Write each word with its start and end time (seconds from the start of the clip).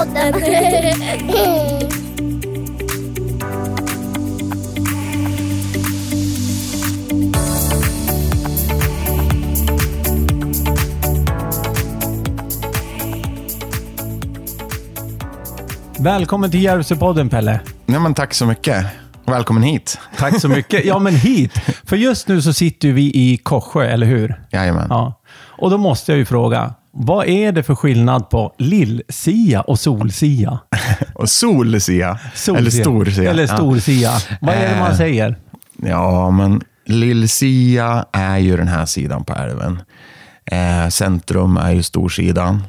Yupsipodden. 0.00 0.34
Välkommen 15.98 16.50
till 16.50 16.62
Järvsöpodden 16.62 17.28
Pelle. 17.28 17.60
Ja, 17.86 18.00
men 18.00 18.14
tack 18.14 18.34
så 18.34 18.46
mycket. 18.46 18.86
Välkommen 19.26 19.62
hit. 19.62 19.98
Tack 20.18 20.40
så 20.40 20.48
mycket. 20.48 20.84
Ja, 20.84 20.98
men 20.98 21.14
hit. 21.14 21.52
För 21.84 21.96
just 21.96 22.28
nu 22.28 22.42
så 22.42 22.52
sitter 22.52 22.88
vi 22.88 23.02
i 23.02 23.36
Korsjö, 23.36 23.84
eller 23.84 24.06
hur? 24.06 24.44
Jajamän. 24.50 24.86
Ja. 24.90 25.20
Och 25.48 25.70
då 25.70 25.78
måste 25.78 26.12
jag 26.12 26.18
ju 26.18 26.24
fråga, 26.24 26.74
vad 26.92 27.26
är 27.28 27.52
det 27.52 27.62
för 27.62 27.74
skillnad 27.74 28.30
på 28.30 28.54
lill-sia 28.58 29.60
och 29.60 29.78
sol-sia? 29.78 30.58
Och 31.14 31.28
sol-sia. 31.28 32.18
Sol-sia. 32.34 32.58
Eller 32.58 32.70
stor-sia. 32.70 33.30
Eller 33.30 33.46
stor-sia. 33.46 34.10
Vad 34.40 34.54
är 34.54 34.68
det 34.74 34.80
man 34.80 34.90
Eh. 34.90 34.96
säger? 34.96 35.36
Ja, 35.82 36.30
men 36.30 36.60
Lill-Sia 36.86 38.04
är 38.12 38.38
ju 38.38 38.56
den 38.56 38.68
här 38.68 38.86
sidan 38.86 39.24
på 39.24 39.34
älven. 39.34 39.82
Eh, 40.44 40.88
centrum 40.88 41.56
är 41.56 41.70
ju 41.70 41.82
storsidan. 41.82 42.62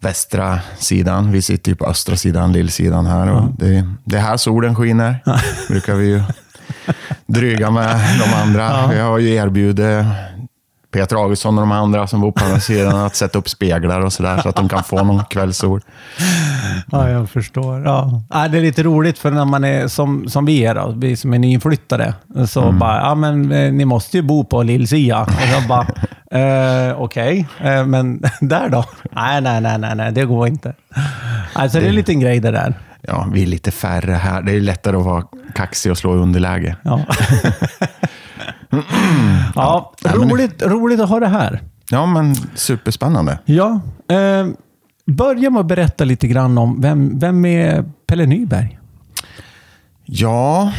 Västra 0.00 0.58
sidan. 0.78 1.32
Vi 1.32 1.42
sitter 1.42 1.70
ju 1.70 1.76
på 1.76 1.86
östra 1.86 2.16
sidan, 2.16 2.52
lillsidan 2.52 3.06
här. 3.06 3.30
Och 3.32 3.50
det, 3.58 3.88
det 4.04 4.16
är 4.16 4.20
här 4.20 4.36
solen 4.36 4.74
skiner. 4.74 5.18
brukar 5.68 5.94
vi 5.94 6.06
ju 6.08 6.22
dryga 7.26 7.70
med 7.70 8.00
de 8.18 8.34
andra. 8.34 8.86
Vi 8.86 8.98
har 9.00 9.18
ju 9.18 9.34
erbjudit 9.34 10.04
Peter 10.92 11.16
Augustsson 11.16 11.58
och 11.58 11.62
de 11.62 11.72
andra 11.72 12.06
som 12.06 12.20
bor 12.20 12.32
på 12.32 12.44
andra 12.44 12.60
sidan 12.60 12.96
att 12.96 13.16
sätta 13.16 13.38
upp 13.38 13.48
speglar 13.48 14.00
och 14.00 14.12
sådär 14.12 14.40
så 14.42 14.48
att 14.48 14.56
de 14.56 14.68
kan 14.68 14.84
få 14.84 15.04
någon 15.04 15.24
kvällssol. 15.24 15.80
Ja, 16.92 17.08
jag 17.10 17.30
förstår. 17.30 17.84
Ja. 17.84 18.22
Ja, 18.30 18.48
det 18.48 18.58
är 18.58 18.62
lite 18.62 18.82
roligt 18.82 19.18
för 19.18 19.30
när 19.30 19.44
man 19.44 19.64
är 19.64 19.88
som, 19.88 20.28
som 20.28 20.44
vi 20.44 20.64
är, 20.64 20.74
då, 20.74 20.94
vi 20.96 21.16
som 21.16 21.34
är 21.34 21.38
nyinflyttade, 21.38 22.14
så 22.48 22.62
Mm. 22.62 22.78
bara, 22.78 22.96
ja 23.00 23.14
men 23.14 23.52
eh, 23.52 23.72
ni 23.72 23.84
måste 23.84 24.16
ju 24.16 24.22
bo 24.22 24.44
på 24.44 24.62
Lill-Sia. 24.62 25.22
Och 25.22 25.30
jag 25.52 25.66
bara, 25.68 25.86
eh, 26.88 27.00
okej, 27.02 27.46
eh, 27.60 27.86
men 27.86 28.22
där 28.40 28.68
då? 28.68 28.84
Nej, 29.12 29.40
nej, 29.40 29.60
nej, 29.60 29.78
nej, 29.78 29.94
nej, 29.96 30.12
det 30.12 30.24
går 30.24 30.48
inte. 30.48 30.74
Alltså 31.52 31.78
det 31.80 31.84
är 31.84 31.88
en 31.88 31.94
liten 31.94 32.20
grej 32.20 32.40
det 32.40 32.50
där. 32.50 32.74
Ja, 33.00 33.26
vi 33.32 33.42
är 33.42 33.46
lite 33.46 33.70
färre 33.70 34.12
här. 34.12 34.42
Det 34.42 34.52
är 34.52 34.60
lättare 34.60 34.96
att 34.96 35.04
vara 35.04 35.24
kaxig 35.54 35.92
och 35.92 35.98
slå 35.98 36.14
i 36.16 36.18
underläge. 36.18 36.76
Ja. 36.82 37.00
ja, 39.54 39.92
Nej, 40.04 40.12
men 40.18 40.28
det- 40.28 40.34
roligt, 40.34 40.62
roligt 40.62 41.00
att 41.00 41.08
ha 41.08 41.20
det 41.20 41.26
här. 41.28 41.62
Ja, 41.90 42.06
men 42.06 42.34
superspännande. 42.54 43.38
Ja, 43.44 43.80
eh, 44.10 44.46
börja 45.06 45.50
med 45.50 45.60
att 45.60 45.66
berätta 45.66 46.04
lite 46.04 46.28
grann 46.28 46.58
om 46.58 46.80
vem, 46.80 47.18
vem 47.18 47.44
är 47.44 47.84
Pelle 48.06 48.26
Nyberg? 48.26 48.78
Ja, 50.04 50.72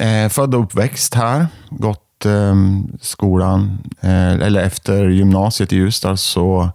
eh, 0.00 0.28
född 0.28 0.54
och 0.54 0.62
uppväxt 0.62 1.14
här. 1.14 1.46
Gått 1.70 2.24
eh, 2.26 2.54
skolan, 3.00 3.78
eh, 4.00 4.32
eller 4.32 4.62
efter 4.62 5.08
gymnasiet 5.08 5.72
i 5.72 5.76
Ljusdal 5.76 6.16
så 6.16 6.70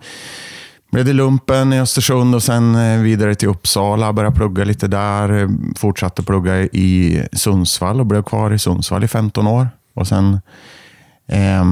blev 0.91 1.05
det 1.05 1.13
lumpen 1.13 1.73
i 1.73 1.79
Östersund 1.79 2.35
och 2.35 2.43
sen 2.43 2.75
eh, 2.75 2.99
vidare 2.99 3.35
till 3.35 3.47
Uppsala. 3.47 4.13
Började 4.13 4.35
plugga 4.35 4.63
lite 4.63 4.87
där. 4.87 5.47
Fortsatte 5.77 6.23
plugga 6.23 6.57
i 6.59 7.23
Sundsvall 7.33 7.99
och 7.99 8.05
blev 8.05 8.23
kvar 8.23 8.51
i 8.53 8.59
Sundsvall 8.59 9.03
i 9.03 9.07
15 9.07 9.47
år. 9.47 9.67
Och 9.93 10.07
sen 10.07 10.41
eh, 11.27 11.65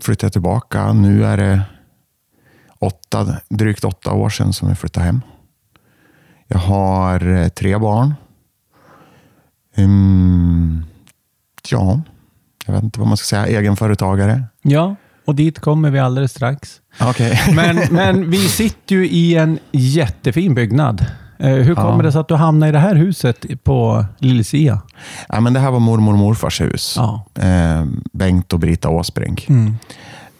flyttade 0.00 0.26
jag 0.26 0.32
tillbaka. 0.32 0.92
Nu 0.92 1.24
är 1.24 1.36
det 1.36 1.62
åtta, 2.78 3.36
drygt 3.48 3.84
åtta 3.84 4.12
år 4.12 4.30
sedan 4.30 4.52
som 4.52 4.68
jag 4.68 4.78
flyttade 4.78 5.06
hem. 5.06 5.20
Jag 6.46 6.58
har 6.58 7.28
eh, 7.28 7.48
tre 7.48 7.78
barn. 7.78 8.14
Mm, 9.76 10.84
ja, 11.70 12.00
jag 12.66 12.74
vet 12.74 12.82
inte 12.82 13.00
vad 13.00 13.08
man 13.08 13.16
ska 13.16 13.24
säga. 13.24 13.58
Egenföretagare. 13.58 14.44
Ja, 14.62 14.96
och 15.24 15.34
dit 15.34 15.58
kommer 15.58 15.90
vi 15.90 15.98
alldeles 15.98 16.30
strax. 16.30 16.80
Okej. 17.00 17.40
Men, 17.54 17.76
men 17.90 18.30
vi 18.30 18.48
sitter 18.48 18.96
ju 18.96 19.08
i 19.08 19.34
en 19.34 19.58
jättefin 19.72 20.54
byggnad. 20.54 21.06
Eh, 21.38 21.48
hur 21.48 21.74
kommer 21.74 22.02
det 22.02 22.12
sig 22.12 22.20
att 22.20 22.28
du 22.28 22.34
hamnade 22.34 22.68
i 22.68 22.72
det 22.72 22.78
här 22.78 22.94
huset 22.94 23.64
på 23.64 24.04
Lillsia? 24.18 24.80
Ja, 25.28 25.40
men 25.40 25.52
det 25.52 25.60
här 25.60 25.70
var 25.70 25.80
mormor 25.80 26.12
och 26.12 26.18
morfars 26.18 26.60
hus. 26.60 26.94
Ja. 26.96 27.24
Eh, 27.34 27.84
Bengt 28.12 28.52
och 28.52 28.58
Brita 28.58 28.88
Åsbrink. 28.88 29.48
Mm. 29.48 29.76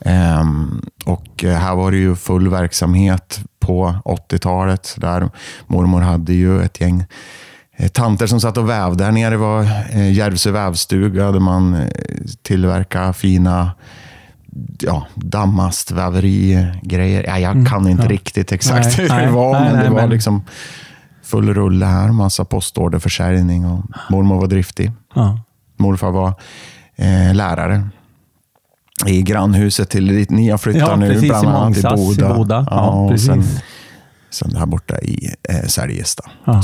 Ehm, 0.01 0.81
och 1.05 1.45
eh, 1.45 1.59
här 1.59 1.75
var 1.75 1.91
det 1.91 1.97
ju 1.97 2.17
full 2.17 2.49
verksamhet 2.49 3.41
på 3.61 3.95
80-talet. 4.05 4.95
Där 4.97 5.31
mormor 5.67 6.01
hade 6.01 6.33
ju 6.33 6.63
ett 6.63 6.81
gäng 6.81 7.05
tanter 7.93 8.27
som 8.27 8.41
satt 8.41 8.57
och 8.57 8.69
vävde 8.69 9.05
här 9.05 9.13
nere. 9.13 9.37
Var 9.37 9.63
eh, 9.91 10.13
Järvsö 10.13 10.51
vävstuga 10.51 11.33
där 11.33 11.41
man 11.41 11.75
eh, 11.75 11.89
tillverkade 12.43 13.13
fina 13.13 13.71
ja, 14.81 15.07
dammastväverigrejer. 15.15 17.25
Ja, 17.27 17.39
jag 17.39 17.69
kan 17.69 17.89
inte 17.89 18.03
ja. 18.03 18.09
riktigt 18.09 18.53
exakt 18.53 18.99
Nej, 18.99 19.09
hur 19.19 19.21
det 19.27 19.31
var, 19.31 19.53
nej, 19.53 19.63
men 19.63 19.73
nej, 19.73 19.85
det 19.85 19.91
var 19.91 20.01
men- 20.01 20.11
liksom 20.11 20.43
full 21.29 21.55
rulle 21.55 21.87
här. 21.87 22.13
Massa 22.13 22.45
postorderförsäljning 22.45 23.67
och 23.67 23.85
mormor 24.11 24.41
var 24.41 24.47
driftig. 24.47 24.93
Ja. 25.15 25.41
Morfar 25.77 26.11
var 26.11 26.35
eh, 26.97 27.35
lärare 27.35 27.89
i 29.07 29.23
grannhuset 29.23 29.91
till 29.91 30.07
dit 30.07 30.31
ni 30.31 30.49
har 30.49 30.59
flyttat 30.59 30.89
Ja, 30.89 30.97
nu, 30.97 31.09
precis, 31.09 31.29
bland 31.29 31.49
annat 31.49 31.79
i 31.79 31.83
Mångsas 31.83 32.19
i 32.19 32.21
Boda. 32.21 32.35
Boda. 32.35 32.67
Ja, 32.71 32.91
och 32.91 33.11
precis. 33.11 33.27
sen, 33.27 33.45
sen 34.31 34.57
här 34.57 34.67
borta 34.67 34.99
i 34.99 35.35
eh, 35.49 35.67
Särjesta. 35.67 36.31
Ja. 36.45 36.63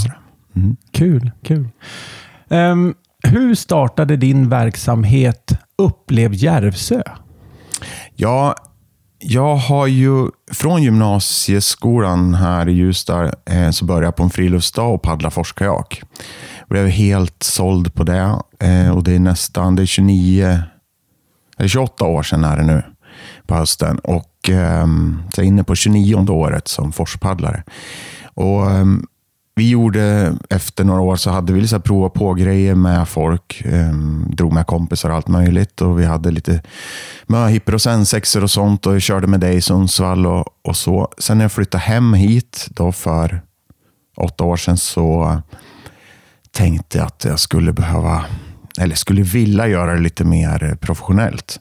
Mm. 0.57 0.77
Kul, 0.93 1.31
kul. 1.43 1.69
Ehm, 2.49 2.95
hur 3.23 3.55
startade 3.55 4.17
din 4.17 4.49
verksamhet 4.49 5.59
Upplev 5.79 6.35
Järvsö? 6.35 7.03
Ja, 8.17 8.55
jag 9.19 9.57
har 9.57 9.87
ju 9.87 10.31
från 10.53 10.83
gymnasieskolan 10.83 12.35
här 12.35 12.69
i 12.69 12.73
Ljusdal 12.73 13.31
eh, 13.51 13.71
så 13.71 13.85
började 13.85 14.07
jag 14.07 14.17
på 14.17 14.23
en 14.23 14.31
friluftsdag 14.31 14.95
och 14.95 15.03
paddla 15.03 15.31
forskajak. 15.31 16.03
Blev 16.69 16.87
helt 16.87 17.43
såld 17.43 17.95
på 17.95 18.05
det 18.05 18.39
eh, 18.61 18.91
och 18.97 19.05
det 19.05 19.13
är 19.13 19.19
nästan 19.19 19.77
det 19.77 19.83
är 19.83 19.87
29, 19.87 20.63
eller 21.59 21.69
28 21.69 22.05
år 22.05 22.23
sedan 22.23 22.45
är 22.45 22.57
det 22.57 22.63
nu 22.63 22.83
på 23.47 23.55
hösten. 23.55 23.99
Och 23.99 24.49
ehm, 24.49 25.23
jag 25.37 25.45
är 25.45 25.49
inne 25.49 25.65
på 25.65 25.75
29 25.75 26.31
året 26.31 26.69
som 26.69 26.93
forspaddlare. 26.93 27.63
Och 28.35 28.71
ehm, 28.71 29.07
vi 29.57 29.71
gjorde, 29.71 30.37
efter 30.51 30.85
några 30.85 31.01
år 31.01 31.17
så 31.17 31.31
hade 31.31 31.53
vi 31.53 31.61
liksom 31.61 31.83
prova 31.83 32.09
på 32.09 32.35
grejer 32.35 32.75
med 32.75 33.09
folk. 33.09 33.63
Um, 33.67 34.27
drog 34.31 34.53
med 34.53 34.67
kompisar 34.67 35.11
och 35.11 35.17
allt 35.17 35.29
möjligt. 35.29 35.81
Och 35.81 36.01
vi 36.01 36.05
hade 36.05 36.31
lite 36.31 36.63
möhippor 37.27 37.75
och 37.75 37.83
svensexor 37.83 38.43
och 38.43 38.51
sånt. 38.51 38.87
Och 38.87 38.97
vi 38.97 39.01
körde 39.01 39.27
med 39.27 39.41
dig 39.41 39.57
i 39.57 39.61
Sundsvall 39.61 40.27
och, 40.27 40.47
och 40.63 40.77
så. 40.77 41.13
Sen 41.19 41.39
när 41.39 41.45
jag 41.45 41.53
flyttade 41.53 41.85
hem 41.85 42.15
hit 42.15 42.67
då 42.71 42.93
för 42.93 43.43
åtta 44.17 44.45
år 44.45 44.57
sedan 44.57 44.77
så 44.77 45.41
tänkte 46.51 46.99
jag 46.99 47.07
att 47.07 47.25
jag 47.25 47.41
skulle 47.41 47.73
behöva 47.73 48.25
eller 48.81 48.95
skulle 48.95 49.23
vilja 49.23 49.69
göra 49.69 49.95
det 49.95 50.01
lite 50.01 50.25
mer 50.25 50.77
professionellt. 50.81 51.61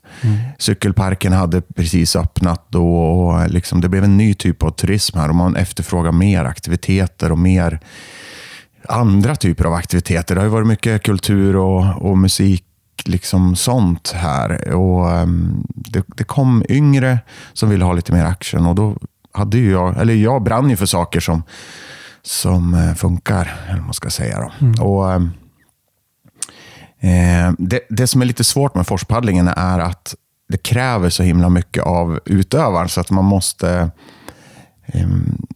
Cykelparken 0.57 1.33
hade 1.33 1.61
precis 1.61 2.15
öppnat 2.15 2.65
då 2.69 2.95
och 2.97 3.49
liksom 3.49 3.81
det 3.81 3.89
blev 3.89 4.03
en 4.03 4.17
ny 4.17 4.33
typ 4.33 4.63
av 4.63 4.71
turism 4.71 5.17
här 5.17 5.29
och 5.29 5.35
man 5.35 5.55
efterfrågar 5.55 6.11
mer 6.11 6.45
aktiviteter 6.45 7.31
och 7.31 7.37
mer 7.37 7.79
andra 8.87 9.35
typer 9.35 9.65
av 9.65 9.73
aktiviteter. 9.73 10.35
Det 10.35 10.41
har 10.41 10.45
ju 10.45 10.51
varit 10.51 10.67
mycket 10.67 11.03
kultur 11.03 11.55
och, 11.55 12.01
och 12.01 12.17
musik, 12.17 12.63
liksom 13.05 13.55
sånt 13.55 14.11
här. 14.15 14.73
Och 14.73 15.11
ehm, 15.11 15.63
det, 15.67 16.03
det 16.17 16.23
kom 16.23 16.63
yngre 16.69 17.19
som 17.53 17.69
ville 17.69 17.85
ha 17.85 17.93
lite 17.93 18.13
mer 18.13 18.25
action 18.25 18.65
och 18.65 18.75
då 18.75 18.97
hade 19.31 19.59
jag, 19.59 19.97
eller 19.97 20.13
jag 20.13 20.43
brann 20.43 20.69
ju 20.69 20.75
för 20.75 20.85
saker 20.85 21.19
som, 21.19 21.43
som 22.21 22.73
eh, 22.73 22.93
funkar, 22.93 23.55
eller 23.65 23.77
vad 23.77 23.85
man 23.85 23.93
ska 23.93 24.09
säga. 24.09 24.39
Då. 24.39 24.83
Och, 24.83 25.13
ehm, 25.13 25.23
Eh, 25.23 25.42
det, 27.57 27.79
det 27.89 28.07
som 28.07 28.21
är 28.21 28.25
lite 28.25 28.43
svårt 28.43 28.75
med 28.75 28.87
forspaddlingen 28.87 29.47
är 29.47 29.79
att 29.79 30.15
det 30.49 30.57
kräver 30.57 31.09
så 31.09 31.23
himla 31.23 31.49
mycket 31.49 31.83
av 31.83 32.19
utövaren 32.25 32.89
så 32.89 33.01
att 33.01 33.11
man 33.11 33.25
måste 33.25 33.91
eh, 34.85 35.07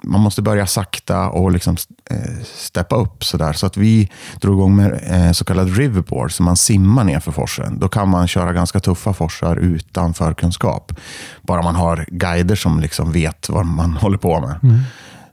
man 0.03 0.21
måste 0.21 0.41
börja 0.41 0.67
sakta 0.67 1.29
och 1.29 1.51
liksom 1.51 1.77
eh, 2.09 2.43
steppa 2.55 2.95
upp. 2.95 3.23
Så, 3.23 3.37
där. 3.37 3.53
så 3.53 3.65
att 3.65 3.77
vi 3.77 4.11
drog 4.41 4.57
igång 4.57 4.75
med 4.75 4.99
eh, 5.03 5.31
så 5.31 5.45
kallad 5.45 5.77
riverboard, 5.77 6.31
så 6.31 6.43
man 6.43 6.57
simmar 6.57 7.03
ner 7.03 7.19
för 7.19 7.31
forsen. 7.31 7.79
Då 7.79 7.89
kan 7.89 8.09
man 8.09 8.27
köra 8.27 8.53
ganska 8.53 8.79
tuffa 8.79 9.13
forsar 9.13 9.55
utan 9.55 10.13
förkunskap. 10.13 10.91
Bara 11.41 11.61
man 11.61 11.75
har 11.75 12.05
guider 12.07 12.55
som 12.55 12.79
liksom 12.79 13.11
vet 13.11 13.49
vad 13.49 13.65
man 13.65 13.93
håller 14.01 14.17
på 14.17 14.39
med. 14.39 14.83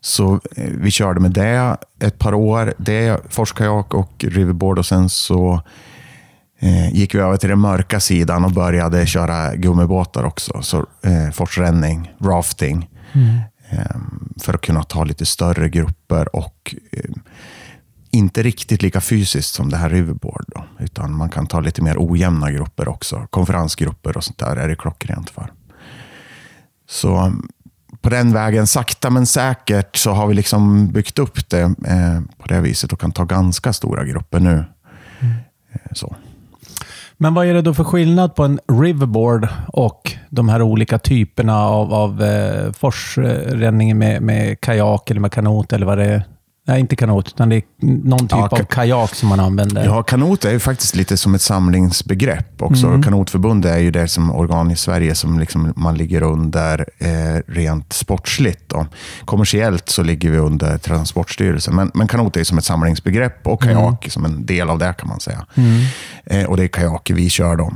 Så 0.01 0.41
eh, 0.57 0.71
vi 0.71 0.91
körde 0.91 1.21
med 1.21 1.31
det 1.31 1.77
ett 2.01 2.19
par 2.19 2.35
år. 2.35 2.75
Det, 2.79 3.21
forskajak 3.29 3.95
och 3.95 4.25
riverboard 4.29 4.79
och 4.79 4.87
sen 4.87 5.09
så 5.09 5.63
eh, 6.59 6.95
gick 6.95 7.15
vi 7.15 7.19
över 7.19 7.37
till 7.37 7.49
den 7.49 7.59
mörka 7.61 8.01
sidan 8.01 8.45
och 8.45 8.53
började 8.53 9.07
köra 9.07 9.55
gummibåtar 9.55 10.25
också. 10.25 10.63
Så 10.63 10.87
eh, 11.03 11.31
forsränning, 11.33 12.13
rafting. 12.21 12.91
eh, 13.71 13.97
för 14.41 14.55
att 14.55 14.61
kunna 14.61 14.83
ta 14.83 15.05
lite 15.05 15.27
större 15.27 15.69
grupper 15.69 16.37
och 16.37 16.75
eh, 16.93 17.11
inte 18.11 18.43
riktigt 18.43 18.83
lika 18.83 19.01
fysiskt 19.01 19.55
som 19.55 19.71
det 19.71 19.77
här 19.77 19.91
Riverboard. 19.91 20.45
Då, 20.47 20.65
utan 20.79 21.13
man 21.13 21.29
kan 21.29 21.47
ta 21.47 21.61
lite 21.61 21.83
mer 21.83 21.97
ojämna 21.99 22.51
grupper 22.51 22.89
också. 22.89 23.27
Konferensgrupper 23.31 24.17
och 24.17 24.25
sånt 24.25 24.39
där 24.39 24.57
är 24.57 24.69
det 24.69 24.77
klockrent 24.77 25.31
för. 25.31 25.53
Så 26.89 27.33
på 28.01 28.11
den 28.11 28.33
vägen, 28.33 28.67
sakta 28.67 29.11
men 29.11 29.27
säkert, 29.27 29.97
så 29.97 30.13
har 30.13 30.27
vi 30.27 30.35
liksom 30.35 30.93
byggt 30.93 31.19
upp 31.19 31.51
det 31.51 31.61
eh, 31.63 32.21
på 32.39 32.47
det 32.49 32.61
viset 32.61 32.93
och 32.93 33.01
kan 33.01 33.13
ta 33.13 33.25
ganska 33.25 33.73
stora 33.73 34.05
grupper 34.05 34.41
nu. 34.41 34.65
Mm. 35.21 35.35
så. 35.93 36.17
Men 37.17 37.35
vad 37.35 37.47
är 37.47 37.55
det 37.55 37.63
då 37.63 37.75
för 37.75 37.85
skillnad 37.85 38.35
på 38.35 38.45
en 38.45 38.61
riverboard 38.73 39.49
och 39.69 40.13
de 40.31 40.49
här 40.49 40.63
olika 40.63 40.99
typerna 40.99 41.67
av, 41.67 41.95
av 41.95 42.23
eh, 42.23 42.73
forsränning 42.73 43.99
med, 43.99 44.23
med 44.23 44.61
kajak 44.61 45.11
eller 45.11 45.21
med 45.21 45.33
kanot 45.33 45.73
eller 45.73 45.87
vad 45.87 45.99
det 45.99 46.05
är? 46.05 46.23
Nej, 46.67 46.81
inte 46.81 46.97
kanot, 46.97 47.29
utan 47.29 47.49
det 47.49 47.57
är 47.57 47.63
någon 47.81 48.19
typ 48.19 48.31
ja, 48.31 48.49
av 48.51 48.65
kajak 48.65 49.15
som 49.15 49.29
man 49.29 49.41
använder. 49.41 49.85
Ja, 49.85 50.03
kanot 50.03 50.45
är 50.45 50.51
ju 50.51 50.61
faktiskt 50.61 50.97
lite 50.97 51.17
som 51.17 51.35
ett 51.35 51.43
samlingsbegrepp 51.43 52.63
också. 52.63 52.87
Mm. 52.87 53.03
Kanotförbundet 53.03 53.73
är 53.73 53.79
ju 53.79 53.91
det 53.91 54.09
som 54.09 54.31
organ 54.31 54.71
i 54.71 54.77
Sverige 54.77 55.15
som 55.15 55.41
liksom 55.41 55.73
man 55.77 55.97
ligger 55.97 56.23
under 56.23 56.87
eh, 56.99 57.53
rent 57.53 57.93
sportsligt. 57.93 58.69
Då. 58.69 58.87
Kommersiellt 59.25 59.89
så 59.89 60.03
ligger 60.03 60.31
vi 60.31 60.39
under 60.39 60.79
Transportstyrelsen, 60.79 61.75
men, 61.75 61.91
men 61.95 62.09
kanot 62.09 62.37
är 62.37 62.45
som 62.45 62.59
ett 62.59 62.65
samlingsbegrepp 62.65 63.47
och 63.47 63.63
mm. 63.63 63.77
kajak 63.77 64.05
mm. 64.05 64.11
som 64.11 64.25
en 64.25 64.47
del 64.47 64.71
av 64.71 64.79
det 64.79 64.95
kan 64.99 65.09
man 65.09 65.21
säga. 65.21 65.47
Mm. 65.55 65.83
Eh, 66.27 66.51
och 66.51 66.57
det 66.57 66.65
är 66.65 66.69
kajak 66.69 67.11
vi 67.15 67.29
kör 67.29 67.57
då. 67.57 67.73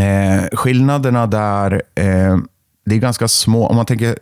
Eh, 0.00 0.42
skillnaderna 0.52 1.26
där, 1.26 1.82
eh, 1.94 2.38
det 2.86 2.94
är 2.94 2.98
ganska 2.98 3.28
små. 3.28 3.66
Om 3.66 3.76
man 3.76 3.86
tänker 3.86 4.18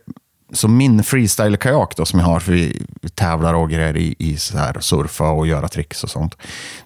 så 0.53 0.69
min 0.69 1.03
freestyle-kajak 1.03 1.97
då, 1.97 2.05
som 2.05 2.19
jag 2.19 2.27
har, 2.27 2.41
för 2.41 2.53
vi 2.53 2.87
tävlar 3.15 3.55
och 3.55 3.71
grejer 3.71 3.97
i, 3.97 4.15
i 4.19 4.37
så 4.37 4.59
här, 4.59 4.81
surfa 4.81 5.31
och 5.31 5.47
göra 5.47 5.69
tricks 5.69 6.05
och 6.05 6.11
sånt. 6.11 6.37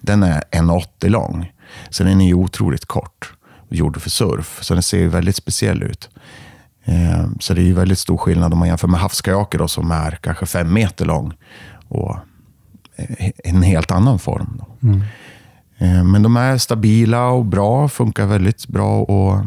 Den 0.00 0.22
är 0.22 0.42
1,80 0.50 1.08
lång. 1.08 1.52
Så 1.90 2.04
den 2.04 2.20
är 2.20 2.26
ju 2.26 2.34
otroligt 2.34 2.86
kort. 2.86 3.32
Gjord 3.68 4.00
för 4.00 4.10
surf. 4.10 4.58
Så 4.62 4.74
den 4.74 4.82
ser 4.82 4.98
ju 4.98 5.08
väldigt 5.08 5.36
speciell 5.36 5.82
ut. 5.82 6.08
Eh, 6.84 7.26
så 7.40 7.54
det 7.54 7.60
är 7.60 7.64
ju 7.64 7.72
väldigt 7.72 7.98
stor 7.98 8.16
skillnad 8.16 8.52
om 8.52 8.58
man 8.58 8.68
jämför 8.68 8.88
med 8.88 9.00
havskajaker 9.00 9.58
då, 9.58 9.68
som 9.68 9.90
är 9.90 10.18
kanske 10.20 10.46
fem 10.46 10.72
meter 10.72 11.04
lång. 11.04 11.32
Och 11.88 12.16
en 13.44 13.62
helt 13.62 13.90
annan 13.90 14.18
form. 14.18 14.62
Mm. 14.82 15.02
Eh, 15.78 16.04
men 16.04 16.22
de 16.22 16.36
är 16.36 16.58
stabila 16.58 17.28
och 17.28 17.44
bra, 17.44 17.88
funkar 17.88 18.26
väldigt 18.26 18.66
bra 18.68 19.02
och 19.02 19.44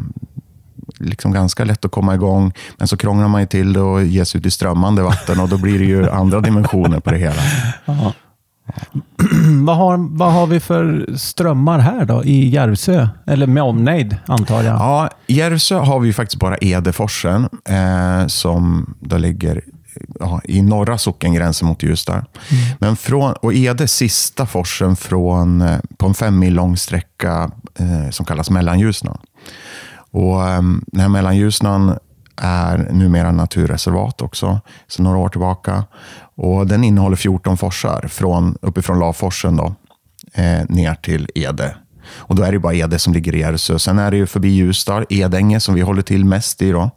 liksom 1.00 1.32
ganska 1.32 1.64
lätt 1.64 1.84
att 1.84 1.90
komma 1.90 2.14
igång. 2.14 2.52
Men 2.76 2.88
så 2.88 2.96
krånglar 2.96 3.28
man 3.28 3.40
ju 3.40 3.46
till 3.46 3.72
det 3.72 3.80
och 3.80 4.04
ger 4.04 4.24
sig 4.24 4.38
ut 4.38 4.46
i 4.46 4.50
strömmande 4.50 5.02
vatten 5.02 5.40
och 5.40 5.48
då 5.48 5.58
blir 5.58 5.78
det 5.78 5.84
ju 5.84 6.10
andra 6.10 6.40
dimensioner 6.40 7.00
på 7.00 7.10
det 7.10 7.18
hela. 7.18 7.42
Ja. 7.84 8.12
vad, 9.66 9.76
har, 9.76 10.16
vad 10.18 10.32
har 10.32 10.46
vi 10.46 10.60
för 10.60 11.06
strömmar 11.16 11.78
här 11.78 12.04
då 12.04 12.24
i 12.24 12.48
Järvsö? 12.48 13.08
Eller 13.26 13.46
med 13.46 13.62
omnejd 13.62 14.16
antar 14.26 14.62
jag? 14.62 14.74
Ja, 14.74 15.10
i 15.26 15.34
Järvsö 15.34 15.78
har 15.78 16.00
vi 16.00 16.12
faktiskt 16.12 16.40
bara 16.40 16.56
Edeforsen 16.60 17.48
eh, 17.68 18.26
som 18.26 18.94
då 19.00 19.18
ligger 19.18 19.62
ja, 20.20 20.40
i 20.44 20.62
norra 20.62 20.98
sockengränsen 20.98 21.68
mot 21.68 21.82
Ljusdal. 21.82 22.16
Mm. 22.16 22.64
Men 22.78 22.96
från, 22.96 23.32
och 23.32 23.54
Ede 23.54 23.88
sista 23.88 24.46
forsen 24.46 24.96
från, 24.96 25.60
eh, 25.60 25.78
på 25.96 26.06
en 26.06 26.14
fem 26.14 26.38
mil 26.38 26.54
lång 26.54 26.76
sträcka 26.76 27.50
eh, 27.78 28.10
som 28.10 28.26
kallas 28.26 28.50
Mellanljusnan. 28.50 29.18
Och 30.10 30.40
um, 30.40 30.84
den 30.86 31.00
här 31.00 31.08
Mellanljusnan 31.08 31.98
är 32.36 32.88
numera 32.92 33.32
naturreservat 33.32 34.22
också, 34.22 34.60
sedan 34.88 35.04
några 35.04 35.18
år 35.18 35.28
tillbaka. 35.28 35.84
Och 36.34 36.66
den 36.66 36.84
innehåller 36.84 37.16
14 37.16 37.56
forsar, 37.56 38.08
från, 38.08 38.58
uppifrån 38.62 38.98
Laforsen 38.98 39.56
då, 39.56 39.74
eh, 40.34 40.62
ner 40.68 40.94
till 40.94 41.30
Ede. 41.34 41.74
Och 42.12 42.34
då 42.34 42.42
är 42.42 42.52
det 42.52 42.58
bara 42.58 42.74
Ede 42.74 42.98
som 42.98 43.12
ligger 43.12 43.34
i 43.34 43.40
Järvsö. 43.40 43.78
Sen 43.78 43.98
är 43.98 44.10
det 44.10 44.16
ju 44.16 44.26
förbi 44.26 44.48
Ljusdal, 44.48 45.06
Edänge, 45.08 45.60
som 45.60 45.74
vi 45.74 45.80
håller 45.80 46.02
till 46.02 46.24
mest 46.24 46.62
i. 46.62 46.70
Då. 46.70 46.90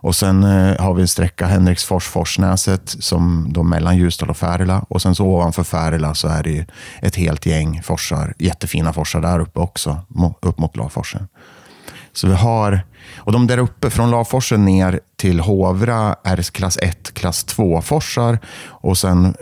Och 0.00 0.16
sen 0.16 0.44
eh, 0.44 0.80
har 0.80 0.94
vi 0.94 1.02
en 1.02 1.08
sträcka, 1.08 1.46
Henriksfors, 1.46 2.04
Forsnäset, 2.04 2.96
som 2.98 3.46
då 3.50 3.62
mellan 3.62 3.96
Ljusdal 3.96 4.30
och 4.30 4.36
Färila. 4.36 4.84
Och 4.88 5.02
sen 5.02 5.14
så 5.14 5.26
ovanför 5.26 5.64
Färila 5.64 6.14
så 6.14 6.28
är 6.28 6.42
det 6.42 6.66
ett 7.02 7.16
helt 7.16 7.46
gäng 7.46 7.82
forsar, 7.82 8.34
jättefina 8.38 8.92
forsar 8.92 9.20
där 9.20 9.40
uppe 9.40 9.60
också, 9.60 10.00
upp 10.40 10.58
mot 10.58 10.76
Laforsen. 10.76 11.28
Så 12.18 12.26
vi 12.26 12.34
har, 12.34 12.80
och 13.16 13.32
de 13.32 13.46
där 13.46 13.58
uppe 13.58 13.90
från 13.90 14.10
Lavforsen 14.10 14.64
ner 14.64 15.00
till 15.16 15.40
Hovra 15.40 16.16
är 16.24 16.42
klass 16.42 16.78
1, 16.82 17.14
klass 17.14 17.46
2-forsar. 17.46 18.38
Och 18.66 18.98
sen 18.98 19.34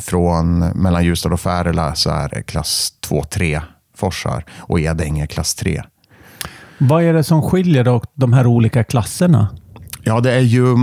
från 0.00 0.58
mellan 0.58 1.04
Ljusdal 1.04 1.32
och 1.32 1.40
Färila 1.40 1.94
så 1.94 2.10
är 2.10 2.28
det 2.28 2.42
klass 2.42 2.92
2-3 3.08 3.60
forsar 3.96 4.44
och 4.56 4.80
Edänge 4.80 5.26
klass 5.26 5.54
3. 5.54 5.82
Vad 6.78 7.02
är 7.02 7.12
det 7.12 7.24
som 7.24 7.42
skiljer 7.42 7.84
då, 7.84 8.02
de 8.14 8.32
här 8.32 8.46
olika 8.46 8.84
klasserna? 8.84 9.48
Ja, 10.02 10.20
det 10.20 10.32
är 10.32 10.40
ju 10.40 10.76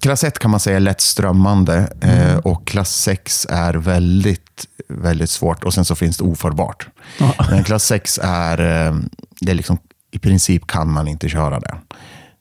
Klass 0.00 0.24
1 0.24 0.38
kan 0.38 0.50
man 0.50 0.60
säga 0.60 0.76
är 0.76 0.80
lätt 0.80 1.00
strömmande 1.00 1.92
mm. 2.00 2.30
eh, 2.30 2.36
och 2.36 2.66
klass 2.66 2.94
6 2.94 3.46
är 3.50 3.74
väldigt, 3.74 4.66
väldigt 4.88 5.30
svårt 5.30 5.64
och 5.64 5.74
sen 5.74 5.84
så 5.84 5.94
finns 5.94 6.16
det 6.16 6.24
ofarbart. 6.24 6.88
Ja. 7.18 7.34
Men 7.50 7.64
klass 7.64 7.84
6 7.84 8.20
är, 8.22 8.86
eh, 8.86 8.96
det 9.40 9.50
är 9.50 9.54
liksom 9.54 9.78
i 10.10 10.18
princip 10.18 10.66
kan 10.66 10.92
man 10.92 11.08
inte 11.08 11.28
köra 11.28 11.60
det. 11.60 11.74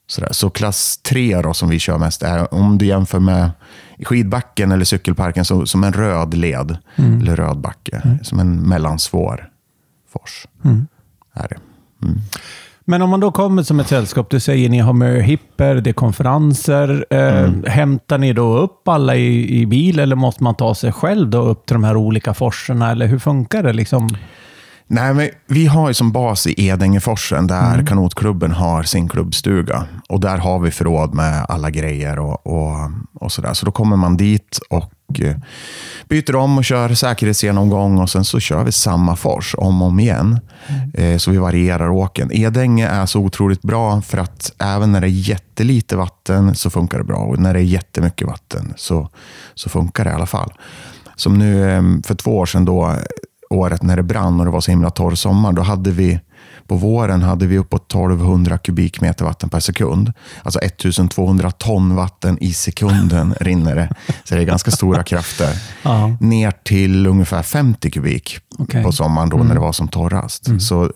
Sådär. 0.08 0.30
Så 0.32 0.50
klass 0.50 0.98
3 0.98 1.42
då, 1.42 1.54
som 1.54 1.70
vi 1.70 1.80
kör 1.80 1.98
mest 1.98 2.24
är, 2.24 2.54
om 2.54 2.78
du 2.78 2.86
jämför 2.86 3.20
med 3.20 3.52
skidbacken 4.04 4.72
eller 4.72 4.86
cykelparken, 4.86 5.46
så, 5.46 5.66
som 5.66 5.84
en 5.84 5.94
röd 5.94 6.34
led, 6.34 6.78
mm. 6.96 7.22
eller 7.22 7.36
röd 7.36 7.58
backe, 7.58 8.02
mm. 8.06 8.24
som 8.24 8.40
en 8.40 8.62
mellansvår 8.62 9.50
fors. 10.14 10.48
Mm. 10.66 10.88
Är 11.34 11.48
det. 11.48 11.58
Mm. 12.06 12.20
Men 12.90 13.02
om 13.02 13.10
man 13.10 13.20
då 13.20 13.32
kommer 13.32 13.64
som 13.64 13.80
ett 13.80 13.88
sällskap, 13.88 14.30
du 14.30 14.40
säger 14.40 14.70
ni 14.70 14.80
har 14.80 14.94
möhipper, 14.94 15.76
det 15.76 15.90
är 15.90 15.94
konferenser. 15.94 17.06
Eh, 17.10 17.38
mm. 17.38 17.64
hämtar 17.68 18.18
ni 18.18 18.34
då 18.34 18.58
upp 18.58 18.88
alla 18.88 19.16
i, 19.16 19.60
i 19.62 19.66
bil 19.66 20.00
eller 20.00 20.16
måste 20.16 20.44
man 20.44 20.56
ta 20.56 20.76
sig 20.76 20.92
själv 20.92 21.30
då 21.30 21.42
upp 21.42 21.66
till 21.66 21.74
de 21.74 21.84
här 21.84 21.96
olika 21.96 22.34
forserna? 22.34 22.92
Eller 22.92 23.08
hur 23.08 23.20
funkar 23.20 23.64
det? 23.64 23.74
Liksom? 23.74 24.10
Nej, 24.90 25.14
men 25.14 25.30
vi 25.48 25.66
har 25.66 25.88
ju 25.88 25.94
som 25.94 26.12
bas 26.12 26.48
i 26.48 26.68
Edängeforsen 26.68 27.48
där 27.48 27.74
mm. 27.74 27.86
kanotklubben 27.86 28.52
har 28.52 28.84
sin 28.84 29.10
klubbstuga. 29.10 29.86
Och 30.10 30.20
där 30.20 30.38
har 30.38 30.60
vi 30.60 30.72
förråd 30.72 31.14
med 31.14 31.46
alla 31.50 31.70
grejer 31.70 32.20
och, 32.20 32.48
och, 32.48 32.92
och 33.14 33.32
sådär. 33.32 33.54
Så 33.54 33.66
då 33.66 33.72
kommer 33.72 33.96
man 33.96 34.18
dit 34.18 34.60
och 34.70 35.20
eh, 35.20 35.36
byter 36.10 36.36
om 36.36 36.58
och 36.58 36.66
kör 36.66 36.94
säkerhetsgenomgång 36.94 37.98
och 38.00 38.10
sen 38.10 38.26
så 38.26 38.40
kör 38.40 38.64
vi 38.64 38.72
samma 38.72 39.16
fors 39.16 39.56
om 39.58 39.82
och 39.82 39.88
om 39.88 40.00
igen. 40.00 40.40
Mm. 40.68 40.92
Eh, 40.94 41.18
så 41.18 41.32
vi 41.32 41.38
varierar 41.38 41.90
åken. 41.90 42.30
Edänge 42.34 42.88
är 42.88 43.06
så 43.06 43.20
otroligt 43.20 43.62
bra 43.62 44.02
för 44.02 44.18
att 44.18 44.52
även 44.60 44.92
när 44.92 45.02
det 45.02 45.08
är 45.08 45.30
jättelite 45.30 45.96
vatten 45.96 46.56
så 46.56 46.70
funkar 46.70 46.98
det 46.98 47.04
bra. 47.04 47.18
Och 47.18 47.40
när 47.40 47.54
det 47.54 47.60
är 47.60 47.64
jättemycket 47.64 48.28
vatten 48.28 48.74
så, 48.78 49.10
så 49.54 49.70
funkar 49.70 50.04
det 50.04 50.12
i 50.12 50.14
alla 50.14 50.26
fall. 50.26 50.54
Som 51.16 51.40
nu 51.40 51.72
eh, 51.72 51.84
för 52.04 52.16
två 52.16 52.38
år 52.38 52.46
sedan 52.46 52.66
då 52.66 52.96
året 53.50 53.84
när 53.84 53.96
det 53.98 54.04
brann 54.04 54.40
och 54.40 54.46
det 54.46 54.52
var 54.52 54.62
så 54.62 54.72
himla 54.72 54.90
torr 54.90 55.16
sommar, 55.16 55.52
då 55.52 55.62
hade 55.62 55.92
vi 55.92 56.20
på 56.68 56.76
våren 56.76 57.22
hade 57.22 57.48
vi 57.48 57.58
uppåt 57.58 57.92
1200 57.92 58.58
kubikmeter 58.58 59.26
vatten 59.26 59.50
per 59.50 59.60
sekund. 59.60 60.14
Alltså 60.44 60.60
1200 60.60 61.52
ton 61.52 61.96
vatten 61.96 62.38
i 62.42 62.54
sekunden 62.54 63.36
rinner 63.40 63.76
det. 63.76 63.90
Så 64.24 64.36
det 64.36 64.42
är 64.42 64.46
ganska 64.46 64.72
stora 64.72 65.04
krafter. 65.04 65.54
Aha. 65.84 66.18
Ner 66.20 66.52
till 66.64 67.08
ungefär 67.08 67.44
50 67.44 67.92
kubik 67.92 68.40
okay. 68.58 68.84
på 68.84 68.92
sommaren 68.92 69.30
då 69.30 69.36
mm. 69.36 69.48
när 69.48 69.56
det 69.56 69.62
var 69.62 69.72
som 69.72 69.88
torrast. 69.88 70.48
Mm. 70.48 70.60
Så, 70.60 70.92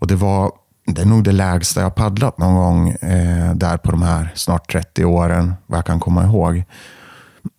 och 0.00 0.06
det 0.06 0.16
var 0.16 0.50
det 0.86 1.02
är 1.02 1.06
nog 1.06 1.24
det 1.24 1.32
lägsta 1.32 1.80
jag 1.80 1.94
paddlat 1.94 2.38
någon 2.38 2.54
gång 2.54 2.90
eh, 2.90 3.54
där 3.54 3.76
på 3.76 3.90
de 3.90 4.02
här 4.02 4.32
snart 4.34 4.72
30 4.72 5.04
åren, 5.04 5.54
vad 5.66 5.78
jag 5.78 5.86
kan 5.86 6.00
komma 6.00 6.24
ihåg. 6.24 6.64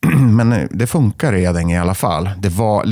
Men 0.16 0.68
det 0.72 0.88
funkar 0.88 1.34
i 1.34 1.44
Edänge 1.44 1.76
i 1.76 1.78
alla 1.78 1.94
fall. 1.94 2.30
Det 2.38 2.50
var, 2.50 2.86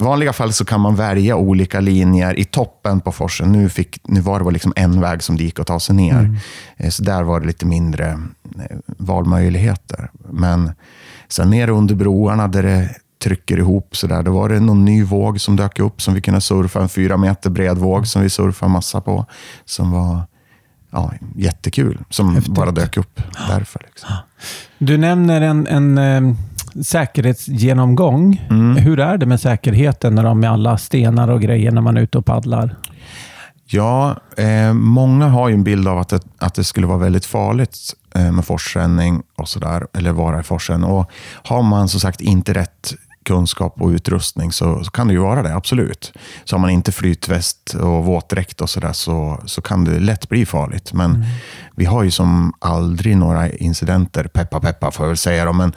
vanliga 0.00 0.32
fall 0.32 0.52
så 0.52 0.64
kan 0.64 0.80
man 0.80 0.96
välja 0.96 1.36
olika 1.36 1.80
linjer 1.80 2.38
i 2.38 2.44
toppen 2.44 3.00
på 3.00 3.12
forsen. 3.12 3.52
Nu, 3.52 3.68
fick, 3.68 4.00
nu 4.04 4.20
var 4.20 4.40
det 4.40 4.50
liksom 4.50 4.72
en 4.76 5.00
väg 5.00 5.22
som 5.22 5.36
det 5.36 5.44
gick 5.44 5.58
att 5.58 5.66
ta 5.66 5.80
sig 5.80 5.94
ner. 5.94 6.18
Mm. 6.18 6.36
Eh, 6.76 6.90
så 6.90 7.02
där 7.02 7.22
var 7.22 7.40
det 7.40 7.46
lite 7.46 7.66
mindre 7.66 8.08
eh, 8.08 8.76
valmöjligheter. 8.86 10.10
Men 10.30 10.72
sen 11.28 11.50
nere 11.50 11.70
under 11.70 11.94
broarna 11.94 12.48
där 12.48 12.62
det 12.62 12.88
trycker 13.22 13.58
ihop 13.58 13.96
så 13.96 14.06
där, 14.06 14.22
då 14.22 14.32
var 14.32 14.48
det 14.48 14.60
någon 14.60 14.84
ny 14.84 15.04
våg 15.04 15.40
som 15.40 15.56
dök 15.56 15.78
upp 15.78 16.02
som 16.02 16.14
vi 16.14 16.20
kunde 16.20 16.40
surfa. 16.40 16.82
En 16.82 16.88
fyra 16.88 17.16
meter 17.16 17.50
bred 17.50 17.78
våg 17.78 18.06
som 18.06 18.22
vi 18.22 18.30
surfade 18.30 18.72
massa 18.72 19.00
på. 19.00 19.26
Som 19.64 19.90
var 19.90 20.22
ja, 20.90 21.12
jättekul. 21.36 21.98
Som 22.10 22.34
Häftigt. 22.34 22.54
bara 22.54 22.70
dök 22.70 22.96
upp 22.96 23.20
därför. 23.48 23.80
Liksom. 23.84 24.08
Du 24.78 24.98
nämner 24.98 25.40
en, 25.40 25.66
en 25.66 25.98
eh, 25.98 26.34
säkerhetsgenomgång. 26.82 28.46
Mm. 28.50 28.76
Hur 28.76 29.00
är 29.00 29.18
det 29.18 29.26
med 29.26 29.40
säkerheten 29.40 30.14
när 30.14 30.24
de 30.24 30.40
med 30.40 30.50
alla 30.50 30.78
stenar 30.78 31.28
och 31.28 31.40
grejer 31.40 31.70
när 31.70 31.80
man 31.80 31.96
är 31.96 32.00
ute 32.00 32.18
och 32.18 32.26
paddlar? 32.26 32.76
Ja, 33.72 34.16
eh, 34.36 34.72
många 34.72 35.28
har 35.28 35.48
ju 35.48 35.54
en 35.54 35.64
bild 35.64 35.88
av 35.88 35.98
att 35.98 36.08
det, 36.08 36.20
att 36.38 36.54
det 36.54 36.64
skulle 36.64 36.86
vara 36.86 36.98
väldigt 36.98 37.26
farligt 37.26 37.78
eh, 38.14 38.32
med 38.32 38.44
forsränning 38.44 39.22
och 39.36 39.48
sådär, 39.48 39.86
eller 39.92 40.12
vara 40.12 40.40
i 40.40 40.42
forsen. 40.42 40.84
Och 40.84 41.10
har 41.42 41.62
man 41.62 41.88
som 41.88 42.00
sagt 42.00 42.20
inte 42.20 42.54
rätt 42.54 42.94
kunskap 43.24 43.80
och 43.80 43.88
utrustning 43.88 44.52
så, 44.52 44.84
så, 44.84 44.90
kan 44.90 45.06
det 45.06 45.12
ju 45.12 45.18
vara 45.18 45.42
det, 45.42 45.54
absolut. 45.54 46.12
Så 46.44 46.56
har 46.56 46.60
man 46.60 46.70
inte 46.70 46.92
flytväst 46.92 47.74
och 47.74 48.04
våtdräkt 48.04 48.60
och 48.60 48.70
sådär 48.70 48.92
så, 48.92 49.42
så 49.46 49.62
kan 49.62 49.84
det 49.84 49.98
lätt 49.98 50.28
bli 50.28 50.46
farligt. 50.46 50.92
Men 50.92 51.10
mm. 51.10 51.26
Vi 51.76 51.84
har 51.84 52.02
ju 52.02 52.10
som 52.10 52.52
aldrig 52.58 53.16
några 53.16 53.50
incidenter, 53.50 54.24
peppa 54.24 54.60
peppa 54.60 54.90
får 54.90 55.04
jag 55.04 55.08
väl 55.08 55.16
säga 55.16 55.44
då, 55.44 55.52
men, 55.52 55.72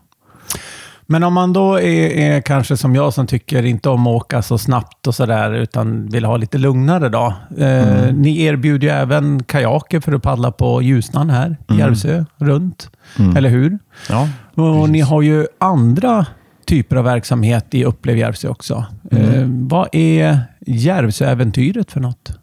Men 1.12 1.24
om 1.24 1.34
man 1.34 1.54
då 1.54 1.76
är, 1.76 2.10
är, 2.10 2.42
kanske 2.42 2.78
som 2.78 2.96
jag 2.96 3.14
som 3.14 3.28
tycker 3.28 3.66
inte 3.66 3.90
om 3.90 4.08
att 4.08 4.14
åka 4.14 4.42
så 4.42 4.58
snabbt 4.58 5.08
och 5.08 5.16
sådär, 5.16 5.54
utan 5.54 6.10
vill 6.10 6.26
ha 6.26 6.38
lite 6.38 6.58
lugnare 6.58 7.10
då. 7.10 7.34
Eh, 7.58 8.00
mm. 8.00 8.16
Ni 8.16 8.42
erbjuder 8.42 8.88
ju 8.88 8.94
även 8.94 9.44
kajaker 9.44 10.00
för 10.00 10.12
att 10.12 10.22
paddla 10.22 10.52
på 10.52 10.82
Ljusnan 10.82 11.30
här, 11.30 11.58
mm. 11.70 11.80
Järvsö, 11.80 12.26
runt. 12.38 12.90
Mm. 13.20 13.38
Eller 13.38 13.50
hur? 13.50 13.80
Ja, 14.10 14.30
och 14.56 14.90
ni 14.90 15.00
har 15.00 15.22
ju 15.22 15.48
andra 15.58 16.26
typer 16.66 16.96
av 16.96 17.04
verksamhet 17.04 17.66
i 17.72 17.86
Upplev 17.86 18.18
Järvsö 18.18 18.48
också. 18.48 18.86
Mm. 19.12 19.34
Eh, 19.34 19.46
vad 19.48 19.88
är 19.92 20.40
Järvsöäventyret 20.68 21.92
för 21.92 22.00
något? 22.00 22.38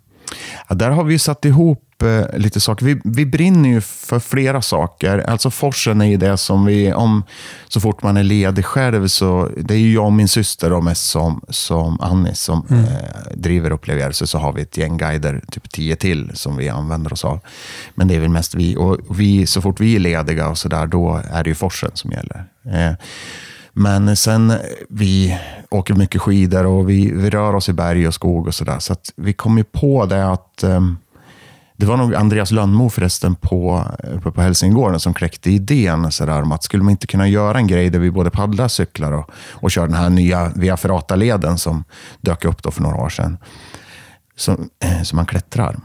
Ja, 0.68 0.74
där 0.74 0.90
har 0.90 1.04
vi 1.04 1.18
satt 1.18 1.44
ihop 1.44 1.87
eh, 2.02 2.38
lite 2.38 2.60
saker. 2.60 2.86
Vi, 2.86 3.00
vi 3.04 3.26
brinner 3.26 3.68
ju 3.68 3.80
för 3.80 4.18
flera 4.18 4.62
saker. 4.62 5.18
Alltså 5.18 5.50
forsen 5.50 6.00
är 6.00 6.06
ju 6.06 6.16
det 6.16 6.36
som 6.36 6.64
vi, 6.64 6.92
om 6.92 7.22
så 7.68 7.80
fort 7.80 8.02
man 8.02 8.16
är 8.16 8.22
ledig 8.22 8.64
själv, 8.64 9.08
så 9.08 9.48
det 9.56 9.74
är 9.74 9.78
ju 9.78 9.92
jag 9.92 10.04
och 10.04 10.12
min 10.12 10.28
syster 10.28 10.72
och 10.72 10.84
mest 10.84 11.10
som, 11.10 11.40
som 11.48 12.00
Annie 12.00 12.34
som 12.34 12.66
mm. 12.70 12.84
eh, 12.84 12.90
driver 13.34 13.70
upplevelser, 13.70 14.26
så 14.26 14.38
har 14.38 14.52
vi 14.52 14.62
ett 14.62 14.76
gäng 14.76 14.96
guider, 14.96 15.42
typ 15.50 15.70
tio 15.70 15.96
till, 15.96 16.30
som 16.34 16.56
vi 16.56 16.68
använder 16.68 17.12
oss 17.12 17.24
av. 17.24 17.40
Men 17.94 18.08
det 18.08 18.14
är 18.14 18.20
väl 18.20 18.28
mest 18.28 18.54
vi. 18.54 18.76
Och 18.76 19.20
vi, 19.20 19.46
så 19.46 19.62
fort 19.62 19.80
vi 19.80 19.96
är 19.96 20.00
lediga 20.00 20.48
och 20.48 20.58
så 20.58 20.68
där, 20.68 20.86
då 20.86 21.22
är 21.30 21.44
det 21.44 21.50
ju 21.50 21.54
forsen 21.54 21.90
som 21.94 22.10
gäller. 22.10 22.44
Eh, 22.64 22.96
men 23.72 24.16
sen, 24.16 24.52
vi 24.88 25.38
åker 25.70 25.94
mycket 25.94 26.20
skidor 26.20 26.66
och 26.66 26.90
vi, 26.90 27.12
vi 27.14 27.30
rör 27.30 27.54
oss 27.54 27.68
i 27.68 27.72
berg 27.72 28.08
och 28.08 28.14
skog 28.14 28.46
och 28.46 28.54
sådär. 28.54 28.78
Så, 28.78 28.94
så 28.94 29.12
vi 29.16 29.32
kom 29.32 29.58
ju 29.58 29.64
på 29.64 30.06
det 30.06 30.32
att 30.32 30.64
um, 30.64 30.98
det 31.78 31.86
var 31.86 31.96
nog 31.96 32.14
Andreas 32.14 32.50
Lönnmo 32.50 32.90
förresten 32.90 33.34
på, 33.34 33.84
eh, 34.04 34.20
på, 34.20 34.32
på 34.32 34.42
Hälsingegården 34.42 35.00
som 35.00 35.14
kläckte 35.14 35.50
idén 35.50 36.12
så 36.12 36.26
där, 36.26 36.42
om 36.42 36.52
att 36.52 36.64
skulle 36.64 36.82
man 36.82 36.90
inte 36.90 37.06
kunna 37.06 37.28
göra 37.28 37.58
en 37.58 37.66
grej 37.66 37.90
där 37.90 37.98
vi 37.98 38.10
både 38.10 38.30
paddlar, 38.30 38.68
cyklar 38.68 39.12
och, 39.12 39.30
och 39.50 39.70
kör 39.70 39.86
den 39.86 39.96
här 39.96 40.10
nya 40.10 40.52
Via 40.54 40.76
Ferrata-leden 40.76 41.58
som 41.58 41.84
dök 42.20 42.44
upp 42.44 42.62
då 42.62 42.70
för 42.70 42.82
några 42.82 42.96
år 42.96 43.08
sedan. 43.08 43.38
Som, 44.36 44.68
eh, 44.84 45.02
som 45.02 45.16
man 45.16 45.26
klättrar. 45.26 45.76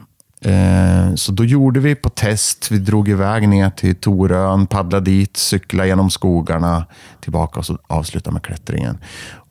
Eh, 0.42 1.16
så 1.16 1.32
då 1.32 1.46
gjorde 1.46 1.80
vi 1.80 1.96
på 1.96 2.10
test. 2.10 2.72
Vi 2.72 2.80
drog 2.80 3.10
iväg 3.10 3.50
ner 3.50 3.70
till 3.70 3.96
Torön, 3.96 4.68
paddlade 4.68 5.12
dit, 5.12 5.38
cyklade 5.38 5.90
genom 5.90 6.10
skogarna, 6.10 6.86
tillbaka 7.22 7.60
och 7.60 7.66
så 7.66 7.78
avslutade 7.88 8.34
med 8.34 8.44
klättringen. 8.44 8.98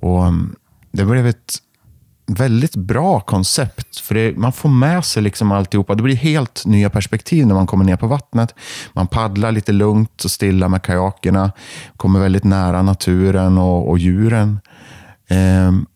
Och 0.01 0.25
mm, 0.25 0.57
det 0.93 1.05
blev 1.05 1.27
ett 1.27 1.59
väldigt 2.27 2.77
bra 2.77 3.21
koncept. 3.21 4.01
För 4.01 4.15
det, 4.15 4.37
man 4.37 4.53
får 4.53 4.69
med 4.69 5.05
sig 5.05 5.23
liksom 5.23 5.53
alltihopa. 5.53 5.95
Det 5.95 6.03
blir 6.03 6.17
helt 6.17 6.67
nya 6.67 6.91
perspektiv 6.91 7.47
när 7.47 7.55
man 7.55 7.67
kommer 7.67 7.85
ner 7.85 7.97
på 7.97 8.07
vattnet. 8.07 8.55
Man 8.93 9.07
paddlar 9.07 9.53
lite 9.53 9.73
lugnt 9.73 10.25
och 10.25 10.31
stilla 10.31 10.69
med 10.69 10.83
kajakerna. 10.83 11.53
Kommer 11.97 12.21
väldigt 12.21 12.45
nära 12.45 12.83
naturen 12.83 13.59
och, 13.59 13.91
och 13.91 13.99
djuren. 13.99 14.61
Ehm, 15.29 15.87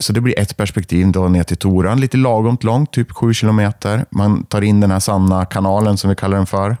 så 0.00 0.12
det 0.12 0.20
blir 0.20 0.38
ett 0.38 0.56
perspektiv 0.56 1.12
då 1.12 1.28
ner 1.28 1.42
till 1.42 1.56
Toran. 1.56 2.00
Lite 2.00 2.16
lagom 2.16 2.58
långt, 2.60 2.92
typ 2.92 3.12
sju 3.12 3.34
kilometer. 3.34 4.04
Man 4.10 4.44
tar 4.44 4.62
in 4.62 4.80
den 4.80 4.90
här 4.90 5.00
sanna 5.00 5.44
kanalen 5.44 5.96
som 5.96 6.10
vi 6.10 6.16
kallar 6.16 6.36
den 6.36 6.46
för. 6.46 6.76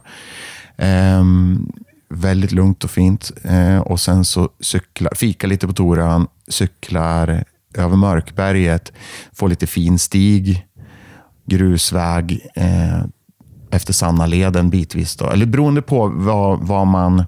Ehm, 0.76 1.72
väldigt 2.08 2.52
lugnt 2.52 2.84
och 2.84 2.90
fint. 2.90 3.30
Ehm, 3.44 3.82
och 3.82 4.00
sen 4.00 4.24
så 4.24 4.48
cyklar, 4.60 5.12
fika 5.14 5.46
lite 5.46 5.66
på 5.66 5.72
Toran, 5.72 6.28
cyklar 6.48 7.44
över 7.74 7.96
Mörkberget, 7.96 8.92
få 9.32 9.46
lite 9.46 9.66
fin 9.66 9.98
stig, 9.98 10.66
grusväg 11.46 12.46
eh, 12.54 13.04
efter 13.70 13.92
Sannaleden 13.92 14.70
bitvis. 14.70 15.16
Då. 15.16 15.30
Eller 15.30 15.46
beroende 15.46 15.82
på 15.82 16.08
vad, 16.08 16.60
vad 16.60 16.86
man 16.86 17.18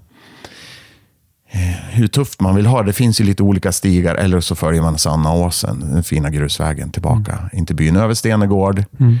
eh, 1.51 1.59
hur 1.91 2.07
tufft 2.07 2.41
man 2.41 2.55
vill 2.55 2.65
ha 2.65 2.83
det. 2.83 2.93
finns 2.93 3.21
ju 3.21 3.25
lite 3.25 3.43
olika 3.43 3.71
stigar. 3.71 4.15
Eller 4.15 4.39
så 4.39 4.55
följer 4.55 4.81
man 4.81 4.97
Sannaåsen, 4.97 5.79
den 5.79 6.03
fina 6.03 6.29
grusvägen 6.29 6.91
tillbaka 6.91 7.31
mm. 7.31 7.49
in 7.53 7.65
till 7.65 7.75
byn. 7.75 7.95
Över 7.95 8.13
Stenegård, 8.13 8.83
mm. 8.99 9.17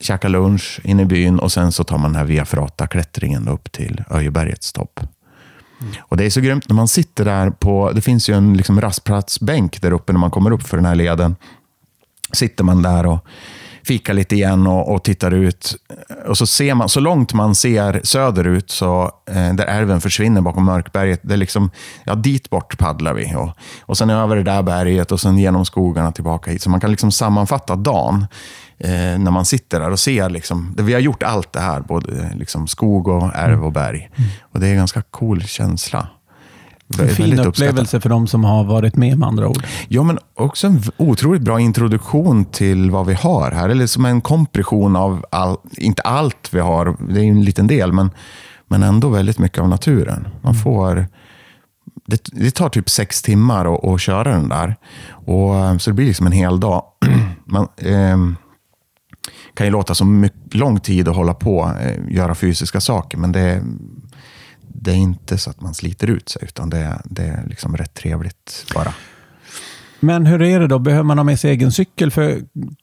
käka 0.00 0.28
lunch 0.28 0.80
in 0.84 1.00
i 1.00 1.04
byn 1.04 1.38
och 1.38 1.52
sen 1.52 1.72
så 1.72 1.84
tar 1.84 1.98
man 1.98 2.12
den 2.12 2.18
här 2.18 2.26
Via 2.26 2.44
Ferrata-klättringen 2.44 3.48
upp 3.48 3.72
till 3.72 4.04
Öjebergets 4.10 4.72
topp. 4.72 5.00
Och 5.98 6.16
Det 6.16 6.24
är 6.24 6.30
så 6.30 6.40
grymt 6.40 6.68
när 6.68 6.76
man 6.76 6.88
sitter 6.88 7.24
där 7.24 7.50
på, 7.50 7.92
det 7.94 8.00
finns 8.00 8.28
ju 8.28 8.34
en 8.34 8.56
liksom 8.56 8.80
rastplatsbänk 8.80 9.82
där 9.82 9.92
uppe 9.92 10.12
när 10.12 10.20
man 10.20 10.30
kommer 10.30 10.50
upp 10.50 10.62
för 10.62 10.76
den 10.76 10.86
här 10.86 10.94
leden. 10.94 11.36
Sitter 12.32 12.64
man 12.64 12.82
där 12.82 13.06
och 13.06 13.26
fikar 13.84 14.14
lite 14.14 14.34
igen 14.34 14.66
och, 14.66 14.94
och 14.94 15.04
tittar 15.04 15.30
ut. 15.30 15.76
Och 16.26 16.38
så 16.38 16.46
ser 16.46 16.74
man, 16.74 16.88
så 16.88 17.00
långt 17.00 17.34
man 17.34 17.54
ser 17.54 18.00
söderut, 18.04 18.70
så, 18.70 19.10
eh, 19.26 19.54
där 19.54 19.66
älven 19.66 20.00
försvinner 20.00 20.40
bakom 20.40 20.64
Mörkberget, 20.64 21.20
det 21.22 21.34
är 21.34 21.38
liksom, 21.38 21.70
ja, 22.04 22.14
dit 22.14 22.50
bort 22.50 22.78
paddlar 22.78 23.14
vi. 23.14 23.34
Och, 23.34 23.50
och 23.80 23.98
sen 23.98 24.10
över 24.10 24.36
det 24.36 24.42
där 24.42 24.62
berget 24.62 25.12
och 25.12 25.20
sen 25.20 25.38
genom 25.38 25.64
skogarna 25.64 26.12
tillbaka 26.12 26.50
hit. 26.50 26.62
Så 26.62 26.70
man 26.70 26.80
kan 26.80 26.90
liksom 26.90 27.12
sammanfatta 27.12 27.76
dagen 27.76 28.26
när 29.18 29.30
man 29.30 29.44
sitter 29.44 29.80
där 29.80 29.90
och 29.90 30.00
ser. 30.00 30.30
Liksom, 30.30 30.74
vi 30.78 30.92
har 30.92 31.00
gjort 31.00 31.22
allt 31.22 31.52
det 31.52 31.60
här, 31.60 31.80
både 31.80 32.32
liksom 32.34 32.66
skog, 32.66 33.08
och 33.08 33.34
ärv 33.34 33.64
och 33.64 33.72
berg. 33.72 34.10
Mm. 34.16 34.30
Och 34.42 34.60
Det 34.60 34.66
är 34.66 34.70
en 34.70 34.76
ganska 34.76 35.02
cool 35.02 35.42
känsla. 35.42 36.08
En 36.98 37.08
fin 37.08 37.38
upplevelse 37.38 38.00
för 38.00 38.08
de 38.08 38.26
som 38.26 38.44
har 38.44 38.64
varit 38.64 38.96
med 38.96 39.18
med 39.18 39.28
andra 39.28 39.48
ord. 39.48 39.66
Ja, 39.88 40.02
men 40.02 40.18
också 40.34 40.66
en 40.66 40.82
otroligt 40.96 41.42
bra 41.42 41.60
introduktion 41.60 42.44
till 42.44 42.90
vad 42.90 43.06
vi 43.06 43.14
har 43.14 43.50
här. 43.50 43.68
Eller 43.68 43.86
som 43.86 44.04
en 44.04 44.20
kompression 44.20 44.96
av, 44.96 45.24
all, 45.30 45.56
inte 45.72 46.02
allt 46.02 46.48
vi 46.54 46.60
har, 46.60 46.96
det 47.12 47.20
är 47.20 47.24
en 47.24 47.44
liten 47.44 47.66
del, 47.66 47.92
men, 47.92 48.10
men 48.68 48.82
ändå 48.82 49.08
väldigt 49.08 49.38
mycket 49.38 49.58
av 49.58 49.68
naturen. 49.68 50.28
Man 50.42 50.52
mm. 50.52 50.62
får... 50.62 51.06
Det, 52.06 52.28
det, 52.32 52.50
tar 52.50 52.68
typ 52.68 52.90
sex 52.90 53.22
timmar 53.22 53.74
att, 53.74 53.84
att 53.84 54.00
köra 54.00 54.32
den 54.32 54.48
där. 54.48 54.76
Och, 55.10 55.82
så 55.82 55.90
det 55.90 55.94
blir 55.94 56.06
liksom 56.06 56.26
en 56.26 56.32
hel 56.32 56.60
dag. 56.60 56.82
Man, 57.44 57.68
eh, 57.76 58.16
kan 59.54 59.66
ju 59.66 59.70
låta 59.72 59.94
som 59.94 60.20
mycket, 60.20 60.54
lång 60.54 60.80
tid 60.80 61.08
att 61.08 61.16
hålla 61.16 61.34
på 61.34 61.58
och 61.58 61.80
eh, 61.80 61.98
göra 62.08 62.34
fysiska 62.34 62.80
saker, 62.80 63.18
men 63.18 63.32
det, 63.32 63.62
det 64.60 64.90
är 64.90 64.94
inte 64.96 65.38
så 65.38 65.50
att 65.50 65.60
man 65.60 65.74
sliter 65.74 66.10
ut 66.10 66.28
sig, 66.28 66.42
utan 66.44 66.70
det, 66.70 66.78
är- 66.78 67.00
det 67.04 67.22
är 67.22 67.44
liksom 67.46 67.76
rätt 67.76 67.94
trevligt 67.94 68.66
bara. 68.74 68.94
Men 70.00 70.26
hur 70.26 70.42
är 70.42 70.60
det 70.60 70.66
då? 70.66 70.78
Behöver 70.78 71.02
man 71.04 71.18
ha 71.18 71.24
med 71.24 71.40
sig 71.40 71.50
egen 71.50 71.72
cykel? 71.72 72.10
För 72.10 72.40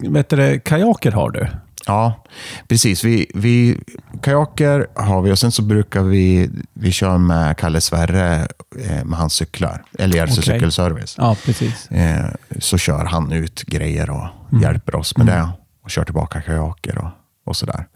vet 0.09 0.29
du, 0.29 0.59
kajaker 0.59 1.11
har 1.11 1.29
du. 1.31 1.47
Ja, 1.87 2.23
precis. 2.67 3.03
Vi, 3.03 3.31
vi, 3.35 3.77
kajaker 4.21 4.87
har 4.95 5.21
vi 5.21 5.31
och 5.31 5.39
sen 5.39 5.51
så 5.51 5.61
brukar 5.61 6.01
vi, 6.01 6.49
vi 6.73 6.91
köra 6.91 7.17
med 7.17 7.57
Kalle 7.57 7.81
Sverre 7.81 8.47
eh, 8.89 9.05
med 9.05 9.19
hans 9.19 9.33
cyklar. 9.33 9.83
Eller 9.99 10.23
Okej. 10.23 10.35
cykelservice. 10.35 11.15
Ja, 11.17 11.35
precis. 11.45 11.91
Eh, 11.91 12.25
så 12.59 12.77
kör 12.77 13.05
han 13.05 13.31
ut 13.31 13.63
grejer 13.63 14.09
och 14.09 14.27
hjälper 14.61 14.95
oss 14.95 15.17
med 15.17 15.25
det. 15.25 15.49
Och 15.83 15.89
kör 15.89 16.03
tillbaka 16.03 16.41
kajaker 16.41 16.97
och, 16.97 17.09
och 17.45 17.55
sådär. 17.55 17.87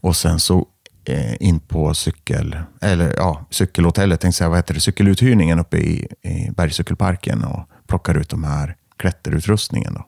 Och 0.00 0.16
sen 0.16 0.40
så 0.40 0.66
eh, 1.04 1.42
in 1.42 1.60
på 1.60 1.94
cykel, 1.94 2.58
eller, 2.80 3.14
ja, 3.16 3.46
cykelhotellet, 3.50 4.20
tänkte 4.20 4.26
jag 4.26 4.34
säga, 4.34 4.48
vad 4.48 4.58
heter 4.58 4.74
det? 4.74 4.80
cykeluthyrningen 4.80 5.58
uppe 5.58 5.76
i, 5.76 6.08
i 6.22 6.50
Bergscykelparken 6.50 7.44
och 7.44 7.68
plockar 7.86 8.14
ut 8.14 8.28
de 8.28 8.44
här 8.44 8.76
klätterutrustningen. 8.96 9.94
Då. 9.94 10.04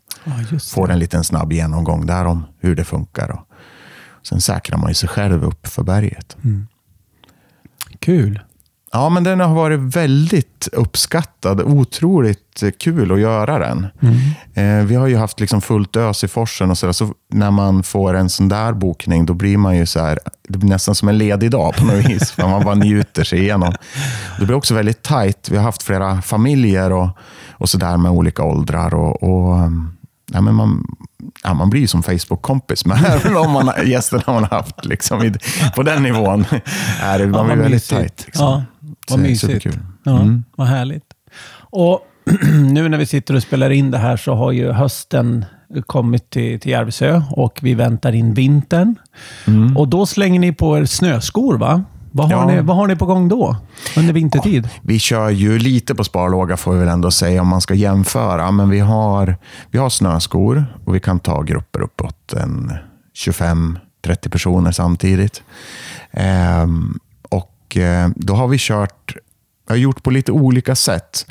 Just 0.51 0.71
Får 0.71 0.91
en 0.91 0.99
liten 0.99 1.25
snabb 1.25 1.53
genomgång 1.53 2.07
där 2.07 2.25
om 2.25 2.45
hur 2.59 2.77
det 2.77 2.85
funkar. 2.85 3.31
Och 3.31 3.47
sen 4.23 4.41
säkrar 4.41 4.79
man 4.79 4.91
ju 4.91 4.95
sig 4.95 5.09
själv 5.09 5.45
upp 5.45 5.67
för 5.67 5.83
berget. 5.83 6.37
Kul. 7.99 8.41
Ja, 8.93 9.09
men 9.09 9.25
den 9.25 9.41
har 9.41 9.55
varit 9.55 9.81
väldigt 9.81 10.69
uppskattad. 10.73 11.61
Otroligt 11.61 12.63
kul 12.81 13.13
att 13.13 13.21
göra 13.21 13.59
den. 13.59 13.87
Eh, 14.55 14.85
vi 14.87 14.95
har 14.95 15.07
ju 15.07 15.17
haft 15.17 15.41
liksom 15.41 15.61
fullt 15.61 15.97
ös 15.97 16.25
i 16.25 16.29
forsen 16.29 16.71
och 16.71 16.79
sådär. 16.79 16.93
Så 16.93 17.13
när 17.33 17.51
man 17.51 17.83
får 17.83 18.15
en 18.15 18.31
sån 18.31 18.49
där 18.49 18.73
bokning, 18.73 19.27
då 19.27 19.35
blir 19.35 19.57
man 19.57 19.77
ju 19.77 19.87
så 19.87 20.01
här, 20.01 20.19
det 20.49 20.59
blir 20.59 20.71
nästan 20.71 20.95
som 20.95 21.09
en 21.09 21.19
ledig 21.19 21.51
dag 21.51 21.75
på 21.77 21.85
något 21.85 22.05
vis. 22.05 22.31
för 22.31 22.49
man 22.49 22.65
bara 22.65 22.75
njuter 22.75 23.25
sig 23.25 23.39
igenom. 23.39 23.75
Det 24.39 24.45
blir 24.45 24.57
också 24.57 24.75
väldigt 24.75 25.03
tajt. 25.03 25.49
Vi 25.51 25.57
har 25.57 25.65
haft 25.65 25.83
flera 25.83 26.23
familjer 26.23 26.93
och, 26.93 27.09
och 27.51 27.69
sådär 27.69 27.97
med 27.97 28.11
olika 28.11 28.43
åldrar. 28.43 28.95
Och, 28.95 29.23
och, 29.23 29.71
ja, 30.33 30.41
men 30.41 30.55
man, 30.55 30.85
ja, 31.43 31.55
man 31.55 31.71
blir 31.71 31.81
ju 31.81 31.87
som 31.87 32.03
Facebook-kompis 32.03 32.87
med 32.87 33.21
de 33.25 33.53
man, 33.53 33.71
gästerna 33.85 34.23
man 34.27 34.45
har 34.45 34.51
haft. 34.51 34.85
Liksom, 34.85 35.35
på 35.77 35.83
den 35.83 36.03
nivån 36.03 36.45
är 37.03 37.19
det, 37.19 37.27
man 37.27 37.49
Ja, 37.49 37.55
blir 37.55 37.63
väldigt 37.63 37.89
tajt. 37.89 38.23
Liksom. 38.27 38.47
Ja, 38.47 38.63
vad 39.11 39.21
mysigt. 39.21 39.41
superkul. 39.63 39.79
Ja, 40.05 40.21
Mm. 40.21 40.45
Vad 40.57 40.67
härligt. 40.67 41.05
Och 41.71 42.01
nu 42.73 42.89
när 42.89 42.99
vi 42.99 43.07
sitter 43.07 43.35
och 43.37 43.43
spelar 43.43 43.71
in 43.71 43.91
det 43.91 43.99
här 43.99 44.17
så 44.17 44.35
har 44.35 44.53
ju 44.53 44.73
hösten 44.73 45.45
kommit 45.87 46.31
till, 46.31 46.61
till 46.61 46.71
Järvsö 46.71 47.23
och 47.31 47.59
vi 47.63 47.75
väntar 47.75 48.13
in 48.15 48.35
vintern. 48.35 48.95
Och 49.77 49.89
då 49.89 50.07
slänger 50.07 50.41
ni 50.41 50.53
på 50.53 50.79
er 50.79 50.85
snöskor, 50.85 51.59
va? 51.59 51.85
Vad 52.13 52.33
har, 52.33 52.51
Ja. 52.53 52.57
ni, 52.57 52.61
vad 52.61 52.77
har 52.77 52.87
ni 52.87 52.97
på 52.97 53.07
gång 53.07 53.29
då? 53.29 53.57
Under 53.97 54.13
vintertid? 54.13 54.69
Vi 54.83 54.99
kör 54.99 55.31
ju 55.31 55.59
lite 55.59 55.95
på 55.95 56.05
sparlåga 56.05 56.57
får 56.57 56.73
vi 56.73 56.79
väl 56.79 56.89
ändå 56.89 57.11
säga 57.11 57.43
om 57.43 57.49
man 57.49 57.61
ska 57.61 57.75
jämföra. 57.75 58.51
Men 58.51 58.71
vi 58.71 58.81
har, 58.81 59.37
vi 59.71 59.79
har 59.79 59.89
snöskor 59.91 60.65
och 60.85 60.95
vi 60.95 61.01
kan 61.01 61.21
ta 61.21 61.43
grupper 61.43 61.81
uppåt 61.81 62.33
en 62.33 62.73
25-30 63.27 64.29
personer 64.31 64.73
samtidigt. 64.73 65.43
Ehm, 66.11 66.99
och 67.69 67.77
eh, 67.77 68.11
då 68.17 68.35
har 68.35 68.49
vi 68.49 68.57
kört, 68.61 69.17
jag 69.67 69.73
har 69.73 69.79
gjort 69.79 70.03
på 70.03 70.11
lite 70.11 70.33
olika 70.33 70.75
sätt. 70.75 71.27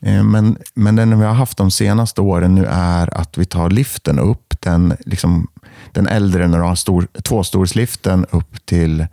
Eh, 0.00 0.22
men, 0.22 0.58
men 0.74 0.96
den 0.96 1.18
vi 1.18 1.26
har 1.26 1.34
haft 1.34 1.58
de 1.58 1.70
senaste 1.70 2.20
åren 2.20 2.54
nu 2.54 2.66
är 2.70 3.20
att 3.20 3.38
vi 3.38 3.44
tar 3.44 3.70
liften 3.70 4.18
upp, 4.18 4.54
den, 4.60 4.96
liksom, 5.06 5.48
den 5.92 6.08
äldre 6.08 6.48
när 6.48 6.58
du 6.58 6.64
har 6.64 6.74
stor, 6.74 7.06
tvåstolsliften 7.22 8.26
upp 8.30 8.66
till 8.66 9.06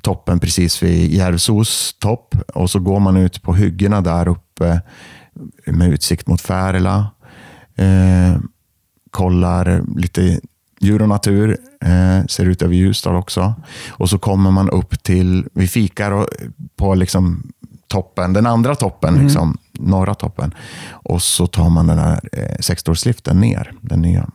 toppen 0.00 0.40
precis 0.40 0.82
vid 0.82 1.12
Järvsos 1.12 1.96
topp. 1.98 2.34
Och 2.54 2.70
så 2.70 2.78
går 2.78 3.00
man 3.00 3.16
ut 3.16 3.42
på 3.42 3.54
hyggena 3.54 4.00
där 4.00 4.28
uppe 4.28 4.80
med 5.66 5.88
utsikt 5.92 6.26
mot 6.26 6.40
Färila. 6.40 7.06
Eh, 7.76 8.36
kollar 9.10 9.82
lite 9.96 10.40
djur 10.84 11.02
och 11.02 11.08
natur. 11.08 11.58
Eh, 11.84 12.26
ser 12.26 12.44
ut 12.44 12.62
över 12.62 12.74
Ljusdal 12.74 13.16
också. 13.16 13.54
Och 13.88 14.10
så 14.10 14.18
kommer 14.18 14.50
man 14.50 14.70
upp 14.70 15.02
till, 15.02 15.46
vi 15.52 15.68
fikar 15.68 16.10
och, 16.10 16.28
på 16.76 16.94
liksom 16.94 17.42
toppen, 17.88 18.32
den 18.32 18.46
andra 18.46 18.74
toppen, 18.74 19.14
liksom, 19.14 19.58
norra 19.72 20.14
toppen. 20.14 20.54
Och 20.88 21.22
så 21.22 21.46
tar 21.46 21.68
man 21.68 21.86
den 21.86 21.98
här 21.98 22.20
eh, 22.32 22.56
sexstolsliften 22.60 23.40
ner, 23.40 23.72
den 23.80 24.02
nya. 24.02 24.28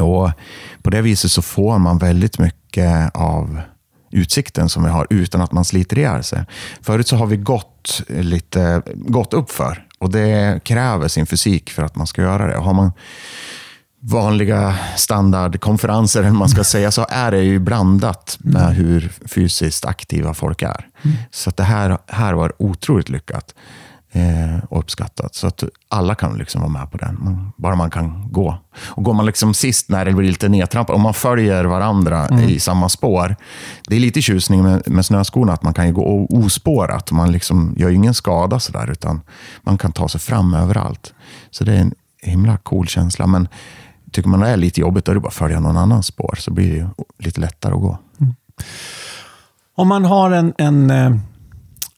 Och 0.00 0.30
på 0.82 0.90
det 0.90 1.02
viset 1.02 1.30
så 1.30 1.42
får 1.42 1.78
man 1.78 1.98
väldigt 1.98 2.38
mycket 2.38 3.10
av 3.14 3.60
utsikten 4.10 4.68
som 4.68 4.84
vi 4.84 4.90
har 4.90 5.06
utan 5.10 5.40
att 5.40 5.52
man 5.52 5.64
sliter 5.64 5.98
ihjäl 5.98 6.24
sig. 6.24 6.44
Förut 6.80 7.08
så 7.08 7.16
har 7.16 7.26
vi 7.26 7.36
gått 7.36 8.02
lite 8.08 8.82
gått 8.94 9.34
uppför 9.34 9.86
och 9.98 10.10
det 10.10 10.64
kräver 10.64 11.08
sin 11.08 11.26
fysik 11.26 11.70
för 11.70 11.82
att 11.82 11.96
man 11.96 12.06
ska 12.06 12.22
göra 12.22 12.46
det. 12.46 12.56
Har 12.56 12.74
man 12.74 12.92
vanliga 14.10 14.74
standardkonferenser, 14.96 16.20
eller 16.20 16.30
man 16.30 16.48
ska 16.48 16.64
säga, 16.64 16.90
så 16.90 17.06
är 17.08 17.30
det 17.30 17.42
ju 17.42 17.58
blandat 17.58 18.36
med 18.40 18.74
hur 18.74 19.12
fysiskt 19.26 19.84
aktiva 19.84 20.34
folk 20.34 20.62
är. 20.62 20.86
Så 21.30 21.50
att 21.50 21.56
det 21.56 21.64
här, 21.64 21.98
här 22.06 22.34
var 22.34 22.52
otroligt 22.58 23.08
lyckat 23.08 23.54
eh, 24.12 24.64
och 24.68 24.78
uppskattat. 24.78 25.34
Så 25.34 25.46
att 25.46 25.64
alla 25.88 26.14
kan 26.14 26.38
liksom 26.38 26.60
vara 26.60 26.72
med 26.72 26.90
på 26.90 26.98
den, 26.98 27.18
man, 27.20 27.52
bara 27.56 27.74
man 27.74 27.90
kan 27.90 28.32
gå. 28.32 28.58
Och 28.84 29.04
går 29.04 29.14
man 29.14 29.26
liksom 29.26 29.54
sist 29.54 29.88
när 29.88 30.04
det 30.04 30.12
blir 30.12 30.28
lite 30.28 30.48
nedtrampat, 30.48 30.96
om 30.96 31.02
man 31.02 31.14
följer 31.14 31.64
varandra 31.64 32.40
i 32.40 32.60
samma 32.60 32.88
spår. 32.88 33.36
Det 33.88 33.96
är 33.96 34.00
lite 34.00 34.22
tjusning 34.22 34.62
med, 34.62 34.88
med 34.88 35.06
snöskorna, 35.06 35.52
att 35.52 35.62
man 35.62 35.74
kan 35.74 35.86
ju 35.86 35.92
gå 35.92 36.26
ospårat. 36.30 37.10
Man 37.10 37.32
liksom 37.32 37.74
gör 37.76 37.88
ju 37.88 37.94
ingen 37.94 38.14
skada 38.14 38.60
sådär, 38.60 38.90
utan 38.90 39.20
man 39.62 39.78
kan 39.78 39.92
ta 39.92 40.08
sig 40.08 40.20
fram 40.20 40.54
överallt. 40.54 41.14
Så 41.50 41.64
det 41.64 41.72
är 41.72 41.80
en 41.80 41.94
himla 42.22 42.56
cool 42.56 42.88
känsla. 42.88 43.26
Men 43.26 43.48
tycker 44.16 44.28
man 44.28 44.40
det 44.40 44.48
är 44.48 44.56
lite 44.56 44.80
jobbigt, 44.80 45.04
då 45.04 45.12
är 45.12 45.14
det 45.14 45.20
bara 45.20 45.28
att 45.28 45.34
följa 45.34 45.60
någon 45.60 45.76
annans 45.76 46.06
spår, 46.06 46.34
så 46.38 46.50
blir 46.50 46.68
det 46.70 46.76
ju 46.76 46.86
lite 47.18 47.40
lättare 47.40 47.74
att 47.74 47.80
gå. 47.80 47.98
Om 49.76 49.88
man 49.88 50.04
har 50.04 50.30
en, 50.30 50.54
en, 50.58 50.90
eh, 50.90 51.12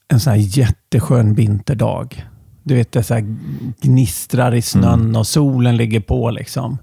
en 0.08 0.20
sån 0.20 0.30
här 0.32 0.40
jätteskön 0.58 1.34
vinterdag. 1.34 2.26
Du 2.62 2.74
vet, 2.74 2.92
det 2.92 3.02
så 3.02 3.14
här 3.14 3.36
gnistrar 3.80 4.54
i 4.54 4.62
snön 4.62 5.00
Mm. 5.00 5.16
och 5.16 5.26
solen 5.26 5.76
ligger 5.76 6.00
på. 6.00 6.30
liksom. 6.30 6.78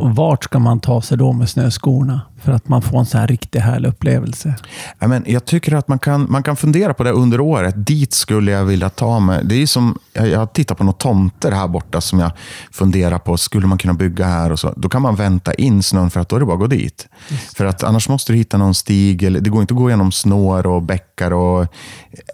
Och 0.00 0.16
Vart 0.16 0.44
ska 0.44 0.58
man 0.58 0.80
ta 0.80 1.02
sig 1.02 1.18
då 1.18 1.32
med 1.32 1.48
snöskorna? 1.48 2.20
För 2.42 2.52
att 2.52 2.68
man 2.68 2.82
får 2.82 2.98
en 2.98 3.06
sån 3.06 3.20
här 3.20 3.26
riktigt 3.26 3.62
härlig 3.62 3.88
upplevelse. 3.88 4.54
Ja, 4.98 5.08
men 5.08 5.24
jag 5.26 5.44
tycker 5.44 5.74
att 5.74 5.88
man 5.88 5.98
kan, 5.98 6.26
man 6.30 6.42
kan 6.42 6.56
fundera 6.56 6.94
på 6.94 7.04
det 7.04 7.10
under 7.10 7.40
året. 7.40 7.74
Dit 7.86 8.12
skulle 8.12 8.50
jag 8.50 8.64
vilja 8.64 8.90
ta 8.90 9.20
mig. 9.20 9.44
Det 9.44 9.62
är 9.62 9.66
som, 9.66 9.98
jag, 10.12 10.52
tittar 10.52 10.74
på 10.74 10.84
några 10.84 10.98
tomter 10.98 11.52
här 11.52 11.68
borta 11.68 12.00
som 12.00 12.18
jag 12.18 12.30
funderar 12.70 13.18
på. 13.18 13.36
Skulle 13.36 13.66
man 13.66 13.78
kunna 13.78 13.94
bygga 13.94 14.26
här? 14.26 14.52
och 14.52 14.58
så? 14.58 14.72
Då 14.76 14.88
kan 14.88 15.02
man 15.02 15.16
vänta 15.16 15.54
in 15.54 15.82
snön 15.82 16.10
för 16.10 16.20
att 16.20 16.28
då 16.28 16.36
är 16.36 16.40
det 16.40 16.46
bara 16.46 16.54
att 16.54 16.60
gå 16.60 16.66
dit. 16.66 17.08
För 17.56 17.64
att 17.64 17.82
annars 17.82 18.08
måste 18.08 18.32
du 18.32 18.36
hitta 18.36 18.58
någon 18.58 18.74
stig. 18.74 19.22
Eller, 19.22 19.40
det 19.40 19.50
går 19.50 19.60
inte 19.60 19.74
att 19.74 19.78
gå 19.78 19.90
genom 19.90 20.12
snår 20.12 20.66
och 20.66 20.82
bäckar 20.82 21.32
och 21.32 21.66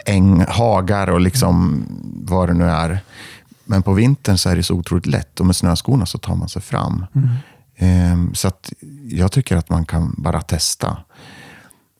äng, 0.06 0.44
hagar 0.48 1.10
och 1.10 1.20
liksom 1.20 1.84
vad 2.24 2.48
det 2.48 2.54
nu 2.54 2.64
är. 2.64 3.00
Men 3.64 3.82
på 3.82 3.92
vintern 3.92 4.38
så 4.38 4.48
är 4.48 4.56
det 4.56 4.62
så 4.62 4.74
otroligt 4.74 5.06
lätt 5.06 5.40
och 5.40 5.46
med 5.46 5.56
snöskorna 5.56 6.06
så 6.06 6.18
tar 6.18 6.34
man 6.34 6.48
sig 6.48 6.62
fram. 6.62 7.06
Ehm, 7.14 7.28
så 8.34 8.48
att 8.48 8.72
jag 9.08 9.32
tycker 9.32 9.56
att 9.56 9.70
man 9.70 9.84
kan 9.84 10.14
bara 10.18 10.40
testa. 10.40 10.96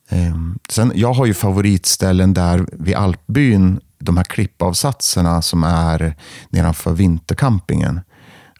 Ehm, 0.09 0.59
sen, 0.69 0.93
jag 0.95 1.13
har 1.13 1.27
ju 1.27 1.35
favoritställen 1.35 2.35
där 2.35 2.67
vid 2.73 2.95
Alpbyn, 2.95 3.81
de 3.99 4.17
här 4.17 4.25
klippavsatserna 4.25 5.43
som 5.43 5.65
är 5.65 6.17
nedanför 6.51 6.93
vintercampingen. 6.93 8.01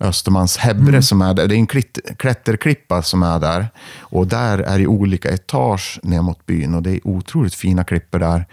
Östermans 0.01 0.57
Hebre 0.57 1.03
som 1.03 1.23
är 1.23 1.35
där. 1.35 1.49
Det 1.49 1.55
är 1.55 1.59
en 1.59 1.67
klätterklippa 2.17 3.03
som 3.03 3.23
är 3.23 3.39
där. 3.39 3.69
Och 3.99 4.27
där 4.27 4.59
är 4.59 4.79
det 4.79 4.87
olika 4.87 5.31
etage 5.31 6.01
ner 6.03 6.23
mot 6.23 6.47
byn 6.47 6.75
och 6.75 6.83
det 6.83 6.91
är 6.91 7.07
otroligt 7.07 7.55
fina 7.55 7.85
klippor 7.85 8.19
där. 8.19 8.47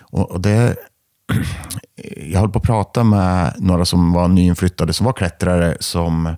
Och, 0.00 0.30
och 0.30 0.40
det, 0.40 0.76
jag 2.16 2.40
höll 2.40 2.48
på 2.48 2.58
att 2.58 2.64
prata 2.64 3.04
med 3.04 3.54
några 3.58 3.84
som 3.84 4.12
var 4.12 4.28
nyinflyttade, 4.28 4.92
som 4.92 5.06
var 5.06 5.12
klättrare, 5.12 5.76
som 5.80 6.36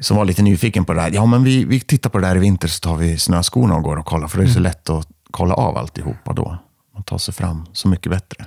som 0.00 0.16
var 0.16 0.24
lite 0.24 0.42
nyfiken 0.42 0.84
på 0.84 0.92
det 0.92 1.00
där. 1.00 1.10
Ja, 1.12 1.26
men 1.26 1.44
vi, 1.44 1.64
vi 1.64 1.80
tittar 1.80 2.10
på 2.10 2.18
det 2.18 2.26
där 2.26 2.36
i 2.36 2.38
vinter 2.38 2.68
så 2.68 2.80
tar 2.80 2.96
vi 2.96 3.18
snöskorna 3.18 3.74
och 3.74 3.82
går 3.82 3.96
och 3.96 4.06
kollar. 4.06 4.28
För 4.28 4.38
det 4.38 4.44
är 4.44 4.48
så 4.48 4.60
lätt 4.60 4.90
att 4.90 5.08
kolla 5.30 5.54
av 5.54 5.76
alltihopa 5.76 6.32
då. 6.32 6.58
Man 6.94 7.02
tar 7.02 7.18
sig 7.18 7.34
fram 7.34 7.66
så 7.72 7.88
mycket 7.88 8.12
bättre. 8.12 8.44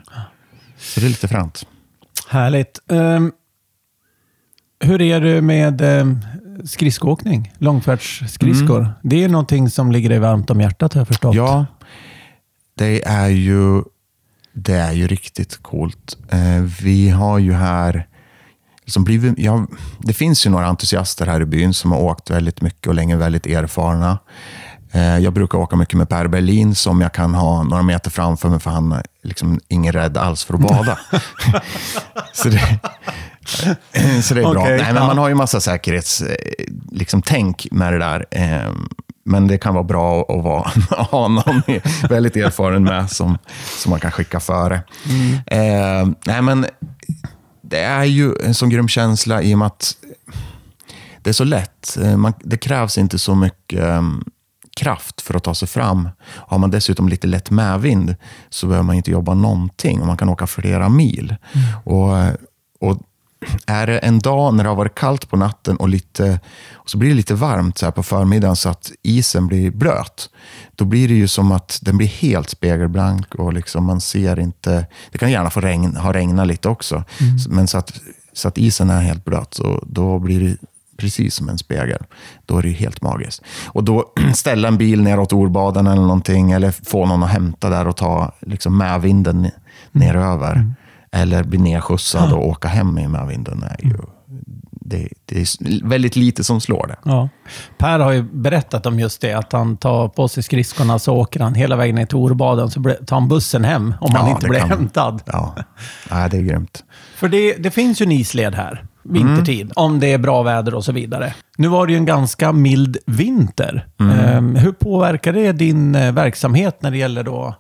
Så 0.78 1.00
det 1.00 1.06
är 1.06 1.10
lite 1.10 1.28
fränt. 1.28 1.66
Härligt. 2.30 2.80
Ehm, 2.92 3.32
hur 4.80 5.02
är 5.02 5.22
det 5.22 5.42
med 5.42 5.82
um, 5.82 6.20
skridskoåkning? 6.66 7.54
Långfärdsskridskor. 7.58 8.94
Det 9.04 9.24
är 9.24 9.30
någonting 9.30 9.70
som 9.70 9.92
ligger 9.92 10.10
dig 10.10 10.20
varmt 10.20 10.50
om 10.50 10.62
hjärtat 10.62 10.94
har 10.94 11.02
jag 11.02 11.08
förstått. 11.08 11.36
Ja, 11.36 11.66
det 12.78 13.08
är 13.08 13.28
ju, 13.28 13.84
det 14.54 14.74
är 14.74 14.92
ju 14.92 15.08
riktigt 15.08 15.58
coolt. 15.64 16.18
Eh, 16.30 16.62
vi 16.82 17.10
har 17.10 17.40
ju 17.40 17.54
här, 17.54 18.07
liksom 18.88 19.04
blivit, 19.04 19.34
ja, 19.38 19.66
det 20.00 20.14
finns 20.14 20.46
ju 20.46 20.50
några 20.50 20.66
entusiaster 20.66 21.26
här 21.26 21.42
i 21.42 21.46
byn 21.46 21.74
som 21.74 21.92
har 21.92 22.00
åkt 22.00 22.30
väldigt 22.30 22.62
mycket 22.62 22.88
och 22.88 22.94
länge 22.96 23.16
väldigt 23.16 23.46
erfarna. 23.46 24.20
Eh, 24.92 25.18
jag 25.18 25.34
brukar 25.34 25.58
åka 25.58 25.76
mycket 25.76 25.98
med 25.98 26.10
Per 26.10 26.28
Berlin 26.28 26.76
som 26.76 27.02
jag 27.02 27.14
kan 27.14 27.34
ha 27.34 27.64
några 27.64 27.84
meter 27.84 28.10
framför 28.12 28.50
mig 28.50 28.60
för 28.60 28.70
han 28.72 28.92
är 28.92 29.04
liksom 29.24 29.60
ingen 29.68 29.94
rädd 29.94 30.18
alls 30.18 30.44
för 30.44 30.54
att 30.54 30.60
bada. 30.60 31.00
så 32.34 32.50
det, 32.50 32.80
så 34.24 34.34
det 34.34 34.42
är 34.42 34.52
bra. 34.52 34.62
Okej, 34.62 34.78
Nej, 34.78 34.94
men 34.94 35.08
man 35.08 35.18
har 35.18 35.30
ju 35.30 35.36
massa 35.36 35.60
säkerhetstänk 35.60 36.38
liksom, 36.92 37.22
tänk 37.22 37.68
med 37.72 37.94
det 37.94 38.00
där. 38.00 38.26
Eh, 38.32 38.72
Men 39.26 39.48
det 39.48 39.58
kan 39.58 39.74
vara 39.74 39.84
bra 39.84 40.22
att 40.22 40.44
vara, 40.44 40.72
ha 41.12 41.28
någon 41.28 41.62
väldigt 42.10 42.36
erfaren 42.36 42.84
med 42.84 43.12
som, 43.12 43.38
som 43.78 43.90
man 43.90 44.00
kan 44.00 44.12
skicka 44.12 44.40
före. 44.40 44.76
Eh, 45.46 46.08
nej, 46.26 46.42
men 46.42 46.66
det 47.70 47.80
är 47.80 48.04
ju 48.04 48.34
en 48.44 48.54
sån 48.54 48.70
grym 48.70 48.88
känsla 48.88 49.42
i 49.42 49.54
och 49.54 49.60
med 49.60 49.66
att 49.66 49.96
det 51.22 51.30
är 51.30 51.34
så 51.34 51.44
lätt. 51.44 51.98
Eh, 52.02 52.18
Man, 52.18 52.34
det 52.40 52.58
krävs 52.58 52.98
inte 52.98 53.20
så 53.20 53.36
mycket 53.36 53.84
em, 53.84 54.24
kraft 54.78 55.22
för 55.22 55.34
att 55.34 55.44
ta 55.44 55.56
sig 55.56 55.68
fram. 55.68 56.10
Har 56.24 56.58
man 56.58 56.72
dessutom 56.72 57.10
lite 57.10 57.28
lätt 57.28 57.52
medvind 57.52 58.16
så 58.50 58.68
behöver 58.68 58.86
man 58.86 58.96
inte 58.96 59.12
jobba 59.12 59.34
någonting 59.34 60.02
och 60.02 60.08
man 60.08 60.18
kan 60.18 60.30
åka 60.30 60.48
flera 60.48 60.90
mil. 60.90 61.36
Och, 61.86 62.18
eh, 62.18 62.34
och 62.80 62.98
är 63.66 63.88
det 63.88 63.98
en 63.98 64.20
dag 64.20 64.54
när 64.54 64.64
det 64.64 64.70
har 64.70 64.76
varit 64.76 64.96
kallt 64.96 65.30
på 65.30 65.38
natten 65.38 65.78
och, 65.78 65.90
lite, 65.90 66.40
och 66.74 66.90
så 66.90 66.98
blir 66.98 67.10
det 67.10 67.16
lite 67.16 67.36
varmt 67.36 67.78
så 67.78 67.92
på 67.92 68.04
förmiddagen 68.04 68.56
så 68.56 68.70
att 68.70 68.92
isen 69.04 69.48
blir 69.48 69.72
blöt, 69.72 70.30
då 70.76 70.86
blir 70.86 71.08
det 71.08 71.14
ju 71.14 71.28
som 71.28 71.52
att 71.52 71.80
den 71.82 71.98
blir 71.98 72.08
helt 72.08 72.50
spegelblank 72.50 73.36
och 73.36 73.54
liksom 73.54 73.86
man 73.86 74.02
ser 74.02 74.40
inte... 74.40 74.88
Det 75.12 75.18
kan 75.18 75.32
gärna 75.32 75.50
få 75.50 75.62
regn, 75.62 75.96
ha 75.96 76.14
regnat 76.14 76.48
lite 76.48 76.70
också, 76.70 77.04
men 77.50 77.68
så 77.68 77.78
att, 77.78 78.00
så 78.34 78.48
att 78.48 78.58
isen 78.58 78.90
är 78.90 79.02
helt 79.02 79.26
blöt, 79.26 79.54
så 79.54 79.84
då 79.88 80.20
blir 80.20 80.40
det 80.40 80.58
precis 80.98 81.36
som 81.36 81.50
en 81.50 81.58
spegel. 81.58 82.04
Då 82.46 82.58
är 82.58 82.62
det 82.62 82.70
helt 82.70 83.02
magiskt. 83.02 83.42
Och 83.66 83.84
då 83.84 84.06
ställa 84.36 84.68
en 84.68 84.78
bil 84.78 85.02
neråt 85.02 85.34
Orbaden 85.34 85.88
eller 85.88 86.02
någonting, 86.02 86.52
eller 86.52 86.72
få 86.72 87.06
någon 87.06 87.24
att 87.24 87.30
hämta 87.30 87.70
där 87.70 87.88
och 87.88 87.98
ta 87.98 88.32
liksom 88.40 88.78
medvinden 88.78 89.52
neröver. 89.92 90.74
Eller 91.12 91.44
bli 91.44 91.58
nedskjutsad 91.58 92.34
och 92.34 92.48
åka 92.48 92.68
hem 92.68 92.98
i 92.98 93.08
medvinden. 93.08 93.64
Är 93.64 93.86
ju, 93.86 93.94
det, 94.72 95.08
det 95.26 95.40
är 95.40 95.88
väldigt 95.88 96.16
lite 96.16 96.44
som 96.44 96.62
slår 96.62 96.88
det. 96.88 96.96
Ja. 97.06 97.30
Per 97.78 98.00
har 98.00 98.12
ju 98.12 98.24
berättat 98.24 98.86
om 98.86 99.00
just 99.00 99.22
det, 99.22 99.34
att 99.34 99.54
han 99.54 99.78
tar 99.78 100.08
på 100.08 100.28
sig 100.28 100.44
skridskorna 100.44 101.00
så 101.00 101.16
åker 101.16 101.40
han 101.40 101.54
hela 101.56 101.76
vägen 101.76 101.96
ner 101.96 102.06
till 102.06 102.18
Orbaden, 102.18 102.70
så 102.72 102.84
tar 102.84 103.16
han 103.20 103.28
bussen 103.28 103.64
hem 103.64 103.94
om 104.02 104.12
han 104.16 104.26
Ja, 104.26 104.32
inte 104.32 104.46
det 104.46 104.50
blir 104.50 104.60
kan- 104.60 104.70
hämtad. 104.70 105.22
Ja, 105.26 105.56
Nej, 106.12 106.30
det 106.30 106.38
är 106.38 106.42
grymt. 106.42 106.84
För 107.16 107.30
det, 107.30 107.54
det 107.54 107.72
finns 107.72 108.02
ju 108.02 108.04
en 108.04 108.12
isled 108.12 108.56
här, 108.56 108.86
vintertid, 109.04 109.72
om 109.76 110.00
det 110.00 110.14
är 110.14 110.18
bra 110.18 110.44
väder 110.44 110.74
och 110.76 110.86
så 110.86 110.92
vidare. 110.92 111.34
Nu 111.58 111.68
var 111.68 111.86
det 111.88 111.92
ju 111.94 111.98
en 111.98 112.06
ganska 112.06 112.52
mild 112.52 112.98
vinter. 113.06 113.88
Ehm, 114.00 114.56
hur 114.56 114.72
påverkar 114.72 115.34
det 115.34 115.52
din 115.52 115.96
eh, 115.96 116.12
verksamhet 116.12 116.82
när 116.82 116.92
det 116.92 116.98
gäller 116.98 117.24
då 117.24 117.56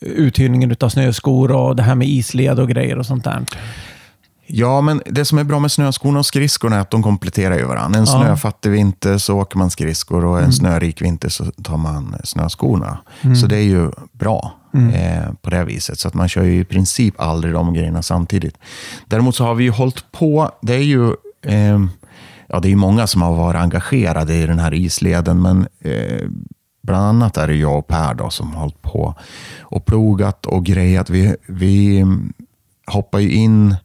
uthyrningen 0.00 0.76
av 0.80 0.88
snöskor 0.88 1.52
och 1.52 1.76
det 1.76 1.82
här 1.82 1.94
med 1.94 2.08
isled 2.08 2.60
och 2.60 2.68
grejer 2.68 2.98
och 2.98 3.06
sånt 3.06 3.24
där? 3.24 3.44
Ja, 4.52 4.80
men 4.80 5.02
det 5.06 5.24
som 5.24 5.38
är 5.38 5.44
bra 5.44 5.58
med 5.58 5.72
snöskorna 5.72 6.18
och 6.18 6.26
skridskorna 6.26 6.76
är 6.76 6.80
att 6.80 6.90
de 6.90 7.02
kompletterar 7.02 7.58
ju 7.58 7.64
varandra. 7.64 7.98
En 7.98 8.06
snöfattig 8.06 8.70
vinter 8.70 9.18
så 9.18 9.38
åker 9.38 9.58
man 9.58 9.70
skridskor 9.70 10.24
och 10.24 10.40
en 10.40 10.52
snörik 10.52 11.02
vinter 11.02 11.28
så 11.28 11.44
tar 11.44 11.76
man 11.76 12.16
snöskorna. 12.24 12.98
Så 13.40 13.46
det 13.46 13.56
är 13.56 13.62
ju 13.62 13.90
bra 14.12 14.52
eh, 14.94 15.32
på 15.42 15.50
det 15.50 15.64
viset. 15.64 15.98
Så 15.98 16.08
att 16.08 16.14
man 16.14 16.28
kör 16.28 16.42
ju 16.42 16.60
i 16.60 16.64
princip 16.64 17.20
aldrig 17.20 17.54
de 17.54 17.74
grejerna 17.74 18.02
samtidigt. 18.02 18.58
Däremot 19.06 19.36
så 19.36 19.44
har 19.44 19.54
vi 19.54 19.64
ju 19.64 19.70
hållit 19.70 20.12
på, 20.12 20.50
det 20.62 20.74
är 20.74 20.82
ju 20.82 21.06
eh, 21.42 21.78
ja, 22.46 22.60
det 22.60 22.72
är 22.72 22.76
många 22.76 23.06
som 23.06 23.22
har 23.22 23.34
varit 23.34 23.60
engagerade 23.60 24.34
i 24.34 24.46
den 24.46 24.58
här 24.58 24.74
isleden, 24.74 25.42
men 25.42 25.66
eh, 25.80 26.28
bland 26.90 27.06
annat 27.06 27.36
är 27.36 27.46
det 27.46 27.54
jag 27.54 27.78
och 27.78 27.86
Per 27.86 28.14
då, 28.14 28.30
som 28.30 28.52
har 28.52 28.60
hållit 28.60 28.82
på 28.82 29.14
och 29.60 29.86
plogat 29.86 30.46
och 30.46 30.64
grejat. 30.64 31.10
Vi, 31.10 31.36
vi 31.46 32.04
hoppar 32.86 33.18
ju 33.18 33.30
in 33.30 33.76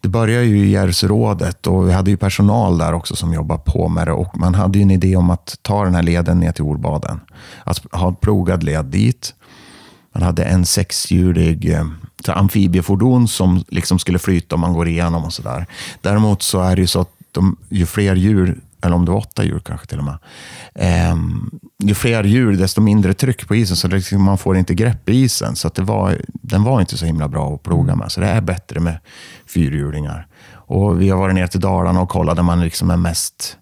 det 0.00 0.08
började 0.08 0.44
ju 0.44 0.58
i 0.58 0.70
Järvsörådet 0.70 1.66
och 1.66 1.88
vi 1.88 1.92
hade 1.92 2.10
ju 2.10 2.16
personal 2.16 2.78
där 2.78 2.92
också 2.92 3.16
som 3.16 3.32
jobbade 3.32 3.62
på 3.64 3.88
med 3.88 4.06
det. 4.06 4.12
Och 4.12 4.38
man 4.38 4.54
hade 4.54 4.78
ju 4.78 4.82
en 4.82 4.90
idé 4.90 5.16
om 5.16 5.30
att 5.30 5.58
ta 5.62 5.84
den 5.84 5.94
här 5.94 6.02
leden 6.02 6.40
ner 6.40 6.52
till 6.52 6.64
Orbaden. 6.64 7.20
Att 7.64 7.82
ha 7.92 8.08
en 8.08 8.14
plogad 8.14 8.62
led 8.62 8.84
dit. 8.84 9.34
Man 10.14 10.22
hade 10.22 10.44
en 10.44 10.66
sexhjulig 10.66 11.72
eh, 11.72 11.86
amfibiefordon 12.26 13.28
som 13.28 13.64
liksom 13.68 13.98
skulle 13.98 14.18
flyta 14.18 14.54
om 14.54 14.60
man 14.60 14.72
går 14.72 14.88
igenom 14.88 15.24
och 15.24 15.32
sådär. 15.32 15.66
Däremot 16.00 16.42
så 16.42 16.60
är 16.60 16.76
det 16.76 16.82
ju 16.82 16.86
så 16.86 17.00
att 17.00 17.10
de, 17.32 17.56
ju 17.68 17.86
fler 17.86 18.14
djur, 18.14 18.60
eller 18.82 18.96
om 18.96 19.04
det 19.04 19.10
var 19.10 19.18
åtta 19.18 19.44
djur 19.44 19.60
kanske 19.64 19.86
till 19.86 19.98
och 19.98 20.04
med, 20.04 20.18
ehm, 20.74 21.50
ju 21.82 21.94
fler 21.94 22.24
djur 22.24 22.56
desto 22.56 22.80
mindre 22.80 23.14
tryck 23.14 23.48
på 23.48 23.56
isen 23.56 23.76
så 23.76 23.88
det, 23.88 23.96
liksom, 23.96 24.22
man 24.22 24.38
får 24.38 24.56
inte 24.56 24.74
grepp 24.74 25.08
i 25.08 25.12
isen. 25.12 25.56
Så 25.56 25.68
det 25.68 25.82
var, 25.82 26.16
den 26.28 26.62
var 26.62 26.80
inte 26.80 26.98
så 26.98 27.06
himla 27.06 27.28
bra 27.28 27.54
att 27.54 27.62
ploga 27.62 27.96
med. 27.96 28.12
Så 28.12 28.20
det 28.20 28.26
är 28.26 28.40
bättre 28.40 28.80
med 28.80 28.98
fyrhjulingar. 29.46 30.26
Och 30.52 31.00
vi 31.00 31.10
har 31.10 31.18
varit 31.18 31.34
ner 31.34 31.46
till 31.46 31.60
Dalarna 31.60 32.00
och 32.00 32.08
kollat 32.08 32.36
där 32.36 32.42
man 32.42 32.60
liksom 32.60 32.90
är 32.90 32.96
mest 32.96 33.56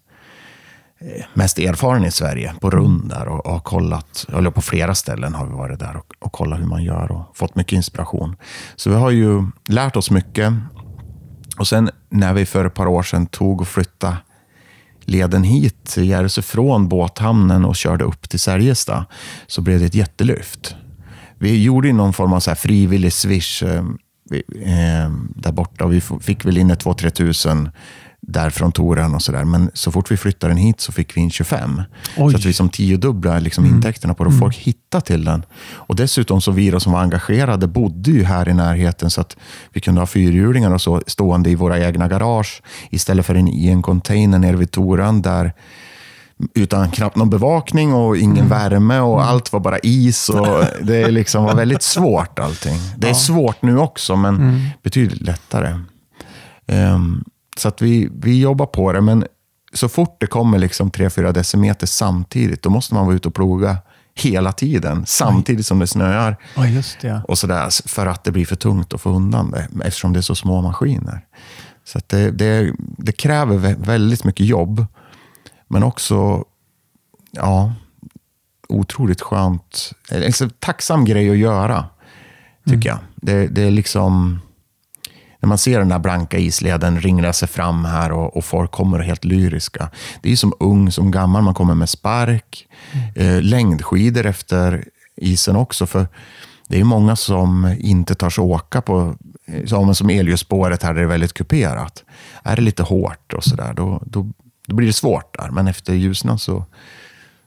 eh, 0.99 1.25
mest 1.33 1.59
erfaren 1.59 2.05
i 2.05 2.11
Sverige 2.11 2.53
på 2.61 2.69
rund 2.69 3.09
där 3.09 3.27
och, 3.27 3.45
och 3.45 3.63
kollat, 3.63 4.25
eller 4.33 4.51
på 4.51 4.61
flera 4.61 4.95
ställen 4.95 5.33
har 5.33 5.45
vi 5.45 5.53
varit 5.53 5.79
där 5.79 5.97
och, 5.97 6.13
och 6.19 6.31
kollat 6.31 6.59
hur 6.59 6.65
man 6.65 6.83
gör 6.83 7.11
och 7.11 7.37
fått 7.37 7.55
mycket 7.55 7.73
inspiration. 7.73 8.35
Så 8.75 8.89
vi 8.89 8.95
har 8.95 9.11
ju 9.11 9.43
lärt 9.67 9.95
oss 9.95 10.11
mycket. 10.11 10.53
Och 11.57 11.67
sen 11.67 11.89
när 12.09 12.33
vi 12.33 12.45
för 12.45 12.65
ett 12.65 12.73
par 12.73 12.87
år 12.87 13.03
sedan 13.03 13.25
tog 13.25 13.61
och 13.61 13.67
flyttade 13.67 14.17
leden 15.07 15.43
hit 15.43 15.97
Järvsö 15.97 16.41
från 16.41 16.87
båthamnen 16.87 17.65
och 17.65 17.75
körde 17.75 18.03
upp 18.03 18.29
till 18.29 18.39
Särjestad 18.39 19.05
så 19.47 19.61
blev 19.61 19.79
det 19.79 19.85
ett 19.85 19.95
jättelyft. 19.95 20.75
Vi 21.39 21.63
gjorde 21.63 21.93
någon 21.93 22.13
form 22.13 22.33
av 22.33 22.39
så 22.39 22.49
här 22.49 22.55
frivillig 22.55 23.13
swish 23.13 23.63
eh, 23.63 23.83
eh 24.61 25.11
där 25.35 25.51
borta 25.51 25.85
och 25.85 25.93
vi 25.93 26.01
fick 26.01 26.45
väl 26.45 26.57
in 26.57 26.71
ett 26.71 26.85
2-3 26.85 27.09
tusen 27.09 27.69
där 28.27 28.49
från 28.49 28.71
Toren 28.71 29.15
och 29.15 29.21
sådär. 29.21 29.43
Men 29.43 29.71
så 29.73 29.91
fort 29.91 30.11
vi 30.11 30.17
flyttade 30.17 30.53
den 30.53 30.57
hit 30.57 30.81
så 30.81 30.91
fick 30.91 31.17
vi 31.17 31.21
in 31.21 31.31
25. 31.31 31.81
Oj. 32.17 32.31
Så 32.31 32.37
att 32.37 32.45
vi 32.45 32.53
som 32.53 32.69
tiodubbla 32.69 33.39
liksom 33.39 33.65
intäkterna 33.65 34.13
på 34.13 34.23
det. 34.23 34.27
och 34.27 34.39
Folk 34.39 34.55
hittade 34.55 35.05
till 35.05 35.25
den. 35.25 35.45
Och 35.71 35.95
dessutom 35.95 36.41
så 36.41 36.51
vi 36.51 36.69
då 36.69 36.79
som 36.79 36.91
var 36.91 37.01
engagerade 37.01 37.67
bodde 37.67 38.11
ju 38.11 38.23
här 38.23 38.49
i 38.49 38.53
närheten 38.53 39.09
så 39.09 39.21
att 39.21 39.37
vi 39.73 39.81
kunde 39.81 40.01
ha 40.01 40.05
fyrhjulingar 40.05 40.73
och 40.73 40.81
så 40.81 41.01
stående 41.07 41.49
i 41.49 41.55
våra 41.55 41.79
egna 41.79 42.07
garage 42.07 42.61
istället 42.89 43.25
för 43.25 43.35
en, 43.35 43.47
i 43.47 43.67
en 43.67 43.81
container 43.81 44.39
nere 44.39 44.55
vid 44.55 44.71
Toren 44.71 45.21
där 45.21 45.53
utan 46.53 46.91
knappt 46.91 47.15
någon 47.15 47.29
bevakning 47.29 47.93
och 47.93 48.17
ingen 48.17 48.49
värme 48.49 48.99
och 48.99 49.23
allt 49.23 49.53
var 49.53 49.59
bara 49.59 49.79
is. 49.79 50.29
Och 50.29 50.63
det 50.81 51.11
liksom 51.11 51.43
var 51.43 51.55
väldigt 51.55 51.83
svårt 51.83 52.39
allting. 52.39 52.79
Det 52.97 53.09
är 53.09 53.13
svårt 53.13 53.61
nu 53.61 53.77
också, 53.77 54.15
men 54.15 54.69
betydligt 54.83 55.21
lättare. 55.21 55.79
Ehm, 56.67 57.23
så 57.59 57.67
att 57.67 57.81
vi, 57.81 58.09
vi 58.13 58.39
jobbar 58.41 58.65
på 58.65 58.93
det, 58.93 59.01
men 59.01 59.25
så 59.73 59.89
fort 59.89 60.17
det 60.19 60.27
kommer 60.27 60.57
liksom 60.57 60.91
3-4 60.91 61.31
decimeter 61.31 61.87
samtidigt, 61.87 62.61
då 62.61 62.69
måste 62.69 62.93
man 62.93 63.05
vara 63.05 63.15
ute 63.15 63.27
och 63.27 63.35
ploga 63.35 63.77
hela 64.15 64.51
tiden, 64.51 65.05
samtidigt 65.05 65.65
som 65.65 65.79
det 65.79 65.87
snöar. 65.87 66.37
Ja, 66.55 66.67
just 66.67 66.99
det. 67.01 67.21
Och 67.27 67.37
sådär, 67.37 67.87
för 67.87 68.05
att 68.05 68.23
det 68.23 68.31
blir 68.31 68.45
för 68.45 68.55
tungt 68.55 68.93
att 68.93 69.01
få 69.01 69.09
undan 69.09 69.51
det, 69.51 69.67
eftersom 69.83 70.13
det 70.13 70.19
är 70.19 70.21
så 70.21 70.35
små 70.35 70.61
maskiner. 70.61 71.25
Så 71.83 71.99
det, 72.07 72.31
det, 72.31 72.73
det 72.77 73.11
kräver 73.11 73.57
vä- 73.57 73.85
väldigt 73.85 74.23
mycket 74.23 74.45
jobb, 74.45 74.85
men 75.67 75.83
också 75.83 76.45
ja, 77.31 77.73
otroligt 78.69 79.21
skönt. 79.21 79.91
En 80.11 80.33
så 80.33 80.49
tacksam 80.49 81.05
grej 81.05 81.29
att 81.29 81.37
göra, 81.37 81.85
tycker 82.65 82.89
jag. 82.89 82.99
Det, 83.15 83.47
det 83.47 83.61
är 83.61 83.71
liksom... 83.71 84.39
När 85.39 85.47
man 85.47 85.57
ser 85.57 85.79
den 85.79 85.89
där 85.89 85.99
blanka 85.99 86.37
isleden 86.37 87.01
ringla 87.01 87.33
sig 87.33 87.47
fram 87.47 87.85
här 87.85 88.11
och, 88.11 88.37
och 88.37 88.45
folk 88.45 88.71
kommer 88.71 88.99
helt 88.99 89.25
lyriska. 89.25 89.89
Det 90.21 90.31
är 90.31 90.35
som 90.35 90.53
ung 90.59 90.91
som 90.91 91.11
gammal, 91.11 91.43
man 91.43 91.53
kommer 91.53 91.75
med 91.75 91.89
spark, 91.89 92.67
eh, 93.15 93.41
längdskidor 93.41 94.25
efter 94.25 94.85
isen 95.15 95.55
också. 95.55 95.85
För 95.85 96.07
det 96.67 96.79
är 96.79 96.83
många 96.83 97.15
som 97.15 97.75
inte 97.79 98.15
tar 98.15 98.29
sig 98.29 98.41
åka 98.41 98.81
på, 98.81 99.15
eh, 99.45 99.65
som, 99.65 99.95
som 99.95 100.09
Elljusspåret 100.09 100.83
här 100.83 100.93
där 100.93 101.01
det 101.01 101.05
är 101.05 101.09
väldigt 101.09 101.33
kuperat. 101.33 102.03
Är 102.43 102.55
det 102.55 102.61
lite 102.61 102.83
hårt 102.83 103.33
och 103.33 103.43
sådär, 103.43 103.73
då, 103.73 104.01
då, 104.05 104.27
då 104.67 104.75
blir 104.75 104.87
det 104.87 104.93
svårt 104.93 105.37
där. 105.37 105.49
Men 105.51 105.67
efter 105.67 105.93
ljusnan 105.93 106.39
så, 106.39 106.65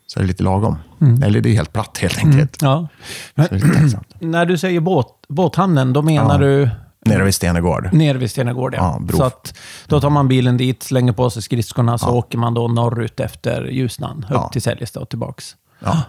så 0.07 0.19
är 0.19 0.23
det 0.23 0.29
lite 0.29 0.43
lagom. 0.43 0.77
Eller 1.25 1.41
det 1.41 1.49
är 1.51 1.55
helt 1.55 1.73
platt 1.73 1.99
helt 1.99 2.19
enkelt. 2.19 2.59
Ja. 2.63 2.89
Är 3.35 3.55
lite 3.55 3.69
tacksamt. 3.69 4.09
När 4.21 4.47
du 4.47 4.59
säger 4.59 4.81
båt, 4.81 5.07
båthamnen, 5.29 5.93
då 5.93 6.03
menar 6.03 6.35
Ja. 6.43 6.47
du 6.47 6.71
Nere 7.07 7.25
vid 7.25 7.35
Stenegård. 7.35 7.89
Nere 7.93 8.19
vid 8.19 8.31
Stenagård, 8.31 8.75
ja. 8.75 9.01
Ja, 9.09 9.17
så 9.17 9.23
att 9.23 9.55
då 9.87 10.01
tar 10.01 10.11
man 10.11 10.29
bilen 10.29 10.57
dit, 10.57 10.83
slänger 10.83 11.13
på 11.13 11.31
sig 11.31 11.43
skridskorna, 11.43 11.99
så 11.99 12.09
åker 12.11 12.39
man 12.39 12.55
då 12.55 12.69
norrut 12.69 13.21
efter 13.21 13.65
Ljusnan, 13.65 14.19
upp 14.19 14.31
Ja. 14.31 14.49
till 14.49 14.63
Säljestad 14.63 15.03
och 15.03 15.09
tillbaks. 15.09 15.57
Ja. 15.81 16.03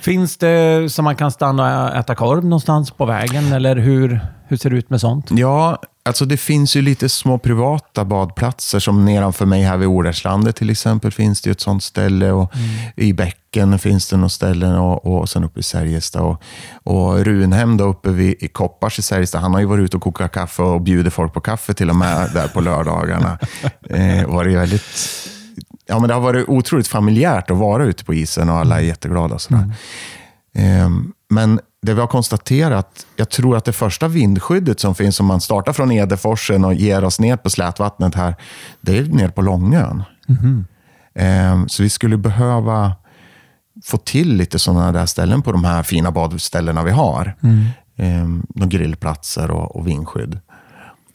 Finns 0.00 0.36
det 0.36 0.88
så 0.92 1.02
man 1.02 1.16
kan 1.16 1.30
stanna 1.30 1.84
och 1.84 1.96
äta 1.96 2.14
korv 2.14 2.44
någonstans 2.44 2.90
på 2.90 3.04
vägen? 3.04 3.52
Eller 3.52 3.76
hur, 3.76 4.20
hur 4.46 4.56
ser 4.56 4.70
det 4.70 4.76
ut 4.76 4.90
med 4.90 5.00
sånt? 5.00 5.26
Ja, 5.30 5.78
alltså 6.04 6.24
det 6.24 6.36
finns 6.36 6.76
ju 6.76 6.82
lite 6.82 7.08
små 7.08 7.38
privata 7.38 8.04
badplatser 8.04 8.78
som 8.78 9.04
nedanför 9.04 9.46
mig 9.46 9.62
här 9.62 9.76
vid 9.76 9.88
Orärslandet 9.88 10.56
till 10.56 10.70
exempel 10.70 11.12
finns 11.12 11.42
det 11.42 11.48
ju 11.48 11.52
ett 11.52 11.60
sånt 11.60 11.82
ställe. 11.82 12.32
Och 12.32 12.52
I 12.96 13.12
bäcken 13.12 13.78
finns 13.78 14.08
det 14.08 14.16
något 14.16 14.32
ställen 14.32 14.74
och, 14.74 15.18
och 15.18 15.28
sen 15.28 15.44
uppe 15.44 15.60
i 15.60 15.62
Särjestad. 15.62 16.22
Och, 16.22 16.42
och 16.84 17.24
Runhem 17.24 17.76
då 17.76 17.84
uppe 17.84 18.10
vid, 18.10 18.36
i 18.40 18.48
Koppars 18.48 18.98
i 18.98 19.02
Särjestad, 19.02 19.40
han 19.40 19.52
har 19.52 19.60
ju 19.60 19.66
varit 19.66 19.84
ute 19.84 19.96
och 19.96 20.02
kokat 20.02 20.32
kaffe 20.32 20.62
och 20.62 20.80
bjuder 20.80 21.10
folk 21.10 21.32
på 21.32 21.40
kaffe 21.40 21.74
till 21.74 21.90
och 21.90 21.96
med 21.96 22.30
där 22.34 22.48
på 22.48 22.60
lördagarna. 22.60 23.38
eh, 23.90 24.26
var 24.26 24.44
det 24.44 24.56
väldigt 24.56 24.82
ja, 25.88 25.98
men 25.98 26.08
det 26.08 26.14
har 26.14 26.20
varit 26.20 26.48
otroligt 26.48 26.88
familjärt 26.88 27.50
att 27.50 27.56
vara 27.56 27.84
ute 27.84 28.04
på 28.04 28.14
isen 28.14 28.48
och 28.48 28.56
alla 28.56 28.78
är 28.78 28.84
jätteglada. 28.84 29.34
Och 29.34 29.40
sådär. 29.40 29.72
Ehm, 30.54 31.12
men 31.30 31.60
det 31.82 31.94
vi 31.94 32.00
har 32.00 32.06
konstaterat, 32.06 33.06
jag 33.16 33.30
tror 33.30 33.56
att 33.56 33.64
det 33.64 33.72
första 33.72 34.08
vindskyddet 34.08 34.80
som 34.80 34.94
finns 34.94 35.20
om 35.20 35.26
man 35.26 35.40
startar 35.40 35.72
från 35.72 35.92
Edeforsen 35.92 36.64
och 36.64 36.74
ger 36.74 37.04
oss 37.04 37.20
ner 37.20 37.36
på 37.36 37.50
slätvattnet 37.50 38.14
här, 38.14 38.34
det 38.80 38.98
är 38.98 39.02
ner 39.02 39.28
på 39.28 39.42
Långön. 39.42 40.02
Ehm, 41.14 41.68
så 41.68 41.82
vi 41.82 41.90
skulle 41.90 42.16
behöva 42.16 42.92
få 43.84 43.96
till 43.96 44.34
lite 44.36 44.58
sådana 44.58 44.92
där 44.92 45.06
ställen 45.06 45.42
på 45.42 45.52
de 45.52 45.64
här 45.64 45.82
fina 45.82 46.10
badställena 46.10 46.82
vi 46.82 46.90
har. 46.90 47.36
Mm. 47.42 47.66
Några 48.54 48.68
grillplatser 48.68 49.50
och, 49.50 49.76
och 49.76 49.86
vindskydd. 49.86 50.40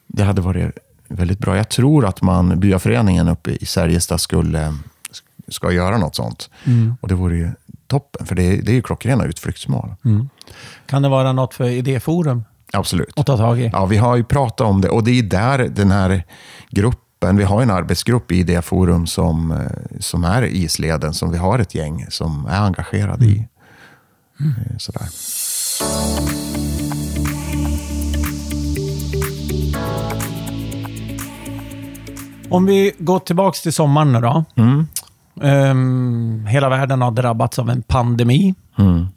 Det 0.08 0.24
hade 0.24 0.42
varit 0.42 0.78
väldigt 1.14 1.40
bra. 1.40 1.58
Jag 1.58 1.70
tror 1.70 2.06
att 2.06 2.22
man, 2.22 2.60
byaföreningen 2.60 3.28
uppe 3.28 3.52
i 3.52 3.66
Särjestad 3.66 4.22
skulle, 4.22 4.74
ska 5.48 5.72
göra 5.72 5.98
något 5.98 6.16
sånt. 6.16 6.50
Och 7.02 7.08
det 7.08 7.16
vore 7.16 7.36
ju 7.36 7.52
toppen, 7.88 8.26
för 8.26 8.36
det 8.36 8.44
är, 8.44 8.62
det 8.62 8.72
är 8.72 8.76
ju 8.76 8.82
klockrena 8.82 9.26
utflyktsmål. 9.26 9.96
Kan 10.86 11.02
det 11.02 11.10
vara 11.10 11.34
något 11.34 11.54
för 11.54 11.70
idéforum 11.70 12.44
Absolut. 12.74 13.20
att 13.20 13.26
ta 13.26 13.38
tag 13.38 13.60
i? 13.60 13.70
Ja, 13.74 13.86
vi 13.86 13.98
har 13.98 14.16
ju 14.16 14.24
pratat 14.24 14.68
om 14.68 14.82
det 14.82 14.90
och 14.90 15.04
det 15.04 15.20
är 15.20 15.24
där 15.24 15.58
den 15.60 15.92
här 15.92 16.24
gruppen, 16.70 17.38
vi 17.38 17.44
har 17.44 17.62
en 17.62 17.72
arbetsgrupp 17.72 18.32
i 18.32 18.44
det 18.44 18.62
forum 18.62 19.08
som, 19.08 19.52
eh, 19.52 20.00
som 20.00 20.24
är 20.24 20.44
isleden, 20.44 21.14
som 21.14 21.32
vi 21.32 21.38
har 21.38 21.60
ett 21.60 21.76
gäng 21.76 22.06
som 22.10 22.46
är 22.46 22.60
engagerade 22.62 23.26
i. 23.26 23.48
Eh, 24.40 24.78
Sådär. 24.78 25.08
Om 32.54 32.66
vi 32.66 32.92
går 32.98 33.20
tillbaka 33.20 33.56
till 33.56 33.74
sommaren 33.74 34.14
nu 34.14 34.22
då. 34.22 34.44
Ehm, 35.42 36.46
hela 36.50 36.70
världen 36.70 37.02
har 37.02 37.12
drabbats 37.12 37.60
av 37.60 37.70
en 37.70 37.82
pandemi. 37.82 38.56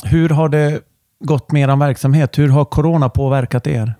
Hur 0.04 0.28
har 0.28 0.48
det 0.48 0.80
gått 1.24 1.52
med 1.52 1.62
er 1.62 1.76
verksamhet? 1.76 2.38
Hur 2.38 2.48
har 2.48 2.64
corona 2.64 3.08
påverkat 3.08 3.66
er? 3.66 3.94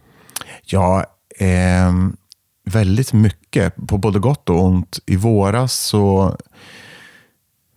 Ja, 0.65 1.05
ehm, 1.39 2.17
väldigt 2.65 3.13
mycket, 3.13 3.75
på 3.89 3.99
både 3.99 4.19
gott 4.19 4.51
och 4.51 4.65
ont. 4.65 4.99
I 5.07 5.17
våras 5.17 5.73
så 5.73 6.37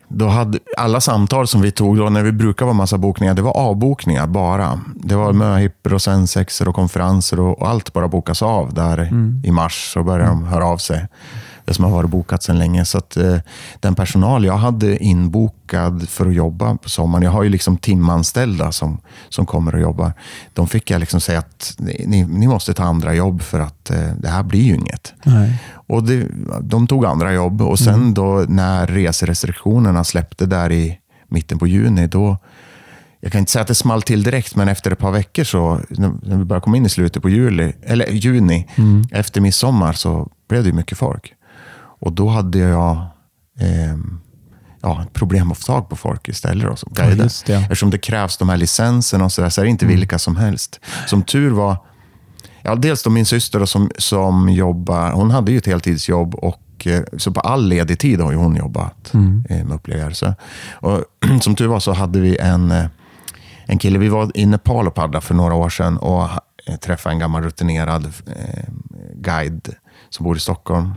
då 0.08 0.28
hade 0.28 0.60
alla 0.78 1.02
samtal 1.02 1.48
som 1.48 1.62
vi 1.62 1.72
tog 1.72 1.98
då 1.98 2.10
när 2.10 2.24
vi 2.24 2.32
brukar 2.32 2.66
vara 2.66 2.74
massa 2.74 2.98
bokningar, 2.98 3.34
det 3.34 3.42
var 3.42 3.58
avbokningar 3.58 4.28
bara. 4.28 4.80
Det 4.96 5.16
var 5.16 5.34
möhippor 5.34 5.94
och 5.94 6.02
svensexor 6.02 6.68
och 6.68 6.76
konferenser 6.76 7.40
och, 7.40 7.62
och 7.62 7.70
allt 7.70 7.94
bara 7.94 8.08
bokas 8.08 8.42
av 8.42 8.74
där 8.74 9.10
i 9.44 9.52
mars. 9.52 9.92
Så 9.94 10.04
började 10.04 10.30
de 10.30 10.44
höra 10.44 10.66
av 10.66 10.78
sig. 10.78 11.08
Det 11.70 11.74
som 11.74 11.86
har 11.86 11.92
varit 11.92 12.10
bokat 12.10 12.44
sedan 12.44 12.60
länge. 12.60 12.86
Så 12.86 12.98
att, 12.98 13.18
eh, 13.18 13.38
den 13.80 13.96
personal 13.96 14.46
jag 14.46 14.58
hade 14.58 15.04
inbokad 15.04 16.10
för 16.10 16.26
att 16.26 16.34
jobba 16.34 16.76
på 16.76 16.90
sommaren, 16.90 17.24
jag 17.24 17.32
har 17.32 17.44
ju 17.44 17.50
liksom 17.50 17.78
timanställda 17.78 18.72
som, 18.72 18.98
som 19.30 19.46
kommer 19.46 19.76
och 19.76 19.82
jobbar. 19.82 20.14
De 20.54 20.68
fick 20.68 20.92
jag 20.92 21.00
liksom 21.00 21.22
säga 21.22 21.40
att 21.40 21.76
ni, 21.78 22.26
ni 22.30 22.48
måste 22.48 22.74
ta 22.74 22.84
andra 22.84 23.14
jobb 23.14 23.42
för 23.42 23.60
att 23.60 23.90
eh, 23.90 24.14
det 24.18 24.30
här 24.30 24.44
blir 24.44 24.62
ju 24.62 24.76
inget. 24.76 25.14
Nej. 25.24 25.62
Och 25.72 26.04
det, 26.04 26.28
de 26.62 26.88
tog 26.88 27.06
andra 27.06 27.34
jobb 27.34 27.62
och 27.62 27.80
sen 27.80 28.14
då 28.14 28.46
när 28.48 28.88
reserestriktionerna 28.88 30.04
släppte 30.04 30.46
där 30.46 30.72
i 30.72 31.00
mitten 31.28 31.60
på 31.60 31.68
juni, 31.68 32.08
då 32.08 32.38
jag 33.20 33.32
kan 33.32 33.40
inte 33.40 33.52
säga 33.52 33.62
att 33.62 33.68
det 33.68 33.76
small 33.76 34.02
till 34.02 34.24
direkt, 34.24 34.56
men 34.56 34.68
efter 34.68 34.92
ett 34.92 35.00
par 35.00 35.12
veckor 35.12 35.44
så, 35.44 35.82
när 35.90 36.38
vi 36.38 36.46
började 36.46 36.64
komma 36.64 36.78
in 36.78 36.86
i 36.86 36.90
slutet 36.90 37.22
på 37.22 37.30
juli, 37.30 37.74
eller 37.84 38.08
juni, 38.12 38.68
efter 39.12 39.42
midsommar, 39.42 39.94
så 39.94 40.30
blev 40.50 40.64
det 40.64 40.74
mycket 40.74 40.98
folk. 40.98 41.34
Och 42.00 42.14
då 42.14 42.30
hade 42.30 42.58
jag 42.58 43.08
ehm, 43.60 44.20
ja, 44.82 45.06
problem 45.14 45.52
att 45.52 45.58
få 45.58 45.64
tag 45.64 45.90
på 45.90 45.96
folk 45.96 46.28
istället. 46.28 46.68
Då, 46.68 46.76
som 46.76 46.94
guider. 46.94 47.24
just 47.24 47.46
det. 47.46 47.54
Eftersom 47.54 47.90
det 47.90 47.98
krävs 47.98 48.38
de 48.38 48.50
här 48.50 48.58
licenserna 48.58 49.26
och 49.26 49.32
så, 49.32 49.42
där, 49.42 49.50
så 49.50 49.62
är 49.62 49.66
det 49.66 49.72
inte 49.72 49.86
vilka 49.86 50.20
som 50.20 50.36
helst. 50.36 50.80
Som 51.08 51.24
tur 51.24 51.52
var, 51.52 51.78
ja, 52.62 52.76
dels 52.76 53.04
då 53.04 53.10
min 53.10 53.26
syster 53.26 53.60
då, 53.60 53.68
som, 53.68 53.92
som 53.98 54.50
jobbar, 54.50 55.12
hon 55.12 55.32
hade 55.32 55.52
ju 55.52 55.58
ett 55.58 55.66
heltidsjobb 55.66 56.36
och 56.36 56.88
eh, 56.88 57.04
så 57.18 57.32
på 57.32 57.40
all 57.40 57.68
ledig 57.68 58.00
tid 58.00 58.22
har 58.22 58.34
hon 58.34 58.56
jobbat 58.56 59.14
eh, 59.50 59.66
med 59.66 59.72
upplevelser. 59.72 60.36
Och, 60.72 61.04
som 61.42 61.56
tur 61.56 61.68
var 61.68 61.80
så 61.80 61.94
hade 61.94 62.20
vi 62.20 62.38
en, 62.38 62.72
eh, 62.72 62.86
en 63.66 63.78
kille, 63.78 64.00
vi 64.00 64.10
var 64.10 64.32
i 64.36 64.46
Nepal 64.46 64.88
och 64.88 64.96
paddlade 64.96 65.26
för 65.26 65.36
några 65.36 65.54
år 65.54 65.70
sedan 65.70 65.98
och 65.98 66.24
eh, 66.66 66.76
träffade 66.76 67.14
en 67.14 67.20
gammal 67.20 67.44
rutinerad 67.44 68.06
eh, 68.06 68.64
guide 69.14 69.76
som 70.10 70.24
bor 70.24 70.38
i 70.38 70.40
Stockholm. 70.40 70.94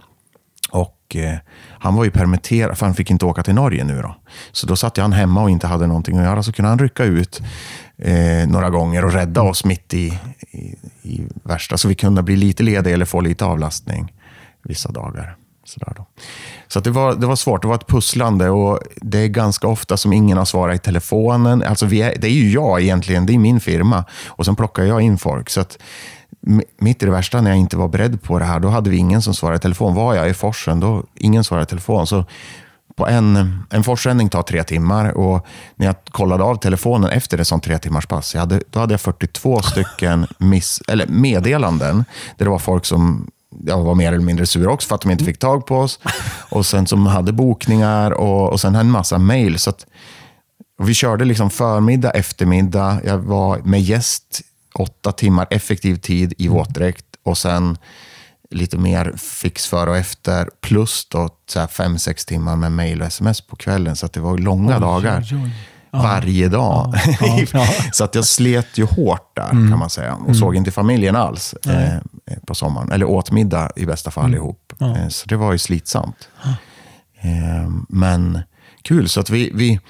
Och 1.13 1.17
eh, 1.17 1.39
Han 1.71 1.95
var 1.95 2.05
ju 2.05 2.11
permitterad, 2.11 2.79
för 2.79 2.87
han 2.87 2.95
fick 2.95 3.11
inte 3.11 3.25
åka 3.25 3.43
till 3.43 3.55
Norge 3.55 3.85
nu. 3.85 4.03
Då. 4.03 4.17
Så 4.53 4.67
då 4.67 4.77
satt 4.77 4.97
han 4.97 5.13
hemma 5.13 5.43
och 5.43 5.51
inte 5.51 5.67
hade 5.67 5.87
någonting 5.87 6.19
att 6.19 6.25
göra. 6.25 6.43
Så 6.43 6.53
kunde 6.53 6.69
han 6.69 6.79
rycka 6.79 7.05
ut 7.05 7.43
eh, 7.99 8.49
några 8.49 8.71
gånger 8.71 9.05
och 9.05 9.13
rädda 9.13 9.43
oss 9.43 9.65
mitt 9.65 9.95
i, 9.95 10.19
i, 10.51 10.75
i 11.03 11.21
värsta. 11.45 11.79
Så 11.79 11.89
vi 11.89 11.95
kunde 11.95 12.23
bli 12.23 12.37
lite 12.37 12.63
lediga 12.63 12.95
eller 12.95 13.05
få 13.05 13.21
lite 13.21 13.45
avlastning 13.45 14.13
vissa 14.63 14.93
dagar. 14.93 15.37
Sådär 15.65 15.93
då. 15.97 16.07
Så 16.69 16.79
att 16.79 16.85
det, 16.85 16.91
var, 16.91 17.15
det 17.15 17.27
var 17.27 17.37
svårt, 17.37 17.63
det 17.63 17.69
var 17.69 17.75
ett 17.75 17.87
pusslande 17.87 18.51
och 18.51 18.81
det 18.97 19.19
är 19.19 19.29
ganska 19.29 19.69
ofta 19.69 19.97
som 19.97 20.13
ingen 20.13 20.39
har 20.39 20.45
svarat 20.45 20.77
i 20.77 20.79
telefonen. 20.79 21.63
Alltså 21.63 21.87
vi 21.87 22.03
är, 22.03 22.19
det 22.19 22.27
är 22.27 22.33
ju 22.33 22.51
jag 22.51 22.81
egentligen, 22.81 23.27
det 23.27 23.35
är 23.35 23.39
min 23.39 23.61
firma. 23.61 24.05
Och 24.27 24.45
sen 24.45 24.57
plockar 24.57 24.83
jag 24.83 25.01
in 25.01 25.19
folk. 25.19 25.51
Så 25.51 25.61
att 25.61 25.79
mitt 26.79 27.03
i 27.03 27.07
det 27.07 27.13
värsta 27.13 27.41
när 27.41 27.51
jag 27.51 27.59
inte 27.59 27.77
var 27.77 27.89
beredd 27.89 28.23
på 28.23 28.39
det 28.39 28.45
här, 28.45 28.61
då 28.61 28.69
hade 28.69 28.91
vi 28.91 28.97
ingen 28.97 29.23
som 29.23 29.35
svarade 29.35 29.57
i 29.57 29.61
telefon. 29.61 29.95
Var 29.95 30.15
jag 30.15 30.31
i 30.31 30.35
forsen, 30.35 30.81
då 30.81 31.05
ingen 31.15 31.45
svarade 31.45 31.65
i 31.65 31.67
telefon. 31.67 32.07
Så 32.07 32.25
på 32.97 33.07
en, 33.07 33.59
en 33.71 33.85
forsränning 33.85 34.29
tar 34.29 34.43
tre 34.43 34.65
timmar 34.65 35.11
och 35.11 35.47
när 35.77 35.87
jag 35.87 35.97
kollade 36.11 36.45
av 36.45 36.57
telefonen 36.57 37.11
efter 37.11 37.39
ett 37.39 37.49
sånt 37.49 37.65
tre 37.65 37.79
timmars 37.79 38.07
pass, 38.07 38.35
jag 38.35 38.41
hade, 38.41 38.63
då 38.71 38.81
hade 38.81 38.95
jag 38.95 39.01
42 39.01 39.63
stycken 39.63 40.27
miss, 40.39 40.83
eller 40.89 41.07
meddelanden 41.07 42.05
där 42.37 42.45
det 42.45 42.51
var 42.51 42.59
folk 42.59 42.85
som 42.85 43.31
jag 43.67 43.83
var 43.83 43.95
mer 43.95 44.13
eller 44.13 44.25
mindre 44.25 44.47
sura 44.47 44.71
också 44.71 44.89
för 44.89 44.95
att 44.95 45.01
de 45.01 45.11
inte 45.11 45.25
fick 45.25 45.39
tag 45.39 45.67
på 45.67 45.79
oss. 45.79 45.99
Och 46.49 46.67
sen 46.67 46.87
som 46.87 47.07
hade 47.07 47.33
bokningar 47.33 48.11
och, 48.11 48.53
och 48.53 48.61
sen 48.61 48.75
en 48.75 48.91
massa 48.91 49.19
mejl. 49.19 49.57
Vi 50.79 50.95
körde 50.95 51.25
liksom 51.25 51.51
förmiddag, 51.51 52.11
eftermiddag. 52.11 53.01
Jag 53.05 53.19
var 53.19 53.59
med 53.59 53.81
gäst 53.81 54.43
åtta 54.75 55.13
timmar 55.13 55.47
effektiv 55.51 55.97
tid 55.97 56.35
i 56.39 56.49
våtdräkt 56.49 57.05
och 57.23 57.39
sen 57.39 57.79
lite 58.51 58.79
mer 58.79 59.13
fix 59.17 59.67
före 59.67 59.91
och 59.91 59.97
efter. 59.97 60.49
Plus 60.61 61.07
då 61.09 61.29
så 61.49 61.67
fem, 61.67 61.99
sex 61.99 62.25
timmar 62.25 62.57
med 62.57 62.73
mejl 62.73 63.01
och 63.01 63.07
sms 63.07 63.41
på 63.41 63.57
kvällen. 63.57 63.97
Så 63.97 64.07
det 64.07 64.21
var 64.21 64.39
långa 64.39 64.79
dagar. 64.79 65.29
oj, 65.33 65.41
oj. 65.45 65.51
Varje 65.95 66.49
dag. 66.49 66.95
Så 67.93 68.05
att 68.05 68.15
jag 68.15 68.25
slet 68.25 68.79
ju 68.79 68.85
hårt 68.85 69.37
där 69.37 69.51
kan 69.51 69.79
man 69.79 69.91
säga. 69.91 70.15
Och 70.15 70.37
såg 70.37 70.57
inte 70.57 70.71
familjen 70.71 71.17
alls 71.17 71.55
eh, 71.55 71.99
på 72.47 72.55
sommaren. 72.55 72.93
Eller 72.93 73.07
åt 73.07 73.31
middag 73.31 73.71
i 73.77 73.87
bästa 73.87 74.11
fall 74.11 74.35
ihop. 74.35 74.73
Ja. 74.79 74.97
Eh, 74.97 75.09
så 75.09 75.27
det 75.29 75.37
var 75.37 75.53
ju 75.53 75.59
slitsamt. 75.59 76.29
Eh, 77.21 77.71
men 77.89 78.39
kul. 78.83 79.09
Så 79.09 79.21
att 79.21 79.31
vi, 79.31 79.51
vi 79.55 79.81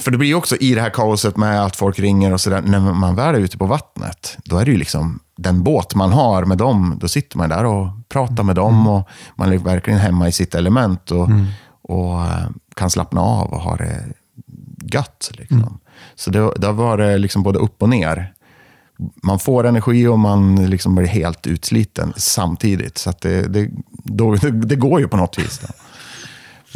för 0.00 0.10
det 0.10 0.18
blir 0.18 0.28
ju 0.28 0.34
också 0.34 0.56
i 0.56 0.74
det 0.74 0.80
här 0.80 0.90
kaoset 0.90 1.36
med 1.36 1.64
att 1.64 1.76
folk 1.76 1.98
ringer 1.98 2.32
och 2.32 2.40
sådär. 2.40 2.62
När 2.62 2.80
man 2.80 3.14
väl 3.14 3.34
är 3.34 3.38
ute 3.38 3.58
på 3.58 3.66
vattnet, 3.66 4.36
då 4.44 4.58
är 4.58 4.64
det 4.64 4.70
ju 4.70 4.76
liksom 4.76 5.20
den 5.36 5.62
båt 5.62 5.94
man 5.94 6.12
har 6.12 6.44
med 6.44 6.58
dem. 6.58 6.98
Då 7.00 7.08
sitter 7.08 7.38
man 7.38 7.48
där 7.48 7.64
och 7.64 7.88
pratar 8.08 8.42
med 8.42 8.56
dem 8.56 8.86
och 8.86 9.08
man 9.34 9.52
är 9.52 9.58
verkligen 9.58 9.98
hemma 9.98 10.28
i 10.28 10.32
sitt 10.32 10.54
element 10.54 11.10
och, 11.10 11.28
och 11.82 12.22
eh, 12.22 12.48
kan 12.74 12.90
slappna 12.90 13.20
av 13.20 13.52
och 13.52 13.60
ha 13.60 13.76
det 13.76 14.04
gött. 14.92 15.30
Liksom. 15.34 15.78
Så 16.14 16.30
det, 16.30 16.52
det 16.56 16.66
har 16.66 16.74
varit 16.74 17.20
liksom 17.20 17.42
både 17.42 17.58
upp 17.58 17.82
och 17.82 17.88
ner. 17.88 18.32
Man 19.22 19.38
får 19.38 19.66
energi 19.66 20.06
och 20.06 20.18
man 20.18 20.70
liksom 20.70 20.94
blir 20.94 21.06
helt 21.06 21.46
utsliten 21.46 22.12
samtidigt. 22.16 22.98
Så 22.98 23.12
det, 23.20 23.42
det, 23.42 23.70
då, 23.90 24.34
det, 24.34 24.50
det 24.66 24.76
går 24.76 25.00
ju 25.00 25.08
på 25.08 25.16
något 25.16 25.38
vis. 25.38 25.58
Då. 25.58 25.68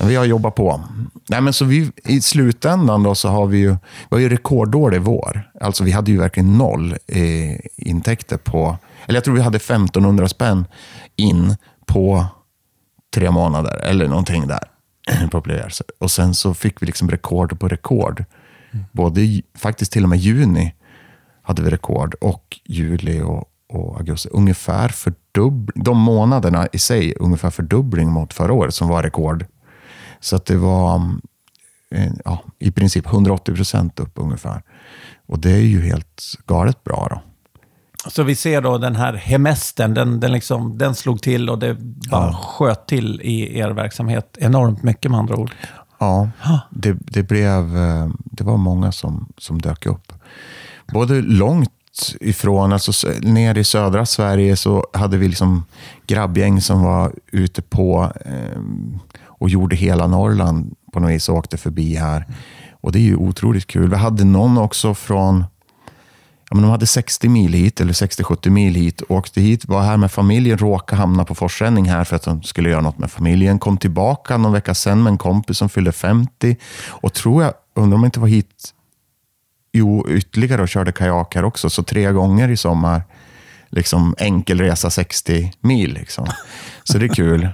Vi 0.03 0.17
har 0.17 0.25
jobbat 0.25 0.55
på. 0.55 0.81
Nej, 1.29 1.41
men 1.41 1.53
så 1.53 1.65
vi, 1.65 1.91
I 2.05 2.21
slutändan 2.21 3.03
då 3.03 3.15
så 3.15 3.29
har 3.29 3.47
vi 3.47 3.59
ju, 3.59 3.71
vi 4.11 4.17
har 4.17 4.19
ju 4.19 4.29
rekorddålig 4.29 5.01
vår. 5.01 5.51
Alltså 5.61 5.85
vi 5.85 5.91
hade 5.93 6.11
ju 6.11 6.19
verkligen 6.19 6.59
noll 6.59 6.93
eh, 7.07 7.57
intäkter 7.77 8.37
på... 8.37 8.77
Eller 9.07 9.17
jag 9.17 9.25
tror 9.25 9.35
vi 9.35 9.41
hade 9.41 9.57
1500 9.57 10.29
spänn 10.29 10.67
in 11.17 11.57
på 11.87 12.27
tre 13.15 13.31
månader 13.31 13.77
eller 13.77 14.09
någonting 14.09 14.47
där. 14.47 14.65
populär. 15.31 15.73
Och 16.01 16.11
sen 16.11 16.35
så 16.35 16.55
fick 16.55 16.83
vi 16.83 16.87
liksom 16.87 17.11
rekord 17.11 17.61
på 17.61 17.69
rekord. 17.69 18.25
Både, 18.93 19.21
i- 19.21 19.43
faktiskt 19.59 19.93
till 19.93 20.03
och 20.03 20.09
med 20.09 20.19
juni 20.19 20.75
hade 21.43 21.63
vi 21.63 21.71
rekord 21.71 22.15
och 22.21 22.59
juli 22.65 23.21
och, 23.21 23.45
och 23.69 23.97
augusti. 23.97 24.29
Ungefär 24.33 24.89
fördubbling, 24.89 25.85
de 25.85 25.99
månaderna 25.99 26.67
i 26.73 26.79
sig, 26.79 27.15
ungefär 27.21 27.51
fördubbling 27.51 28.09
mot 28.11 28.33
förra 28.33 28.53
året 28.53 28.75
som 28.75 28.89
var 28.89 29.03
rekord. 29.03 29.47
Så 30.25 30.37
att 30.37 30.47
det 30.47 30.57
var 30.57 30.95
eh, 31.91 32.13
ja, 32.25 32.43
i 32.59 32.71
princip 32.71 33.07
180 33.07 33.55
procent 33.55 34.01
upp 34.01 34.13
ungefär. 34.15 34.63
Och 35.27 35.39
det 35.39 35.51
är 35.51 35.61
ju 35.61 35.83
helt 35.83 36.23
galet 36.47 36.85
bra 36.85 37.07
då. 37.11 37.23
Så 38.11 38.23
vi 38.23 38.35
ser 38.35 38.61
då 38.61 38.79
den 38.79 38.97
här 38.97 39.15
hemestern, 39.15 39.95
den, 39.95 40.21
den, 40.21 40.33
liksom, 40.33 40.79
den 40.79 40.95
slog 40.95 41.23
till 41.23 41.51
och 41.51 41.59
det 41.59 41.77
bara 42.11 42.33
sköt 42.33 42.87
till 42.87 43.21
i 43.21 43.59
er 43.59 43.71
verksamhet 43.71 44.37
enormt 44.41 44.83
mycket 44.83 45.11
med 45.11 45.21
andra 45.21 45.37
ord. 45.37 45.51
Ja, 45.99 46.31
det, 46.71 46.93
det, 47.01 47.23
blev, 47.23 47.77
eh, 47.77 48.09
det 48.25 48.45
var 48.45 48.57
många 48.57 48.93
som, 48.93 49.33
som 49.39 49.61
dök 49.61 49.87
upp. 49.87 50.13
Både 50.93 51.23
långt 51.23 51.71
ifrån, 52.21 52.73
alltså 52.73 53.09
ner 53.21 53.59
i 53.59 53.65
södra 53.65 54.07
Sverige 54.07 54.57
så 54.57 54.87
hade 54.93 55.17
vi 55.17 55.29
liksom 55.29 55.65
grabbgäng 56.07 56.61
som 56.61 56.83
var 56.83 57.13
ute 57.33 57.63
på 57.63 58.13
eh, 58.25 58.61
och 59.45 59.51
gjorde 59.51 59.77
hela 59.77 60.07
Norrland 60.07 60.75
på 60.93 61.01
något 61.01 61.11
vis 61.11 61.29
och 61.29 61.37
åkte 61.37 61.57
förbi 61.57 61.95
här. 61.95 62.27
Och 62.71 62.93
det 62.93 62.99
är 62.99 63.03
ju 63.03 63.17
otroligt 63.17 63.67
kul. 63.67 63.91
Vi 63.91 63.97
hade 63.97 64.25
någon 64.25 64.59
också 64.59 64.95
från 64.95 65.45
Ja, 66.51 66.55
men 66.55 66.63
de 66.63 66.71
hade 66.71 66.87
60 66.87 67.29
mil 67.29 67.53
hit, 67.53 67.81
eller 67.81 67.93
60-70 67.93 68.51
mil 68.51 68.75
hit. 68.75 69.03
Åkte 69.09 69.41
hit, 69.41 69.65
var 69.65 69.83
här 69.83 69.97
med 69.97 70.13
familjen, 70.13 70.59
råkade 70.59 71.01
hamna 71.01 71.25
på 71.25 71.35
forsränning 71.35 71.89
här 71.89 72.05
för 72.05 72.17
att 72.17 72.23
de 72.23 72.43
skulle 72.43 72.71
göra 72.71 72.81
något 72.81 72.99
med 72.99 73.11
familjen. 73.11 73.59
Kom 73.59 73.77
tillbaka 73.79 74.37
någon 74.37 74.53
vecka 74.53 74.75
sen 74.75 75.03
med 75.03 75.11
en 75.11 75.19
kompis 75.19 75.59
som 75.59 75.69
fyllde 75.69 75.93
50. 75.93 76.57
Och 76.87 77.13
tror 77.13 77.43
jag, 77.43 77.53
undrar 77.75 77.97
om 77.97 78.03
jag 78.03 78.09
inte 78.09 78.21
var 78.21 78.29
hit 78.29 78.75
jo, 79.73 80.09
ytterligare 80.09 80.63
och 80.63 80.69
körde 80.69 80.93
kajak 80.93 81.35
här 81.35 81.45
också. 81.45 81.71
Så 81.71 81.83
tre 81.83 82.13
gånger 82.13 82.49
i 82.49 82.57
sommar, 82.57 83.03
liksom 83.69 84.15
enkel 84.19 84.61
resa 84.61 84.91
60 84.91 85.53
mil. 85.61 85.95
Liksom. 85.95 86.27
Så 86.85 86.99
det 86.99 87.05
är 87.05 87.15
kul. 87.15 87.49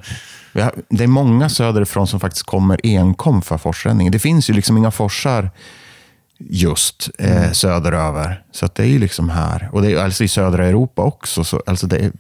Det 0.89 1.05
är 1.05 1.07
många 1.07 1.49
söderifrån 1.49 2.07
som 2.07 2.21
faktiskt 2.21 2.47
kommer 2.47 2.81
enkom 2.83 3.43
för 3.43 3.59
forsränning. 3.59 4.11
Det 4.11 4.19
finns 4.19 4.51
ju 4.51 4.55
liksom 4.55 4.79
inga 4.79 4.91
forsar 4.91 5.51
just 6.39 7.11
eh, 7.19 7.53
söderöver. 7.53 8.45
Så 8.53 8.69
det 8.75 8.83
är 8.83 8.87
ju 8.87 8.99
liksom 8.99 9.31
här. 9.31 9.69
Och 9.73 9.83
det 9.83 9.93
är 9.93 10.05
alltså 10.05 10.25
i 10.25 10.29
södra 10.29 10.67
Europa 10.67 11.03
också. 11.03 11.45
Så, 11.45 11.63
alltså 11.67 11.87
det 11.87 12.13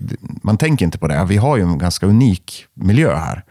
man 0.43 0.57
tänker 0.57 0.85
inte 0.85 0.99
på 0.99 1.09
det. 1.09 1.25
Vi 1.29 1.37
har 1.37 1.57
ju 1.57 1.63
en 1.63 1.79
ganska 1.79 2.07
unik 2.07 2.67
miljö 2.75 3.17
här. 3.17 3.45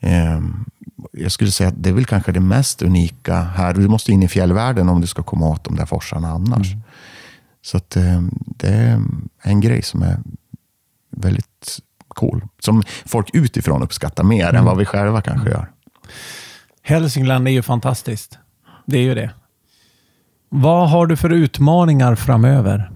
Ehm, 0.00 0.64
jag 1.12 1.32
skulle 1.32 1.50
säga 1.50 1.68
att 1.68 1.82
det 1.82 1.88
är 1.88 1.94
väl 1.94 2.04
kanske 2.04 2.32
det 2.32 2.40
mest 2.40 2.82
unika 2.82 3.40
här. 3.40 3.74
Du 3.74 3.88
måste 3.88 4.12
in 4.12 4.22
i 4.22 4.28
fjällvärlden 4.28 4.88
om 4.88 5.00
du 5.00 5.06
ska 5.06 5.22
komma 5.22 5.48
åt 5.48 5.64
de 5.64 5.76
där 5.76 5.86
forsarna 5.86 6.28
annars. 6.28 6.66
Så 7.62 7.76
att, 7.76 7.96
eh, 7.96 8.22
det 8.56 8.68
är 8.68 9.02
en 9.42 9.60
grej 9.60 9.82
som 9.82 10.02
är 10.02 10.18
väldigt 11.10 11.47
cool. 12.18 12.44
Som 12.58 12.82
folk 13.06 13.30
utifrån 13.32 13.82
uppskattar 13.82 14.24
mer 14.24 14.54
än 14.54 14.64
vad 14.64 14.76
vi 14.76 14.84
själva 14.84 15.20
kanske 15.20 15.50
gör. 15.50 15.70
Hälsingland 16.82 17.48
är 17.48 17.52
ju 17.52 17.62
fantastiskt. 17.62 18.38
Det 18.86 18.98
är 18.98 19.02
ju 19.02 19.14
det. 19.14 19.30
Vad 20.48 20.90
har 20.90 21.06
du 21.06 21.16
för 21.16 21.30
utmaningar 21.30 22.14
framöver? 22.14 22.90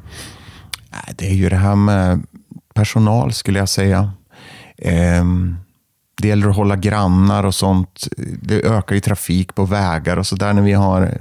Nej, 0.90 1.14
Det 1.18 1.26
är 1.26 1.35
ju 1.35 1.48
det 1.48 1.56
här 1.56 1.76
med 1.76 2.22
personal 2.74 3.32
skulle 3.32 3.58
jag 3.58 3.68
säga. 3.68 4.11
Ehm, 4.78 5.56
det 6.22 6.28
gäller 6.28 6.48
att 6.48 6.56
hålla 6.56 6.76
grannar 6.76 7.44
och 7.44 7.54
sånt. 7.54 8.08
Det 8.42 8.62
ökar 8.62 8.94
ju 8.94 9.00
trafik 9.00 9.54
på 9.54 9.64
vägar 9.64 10.16
och 10.16 10.26
så 10.26 10.37
där 10.37 10.52
när 10.52 10.62
vi 10.62 10.72
har 10.72 11.14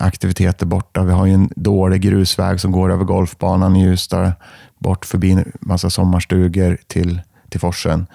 aktiviteter 0.00 0.66
borta. 0.66 1.02
Vi 1.02 1.12
har 1.12 1.26
ju 1.26 1.34
en 1.34 1.50
dålig 1.56 2.00
grusväg 2.00 2.60
som 2.60 2.72
går 2.72 2.92
över 2.92 3.04
golfbanan 3.04 3.76
i 3.76 3.82
Ljusdal, 3.84 4.32
bort 4.78 5.04
förbi 5.04 5.30
en 5.30 5.52
massa 5.60 5.90
sommarstugor 5.90 6.78
till, 6.86 7.20
till 7.50 7.60
forsen. 7.60 8.06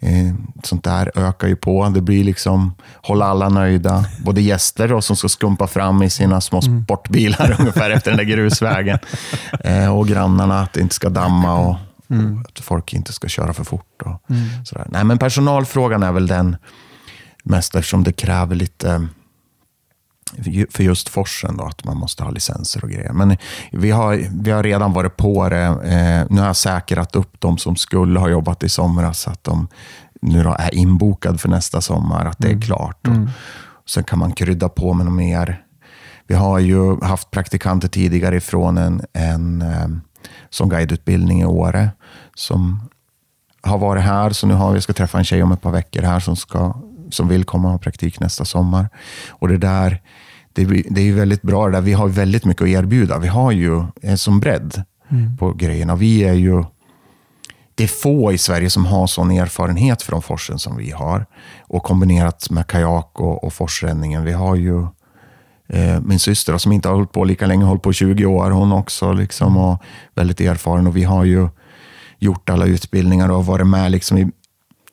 Eh, 0.00 0.34
Sånt 0.64 0.84
där 0.84 1.10
ökar 1.14 1.48
ju 1.48 1.56
på. 1.56 1.88
Det 1.88 2.00
blir 2.00 2.24
liksom, 2.24 2.74
hålla 3.02 3.26
alla 3.26 3.48
nöjda. 3.48 4.04
Både 4.24 4.40
gäster 4.40 4.88
då, 4.88 5.00
som 5.00 5.16
ska 5.16 5.28
skumpa 5.28 5.66
fram 5.66 6.02
i 6.02 6.10
sina 6.10 6.40
små 6.40 6.62
sportbilar 6.62 7.56
ungefär 7.60 7.90
efter 7.90 8.10
den 8.10 8.18
där 8.18 8.24
grusvägen. 8.24 8.98
Eh, 9.60 9.96
och 9.96 10.08
grannarna, 10.08 10.60
att 10.60 10.72
det 10.72 10.80
inte 10.80 10.94
ska 10.94 11.08
damma 11.08 11.54
och, 11.58 11.76
och 12.08 12.48
att 12.48 12.60
folk 12.60 12.94
inte 12.94 13.12
ska 13.12 13.28
köra 13.28 13.52
för 13.52 13.64
fort. 13.64 14.02
Och 14.04 14.20
sådär. 14.64 14.86
Nej, 14.90 15.04
men 15.04 15.18
personalfrågan 15.18 16.02
är 16.02 16.12
väl 16.12 16.26
den 16.26 16.56
mest 17.44 17.74
eftersom 17.74 18.04
det 18.04 18.12
kräver 18.12 18.56
lite 18.56 19.06
för 20.70 20.82
just 20.82 21.08
forsen 21.08 21.56
då, 21.56 21.64
att 21.64 21.84
man 21.84 21.96
måste 21.96 22.24
ha 22.24 22.30
licenser 22.30 22.84
och 22.84 22.90
grejer. 22.90 23.12
Men 23.12 23.36
vi 23.72 23.90
har, 23.90 24.26
vi 24.42 24.50
har 24.50 24.62
redan 24.62 24.92
varit 24.92 25.16
på 25.16 25.48
det. 25.48 25.64
Eh, 25.64 26.26
nu 26.30 26.40
har 26.40 26.46
jag 26.46 26.56
säkrat 26.56 27.16
upp 27.16 27.36
de 27.38 27.58
som 27.58 27.76
skulle 27.76 28.20
ha 28.20 28.28
jobbat 28.28 28.62
i 28.62 28.68
somras, 28.68 29.20
så 29.20 29.30
att 29.30 29.44
de 29.44 29.68
nu 30.22 30.40
är 30.40 30.74
inbokad 30.74 31.40
för 31.40 31.48
nästa 31.48 31.80
sommar, 31.80 32.26
att 32.26 32.38
det 32.38 32.50
är 32.50 32.60
klart. 32.60 33.08
Och 33.84 33.90
sen 33.90 34.04
kan 34.04 34.18
man 34.18 34.32
krydda 34.32 34.68
på 34.68 34.92
med 34.92 35.06
något 35.06 35.14
mer. 35.14 35.64
Vi 36.26 36.34
har 36.34 36.58
ju 36.58 37.00
haft 37.00 37.30
praktikanter 37.30 37.88
tidigare 37.88 38.36
ifrån 38.36 38.78
en, 38.78 39.02
en 39.12 39.62
eh, 39.62 39.88
som 40.50 40.68
guideutbildning 40.68 41.40
i 41.40 41.44
Åre, 41.44 41.90
som 42.34 42.80
har 43.62 43.78
varit 43.78 44.02
här, 44.02 44.30
så 44.30 44.46
nu 44.46 44.54
har 44.54 44.72
vi 44.72 44.80
ska 44.80 44.92
träffa 44.92 45.18
en 45.18 45.24
tjej 45.24 45.42
om 45.42 45.52
ett 45.52 45.62
par 45.62 45.70
veckor 45.70 46.02
här 46.02 46.20
som, 46.20 46.36
ska, 46.36 46.74
som 47.14 47.28
vill 47.28 47.44
komma 47.44 47.68
och 47.68 47.72
ha 47.72 47.78
praktik 47.78 48.20
nästa 48.20 48.44
sommar. 48.44 48.88
Och 49.28 49.48
det 49.48 49.58
där, 49.58 50.02
det, 50.52 50.62
är 50.62 51.04
ju 51.04 51.14
väldigt 51.14 51.42
bra 51.42 51.68
där. 51.68 51.80
Vi 51.80 51.92
har 51.92 52.08
väldigt 52.08 52.44
mycket 52.44 52.62
att 52.62 52.68
erbjuda. 52.68 53.18
Vi 53.18 53.28
har 53.28 53.52
ju 53.52 53.84
en 54.02 54.18
som 54.18 54.40
bredd 54.40 54.82
på 55.38 55.52
grejerna. 55.52 55.96
Vi 55.96 56.24
är 56.24 56.32
ju, 56.32 56.64
det 57.74 57.84
är 57.84 57.88
få 57.88 58.32
i 58.32 58.38
Sverige 58.38 58.70
som 58.70 58.86
har 58.86 59.06
sån 59.06 59.30
erfarenhet 59.30 60.02
från 60.02 60.22
forsen 60.22 60.58
som 60.58 60.76
vi 60.76 60.90
har. 60.90 61.26
Och 61.60 61.82
kombinerat 61.82 62.50
med 62.50 62.66
kajak 62.66 63.20
och, 63.20 63.44
och 63.44 63.52
forsränningen. 63.52 64.24
Vi 64.24 64.32
har 64.32 64.56
ju 64.56 64.82
eh, 65.68 66.00
min 66.00 66.18
syster 66.18 66.58
som 66.58 66.72
inte 66.72 66.88
har 66.88 66.94
hållit 66.94 67.12
på 67.12 67.24
lika 67.24 67.46
länge, 67.46 67.64
hållit 67.64 67.82
på 67.82 67.90
i 67.90 67.94
20 67.94 68.26
år 68.26 68.50
hon 68.50 68.72
också. 68.72 69.12
Liksom, 69.12 69.56
och 69.56 69.82
väldigt 70.14 70.40
erfaren. 70.40 70.86
Och 70.86 70.96
vi 70.96 71.04
har 71.04 71.24
ju 71.24 71.48
gjort 72.18 72.50
alla 72.50 72.66
utbildningar 72.66 73.28
och 73.28 73.46
varit 73.46 73.66
med 73.66 73.90
liksom 73.90 74.18
i 74.18 74.30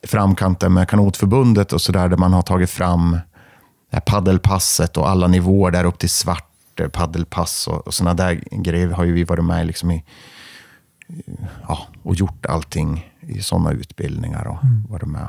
framkanten 0.06 0.72
med 0.72 0.88
kanotförbundet 0.88 1.72
och 1.72 1.80
sådär, 1.80 2.08
där 2.08 2.16
man 2.16 2.32
har 2.32 2.42
tagit 2.42 2.70
fram 2.70 3.12
det 3.90 3.96
här 3.96 4.00
paddelpasset 4.00 4.96
och 4.96 5.08
alla 5.08 5.26
nivåer 5.26 5.70
där 5.70 5.84
upp 5.84 5.98
till 5.98 6.10
svart 6.10 6.80
eh, 6.80 6.88
paddelpass 6.88 7.68
och, 7.68 7.86
och 7.86 7.94
sådana 7.94 8.14
där 8.14 8.44
grejer 8.50 8.88
har 8.88 9.04
ju 9.04 9.12
vi 9.12 9.24
varit 9.24 9.44
med 9.44 9.66
liksom 9.66 9.90
i 9.90 10.04
ja, 11.68 11.86
och 12.02 12.14
gjort 12.14 12.46
allting 12.46 13.12
i 13.20 13.42
sådana 13.42 13.72
utbildningar 13.72 14.46
och 14.46 14.58
varit 14.88 15.08
med 15.08 15.28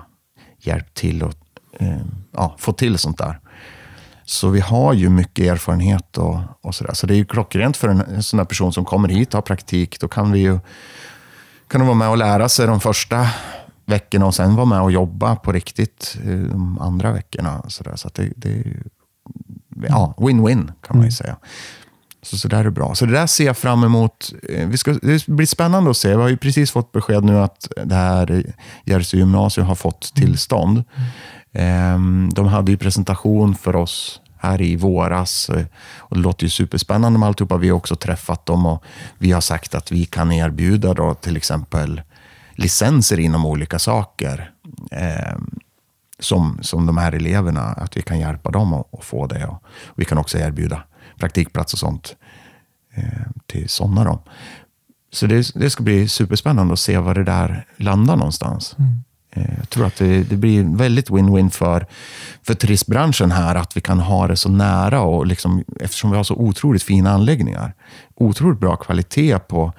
hjälpt 0.59 0.93
till 0.93 1.23
och 1.23 1.33
eh, 1.79 2.01
ja, 2.31 2.55
få 2.57 2.73
till 2.73 2.97
sånt 2.97 3.17
där. 3.17 3.39
Så 4.25 4.49
vi 4.49 4.59
har 4.59 4.93
ju 4.93 5.09
mycket 5.09 5.45
erfarenhet 5.45 6.17
och, 6.17 6.39
och 6.61 6.75
sådär. 6.75 6.93
Så 6.93 7.07
det 7.07 7.13
är 7.13 7.17
ju 7.17 7.25
klockrent 7.25 7.77
för 7.77 7.87
en, 7.87 8.01
en 8.01 8.23
sån 8.23 8.39
här 8.39 8.45
person 8.45 8.73
som 8.73 8.85
kommer 8.85 9.09
hit 9.09 9.27
och 9.27 9.33
har 9.33 9.41
praktik. 9.41 9.99
Då 9.99 10.07
kan 10.07 10.31
vi 10.31 10.39
ju 10.39 10.59
kan 11.67 11.79
de 11.79 11.87
vara 11.87 11.97
med 11.97 12.09
och 12.09 12.17
lära 12.17 12.49
sig 12.49 12.67
de 12.67 12.79
första 12.79 13.27
veckorna 13.85 14.25
och 14.25 14.35
sen 14.35 14.55
vara 14.55 14.65
med 14.65 14.81
och 14.81 14.91
jobba 14.91 15.35
på 15.35 15.51
riktigt 15.51 16.17
eh, 16.25 16.29
de 16.39 16.79
andra 16.81 17.11
veckorna. 17.11 17.63
Så, 17.67 17.83
där. 17.83 17.95
så 17.95 18.09
det, 18.13 18.29
det 18.35 18.63
ja, 19.89 20.13
win-win 20.17 20.71
kan 20.87 20.97
man 20.97 21.05
ju 21.05 21.11
säga. 21.11 21.37
Så, 22.21 22.37
så 22.37 22.47
där 22.47 22.65
är 22.65 22.69
bra. 22.69 22.95
Så 22.95 23.05
det 23.05 23.11
där 23.11 23.27
ser 23.27 23.45
jag 23.45 23.57
fram 23.57 23.83
emot. 23.83 24.33
Eh, 24.49 24.67
Vi 24.67 24.77
ska, 24.77 24.93
det 24.93 25.27
blir 25.27 25.45
spännande 25.45 25.89
att 25.89 25.97
se. 25.97 26.09
Vi 26.15 26.21
har 26.21 26.29
ju 26.29 26.37
precis 26.37 26.71
fått 26.71 26.91
besked 26.91 27.23
nu 27.23 27.39
att 27.39 27.67
det 27.85 27.95
här 27.95 28.53
Järvsö 28.85 29.17
gymnasium 29.17 29.67
har 29.67 29.75
fått 29.75 30.13
tillstånd. 30.15 30.83
Ehm, 31.53 32.29
De 32.33 32.47
hade 32.47 32.71
ju 32.71 32.77
presentation 32.77 33.55
för 33.55 33.75
oss 33.75 34.21
här 34.37 34.61
i 34.61 34.75
våras. 34.75 35.49
eh, 35.49 35.65
Och 35.97 36.15
det 36.17 36.21
låter 36.23 36.43
ju 36.43 36.49
superspännande 36.49 37.19
med 37.19 37.27
alltihopa. 37.27 37.57
Vi 37.57 37.69
har 37.69 37.77
också 37.77 37.95
träffat 37.95 38.45
dem 38.45 38.65
och 38.65 38.83
vi 39.17 39.31
har 39.31 39.41
sagt 39.41 39.75
att 39.75 39.91
vi 39.91 40.05
kan 40.05 40.31
erbjuda 40.31 40.93
då 40.93 41.13
till 41.13 41.37
exempel 41.37 42.01
licenser 42.55 43.19
inom 43.19 43.45
olika 43.45 43.79
saker. 43.79 44.51
Ehm, 44.91 45.59
som, 46.19 46.57
som 46.61 46.85
de 46.85 46.97
här 46.97 47.11
eleverna, 47.11 47.61
att 47.61 47.97
vi 47.97 48.01
kan 48.01 48.19
hjälpa 48.19 48.51
dem 48.51 48.73
att, 48.73 48.85
få 49.01 49.27
det. 49.27 49.45
Och 49.45 49.63
vi 49.95 50.05
kan 50.05 50.17
också 50.17 50.37
erbjuda 50.37 50.83
praktikplats 51.19 51.73
och 51.73 51.79
sånt 51.79 52.15
eh, 52.95 53.03
till 53.47 53.69
sådana. 53.69 54.03
Då. 54.03 54.23
Så 55.11 55.27
det, 55.27 55.51
det 55.55 55.69
ska 55.69 55.83
bli 55.83 56.07
superspännande 56.07 56.73
att 56.73 56.79
se 56.79 56.97
var 56.97 57.13
det 57.13 57.23
där 57.23 57.65
landar 57.77 58.15
någonstans. 58.15 58.75
Eh, 59.31 59.53
jag 59.57 59.69
tror 59.69 59.85
att 59.85 59.95
det, 59.95 60.23
det 60.23 60.35
blir 60.35 60.77
väldigt 60.77 61.09
win-win 61.09 61.49
för, 61.49 61.87
för 62.43 62.53
turistbranschen 62.53 63.31
här, 63.31 63.55
att 63.55 63.77
vi 63.77 63.81
kan 63.81 63.99
ha 63.99 64.27
det 64.27 64.37
så 64.37 64.49
nära 64.49 65.01
och 65.01 65.27
liksom, 65.27 65.63
eftersom 65.79 66.11
vi 66.11 66.17
har 66.17 66.23
så 66.23 66.35
otroligt 66.35 66.83
fina 66.83 67.11
anläggningar. 67.11 67.73
Otroligt 68.15 68.59
bra 68.59 68.75
kvalitet 68.75 69.39
på... 69.39 69.73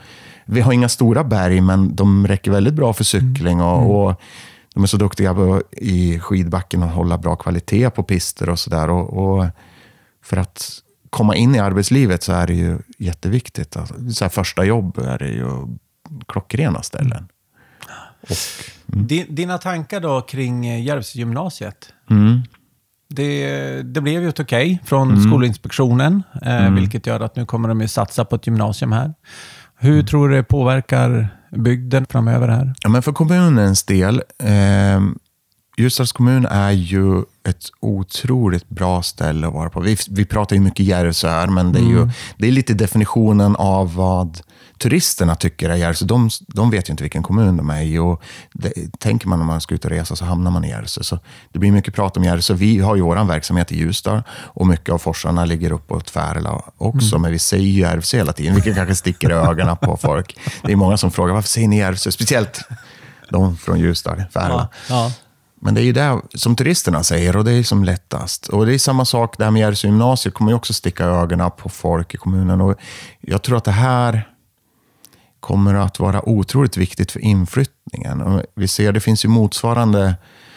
Vi 0.44 0.60
har 0.60 0.72
inga 0.72 0.88
stora 0.88 1.24
berg, 1.24 1.60
men 1.60 1.96
de 1.96 2.26
räcker 2.26 2.50
väldigt 2.50 2.74
bra 2.74 2.92
för 2.92 3.04
cykling 3.04 3.60
och, 3.60 4.06
och 4.06 4.20
de 4.74 4.82
är 4.82 4.86
så 4.86 4.96
duktiga 4.96 5.34
på, 5.34 5.62
i 5.72 6.18
skidbacken 6.18 6.82
att 6.82 6.94
hålla 6.94 7.18
bra 7.18 7.36
kvalitet 7.36 7.90
på 7.90 8.02
pister 8.02 8.48
och 8.48 8.58
sådär. 8.58 8.90
Och, 8.90 9.36
och 9.38 9.46
för 10.22 10.36
att 10.36 10.70
komma 11.10 11.36
in 11.36 11.54
i 11.54 11.58
arbetslivet 11.58 12.22
så 12.22 12.32
är 12.32 12.46
det 12.46 12.54
ju 12.54 12.78
jätteviktigt. 12.98 13.76
Alltså, 13.76 13.94
så 14.10 14.28
första 14.28 14.64
jobb 14.64 14.98
är 14.98 15.18
det 15.18 15.28
ju 15.28 15.48
klockrena 16.26 16.82
ställen. 16.82 17.28
Och, 18.20 18.36
mm. 18.94 19.06
Dina 19.28 19.58
tankar 19.58 20.00
då 20.00 20.20
kring 20.20 20.66
eh, 20.66 20.82
Järvsögymnasiet? 20.82 21.92
Mm. 22.10 22.42
Det, 23.08 23.82
det, 23.82 24.00
blev 24.00 24.22
ju 24.22 24.28
ett 24.28 24.40
okej 24.40 24.72
okay 24.74 24.86
från 24.86 25.10
mm. 25.10 25.30
Skolinspektionen, 25.30 26.22
eh, 26.42 26.56
mm. 26.56 26.74
vilket 26.74 27.06
gör 27.06 27.20
att 27.20 27.36
nu 27.36 27.46
kommer 27.46 27.68
de 27.68 27.80
ju 27.80 27.88
satsa 27.88 28.24
på 28.24 28.36
ett 28.36 28.46
gymnasium 28.46 28.92
här. 28.92 29.14
Hur 29.78 30.02
tror 30.02 30.28
du 30.28 30.36
det 30.36 30.42
påverkar 30.42 31.28
bygden 31.50 32.06
framöver 32.10 32.48
här? 32.48 32.74
Ja, 32.82 32.88
men 32.88 33.02
för 33.02 33.12
kommunens 33.12 33.82
del, 33.84 34.22
eh, 34.42 35.00
Ljusdals 35.76 36.12
kommun 36.12 36.46
är 36.46 36.70
ju 36.70 37.18
ett 37.48 37.64
otroligt 37.80 38.68
bra 38.68 39.02
ställe 39.02 39.46
att 39.46 39.52
vara 39.52 39.70
på. 39.70 39.80
Vi, 39.80 39.96
vi 40.10 40.24
pratar 40.24 40.56
ju 40.56 40.62
mycket 40.62 40.86
Järvsö 40.86 41.28
här, 41.28 41.46
men 41.46 41.72
det 41.72 41.78
är, 41.78 41.88
ju, 41.88 41.96
mm. 41.96 42.10
det 42.38 42.48
är 42.48 42.52
lite 42.52 42.74
definitionen 42.74 43.56
av 43.56 43.94
vad 43.94 44.40
turisterna 44.78 45.34
tycker 45.34 45.70
är 45.70 45.74
Järvsö. 45.74 46.04
De, 46.04 46.30
de 46.48 46.70
vet 46.70 46.88
ju 46.88 46.90
inte 46.90 47.02
vilken 47.02 47.22
kommun 47.22 47.56
de 47.56 47.70
är 47.70 47.82
i. 47.82 47.98
Och 47.98 48.22
det, 48.52 48.72
tänker 48.98 49.28
man 49.28 49.38
när 49.38 49.46
man 49.46 49.60
ska 49.60 49.74
ut 49.74 49.84
och 49.84 49.90
resa 49.90 50.16
så 50.16 50.24
hamnar 50.24 50.50
man 50.50 50.64
i 50.64 50.68
Järvsö. 50.68 51.02
Så 51.02 51.18
det 51.52 51.58
blir 51.58 51.72
mycket 51.72 51.94
prat 51.94 52.16
om 52.16 52.24
Järvsö. 52.24 52.54
Vi 52.54 52.78
har 52.78 52.96
ju 52.96 53.02
vår 53.02 53.24
verksamhet 53.24 53.72
i 53.72 53.78
Ljusdal 53.78 54.22
och 54.30 54.66
mycket 54.66 54.94
av 54.94 54.98
forsarna 54.98 55.44
ligger 55.44 55.72
uppåt 55.72 56.10
Färila 56.10 56.62
också. 56.78 57.14
Mm. 57.14 57.22
Men 57.22 57.32
vi 57.32 57.38
säger 57.38 57.64
ju 57.64 57.80
Järvsö 57.80 58.16
hela 58.16 58.32
tiden, 58.32 58.54
vilket 58.54 58.74
kanske 58.74 58.94
sticker 58.94 59.30
i 59.30 59.34
ögonen 59.34 59.76
på 59.76 59.96
folk. 59.96 60.38
Det 60.62 60.72
är 60.72 60.76
många 60.76 60.96
som 60.96 61.10
frågar 61.10 61.34
varför 61.34 61.48
säger 61.48 61.68
ni 61.68 61.78
Järvsö? 61.78 62.10
Speciellt 62.10 62.60
de 63.30 63.56
från 63.56 63.80
Ljusdal, 63.80 64.24
Färila. 64.32 64.68
Ja, 64.88 64.94
ja. 64.94 65.12
Men 65.64 65.74
det 65.74 65.80
är 65.80 65.84
ju 65.84 65.92
det 65.92 66.20
som 66.34 66.56
turisterna 66.56 67.02
säger 67.02 67.36
och 67.36 67.44
det 67.44 67.52
är 67.52 67.62
som 67.62 67.84
lättast. 67.84 68.48
Och 68.48 68.66
det 68.66 68.74
är 68.74 68.78
samma 68.78 69.04
sak, 69.04 69.38
det 69.38 69.44
här 69.44 69.50
med 69.50 69.60
Järvsö 69.60 69.88
gymnasium 69.88 70.32
kommer 70.32 70.50
ju 70.50 70.56
också 70.56 70.72
sticka 70.72 71.04
ögonen 71.04 71.50
på 71.56 71.68
folk 71.68 72.14
i 72.14 72.16
kommunen. 72.16 72.60
Och 72.60 72.76
jag 73.20 73.42
tror 73.42 73.56
att 73.56 73.64
det 73.64 73.70
här 73.70 74.28
kommer 75.40 75.74
att 75.74 75.98
vara 75.98 76.28
otroligt 76.28 76.76
viktigt 76.76 77.12
för 77.12 77.20
inflyttningen. 77.20 78.20
Och 78.20 78.42
vi 78.54 78.68
ser, 78.68 78.92
det 78.92 79.00
finns 79.00 79.24
ju 79.24 79.28
motsvarande 79.28 80.14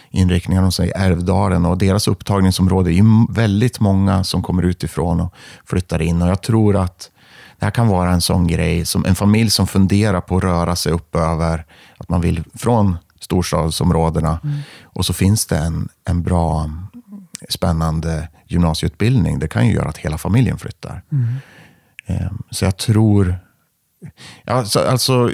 inriktningar 0.09 0.61
hos 0.61 0.79
Älvdalen 0.79 1.65
och 1.65 1.77
deras 1.77 2.07
upptagningsområde. 2.07 2.91
är 2.91 2.93
ju 2.93 3.03
väldigt 3.29 3.79
många 3.79 4.23
som 4.23 4.43
kommer 4.43 4.63
utifrån 4.63 5.21
och 5.21 5.33
flyttar 5.65 6.01
in. 6.01 6.21
Och 6.21 6.27
jag 6.27 6.41
tror 6.41 6.75
att 6.75 7.11
det 7.59 7.65
här 7.65 7.71
kan 7.71 7.87
vara 7.87 8.11
en 8.11 8.21
sån 8.21 8.47
grej, 8.47 8.85
som 8.85 9.05
en 9.05 9.15
familj 9.15 9.49
som 9.49 9.67
funderar 9.67 10.21
på 10.21 10.37
att 10.37 10.43
röra 10.43 10.75
sig 10.75 10.91
upp 10.91 11.15
över, 11.15 11.65
att 11.97 12.09
man 12.09 12.21
vill 12.21 12.43
från 12.55 12.97
storstadsområdena. 13.19 14.39
Mm. 14.43 14.59
Och 14.83 15.05
så 15.05 15.13
finns 15.13 15.45
det 15.45 15.57
en, 15.57 15.89
en 16.05 16.23
bra, 16.23 16.69
spännande 17.49 18.29
gymnasieutbildning. 18.45 19.39
Det 19.39 19.47
kan 19.47 19.67
ju 19.67 19.73
göra 19.73 19.89
att 19.89 19.97
hela 19.97 20.17
familjen 20.17 20.57
flyttar. 20.57 21.03
Mm. 21.11 21.35
Ehm, 22.05 22.43
så 22.51 22.65
jag 22.65 22.77
tror... 22.77 23.39
Alltså, 24.45 24.79
alltså 24.79 25.31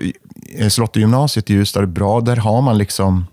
Slottegymnasiet 0.70 1.50
i 1.50 1.54
Ljusdal 1.54 1.84
är 1.84 1.88
bra. 1.88 2.22
Där 2.22 2.36
har 2.36 2.62
man 2.62 2.78
liksom 2.78 3.26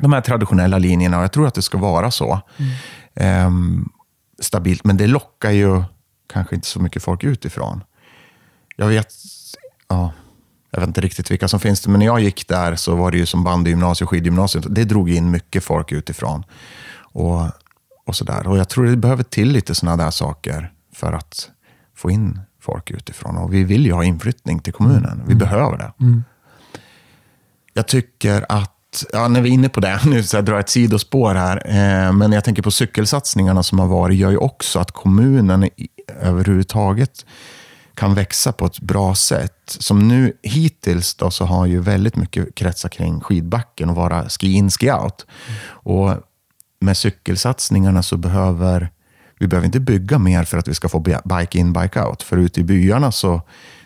de 0.00 0.12
här 0.12 0.20
traditionella 0.20 0.78
linjerna 0.78 1.16
och 1.16 1.22
jag 1.22 1.32
tror 1.32 1.46
att 1.46 1.54
det 1.54 1.62
ska 1.62 1.78
vara 1.78 2.10
så. 2.10 2.40
Mm. 3.16 3.46
Um, 3.46 3.92
stabilt, 4.38 4.84
men 4.84 4.96
det 4.96 5.06
lockar 5.06 5.50
ju 5.50 5.82
kanske 6.32 6.54
inte 6.54 6.66
så 6.68 6.80
mycket 6.80 7.02
folk 7.02 7.24
utifrån. 7.24 7.84
Jag 8.76 8.86
vet, 8.86 9.12
ja, 9.88 10.12
jag 10.70 10.80
vet 10.80 10.86
inte 10.86 11.00
riktigt 11.00 11.30
vilka 11.30 11.48
som 11.48 11.60
finns 11.60 11.80
det, 11.80 11.90
men 11.90 11.98
när 11.98 12.06
jag 12.06 12.20
gick 12.20 12.48
där 12.48 12.76
så 12.76 12.96
var 12.96 13.10
det 13.10 13.18
ju 13.18 13.26
som 13.26 13.44
bandygymnasium 13.44 14.06
och 14.06 14.10
skidgymnasium. 14.10 14.64
Det 14.68 14.84
drog 14.84 15.10
in 15.10 15.30
mycket 15.30 15.64
folk 15.64 15.92
utifrån. 15.92 16.44
Och, 17.12 17.40
och, 18.06 18.16
så 18.16 18.24
där. 18.24 18.46
och 18.46 18.58
Jag 18.58 18.68
tror 18.68 18.86
det 18.86 18.96
behöver 18.96 19.22
till 19.22 19.48
lite 19.48 19.74
sådana 19.74 20.04
där 20.04 20.10
saker 20.10 20.72
för 20.94 21.12
att 21.12 21.50
få 21.96 22.10
in 22.10 22.40
folk 22.60 22.90
utifrån. 22.90 23.36
Och 23.36 23.54
vi 23.54 23.64
vill 23.64 23.86
ju 23.86 23.92
ha 23.92 24.04
inflyttning 24.04 24.58
till 24.58 24.72
kommunen. 24.72 25.22
Vi 25.26 25.32
mm. 25.32 25.38
behöver 25.38 25.78
det. 25.78 25.92
Mm. 26.00 26.24
Jag 27.72 27.88
tycker 27.88 28.46
att, 28.48 29.04
ja, 29.12 29.28
när 29.28 29.40
vi 29.40 29.48
är 29.48 29.52
inne 29.52 29.68
på 29.68 29.80
det, 29.80 30.00
nu 30.06 30.22
så 30.22 30.36
jag 30.36 30.44
drar 30.44 30.60
ett 30.60 30.68
sidospår 30.68 31.34
här, 31.34 31.62
eh, 31.66 32.12
men 32.12 32.32
jag 32.32 32.44
tänker 32.44 32.62
på 32.62 32.70
cykelsatsningarna 32.70 33.62
som 33.62 33.78
har 33.78 33.86
varit, 33.86 34.18
gör 34.18 34.30
ju 34.30 34.36
också 34.36 34.78
att 34.78 34.90
kommunen 34.90 35.64
i, 35.64 35.88
överhuvudtaget 36.20 37.26
kan 37.94 38.14
växa 38.14 38.52
på 38.52 38.66
ett 38.66 38.80
bra 38.80 39.14
sätt. 39.14 39.57
Som 39.70 40.08
nu 40.08 40.32
hittills 40.42 41.14
då, 41.14 41.30
så 41.30 41.44
har 41.44 41.66
ju 41.66 41.80
väldigt 41.80 42.16
mycket 42.16 42.54
kretsat 42.54 42.92
kring 42.92 43.20
skidbacken 43.20 43.90
och 43.90 43.96
vara 43.96 44.28
ski 44.28 44.52
in, 44.52 44.70
ski 44.70 44.92
out. 44.92 45.26
Mm. 45.48 45.60
Och 45.70 46.14
med 46.80 46.96
cykelsatsningarna 46.96 48.02
så 48.02 48.16
behöver 48.16 48.90
vi 49.40 49.46
behöver 49.46 49.66
inte 49.66 49.80
bygga 49.80 50.18
mer 50.18 50.44
för 50.44 50.58
att 50.58 50.68
vi 50.68 50.74
ska 50.74 50.88
få 50.88 51.00
bike 51.24 51.58
in, 51.58 51.72
bike 51.72 52.02
out. 52.02 52.22
För 52.22 52.36
ute 52.36 52.60
i 52.60 52.64
byarna 52.64 53.12
så 53.12 53.42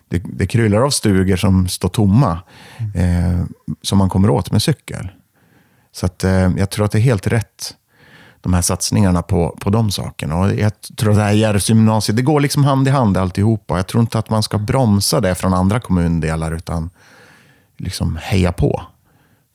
det, 0.09 0.23
det 0.25 0.47
kryllar 0.47 0.81
av 0.81 0.91
stugor 0.91 1.37
som 1.37 1.69
står 1.69 1.89
tomma 1.89 2.43
mm. 2.79 3.41
eh, 3.41 3.45
som 3.83 3.99
man 3.99 4.09
kommer 4.09 4.31
åt 4.31 4.51
med 4.51 4.63
cykel. 4.63 5.09
Så 5.93 6.07
att, 6.07 6.25
eh, 6.25 6.51
jag 6.57 6.71
tror 6.71 6.85
att 6.85 6.93
det 6.93 6.99
är 6.99 7.03
helt 7.03 7.27
rätt 7.27 7.75
de 8.43 8.55
här 8.55 8.63
satsningarna 8.63 9.23
på, 9.23 9.57
på 9.61 9.71
de 9.71 9.91
sakerna. 9.91 10.37
Och 10.37 10.55
jag 10.55 10.73
tror 10.97 11.11
att 11.11 11.17
det 11.17 11.23
här 11.23 11.33
Järvsögymnasiet, 11.33 12.17
det 12.17 12.23
går 12.23 12.41
liksom 12.41 12.65
hand 12.65 12.89
i 12.89 12.91
hand 12.91 13.17
alltihopa. 13.17 13.77
Jag 13.77 13.87
tror 13.87 14.01
inte 14.01 14.19
att 14.19 14.31
man 14.31 14.43
ska 14.43 14.59
bromsa 14.59 15.21
det 15.21 15.35
från 15.35 15.55
andra 15.55 15.81
kommundelar, 15.81 16.53
utan 16.55 16.91
liksom 17.77 18.19
heja 18.23 18.53
på. 18.53 18.83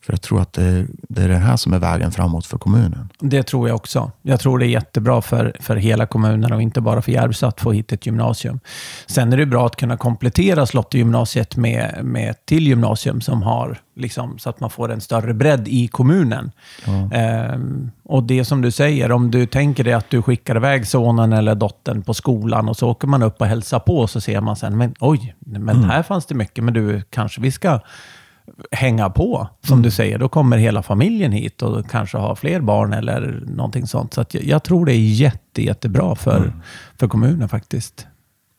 För 0.08 0.12
jag 0.12 0.22
tror 0.22 0.40
att 0.40 0.52
det, 0.52 0.86
det, 1.08 1.22
är 1.22 1.28
det 1.28 1.36
här 1.36 1.56
som 1.56 1.72
är 1.72 1.78
vägen 1.78 2.12
framåt 2.12 2.46
för 2.46 2.58
kommunen. 2.58 3.08
Det 3.18 3.42
tror 3.42 3.68
jag 3.68 3.76
också. 3.76 4.10
Jag 4.22 4.40
tror 4.40 4.58
det 4.58 4.66
är 4.66 4.68
jättebra 4.68 5.22
för, 5.22 5.56
för 5.60 5.76
hela 5.76 6.06
kommunen 6.06 6.52
och 6.52 6.62
inte 6.62 6.80
bara 6.80 7.02
för 7.02 7.12
Järvsö 7.12 7.46
att 7.46 7.60
få 7.60 7.72
hit 7.72 7.92
ett 7.92 8.06
gymnasium. 8.06 8.60
Sen 9.06 9.32
är 9.32 9.36
det 9.36 9.46
bra 9.46 9.66
att 9.66 9.76
kunna 9.76 9.96
komplettera 9.96 10.66
Slottegymnasiet 10.66 11.56
med, 11.56 12.00
med 12.02 12.30
ett 12.30 12.46
till 12.46 12.66
gymnasium 12.66 13.20
som 13.20 13.42
har, 13.42 13.78
liksom, 13.96 14.38
så 14.38 14.50
att 14.50 14.60
man 14.60 14.70
får 14.70 14.92
en 14.92 15.00
större 15.00 15.34
bredd 15.34 15.68
i 15.68 15.88
kommunen. 15.88 16.50
Ja. 16.86 17.10
Ehm, 17.12 17.90
och 18.04 18.22
det 18.22 18.44
som 18.44 18.62
du 18.62 18.70
säger, 18.70 19.12
om 19.12 19.30
du 19.30 19.46
tänker 19.46 19.84
dig 19.84 19.92
att 19.92 20.10
du 20.10 20.22
skickar 20.22 20.56
iväg 20.56 20.86
sonen 20.86 21.32
eller 21.32 21.54
dottern 21.54 22.02
på 22.02 22.14
skolan 22.14 22.68
och 22.68 22.76
så 22.76 22.88
åker 22.88 23.08
man 23.08 23.22
upp 23.22 23.40
och 23.40 23.46
hälsar 23.46 23.78
på 23.78 23.98
och 23.98 24.10
så 24.10 24.20
ser 24.20 24.40
man 24.40 24.56
sen, 24.56 24.76
men 24.76 24.94
oj, 25.00 25.34
men 25.38 25.76
mm. 25.76 25.90
här 25.90 26.02
fanns 26.02 26.26
det 26.26 26.34
mycket, 26.34 26.64
men 26.64 26.74
du, 26.74 27.02
kanske 27.10 27.40
vi 27.40 27.50
ska 27.50 27.80
hänga 28.70 29.10
på, 29.10 29.48
som 29.62 29.72
mm. 29.72 29.82
du 29.82 29.90
säger. 29.90 30.18
Då 30.18 30.28
kommer 30.28 30.58
hela 30.58 30.82
familjen 30.82 31.32
hit 31.32 31.62
och 31.62 31.90
kanske 31.90 32.18
har 32.18 32.34
fler 32.34 32.60
barn 32.60 32.92
eller 32.92 33.42
någonting 33.46 33.86
sånt. 33.86 34.14
Så 34.14 34.24
jag, 34.30 34.44
jag, 34.44 34.62
tror 34.62 34.86
det 34.86 34.92
är 34.92 34.98
jätte, 34.98 35.62
jättebra 35.62 36.14
för, 36.14 36.36
mm. 36.36 36.62
för 36.98 37.08
kommunen 37.08 37.48
faktiskt. 37.48 38.06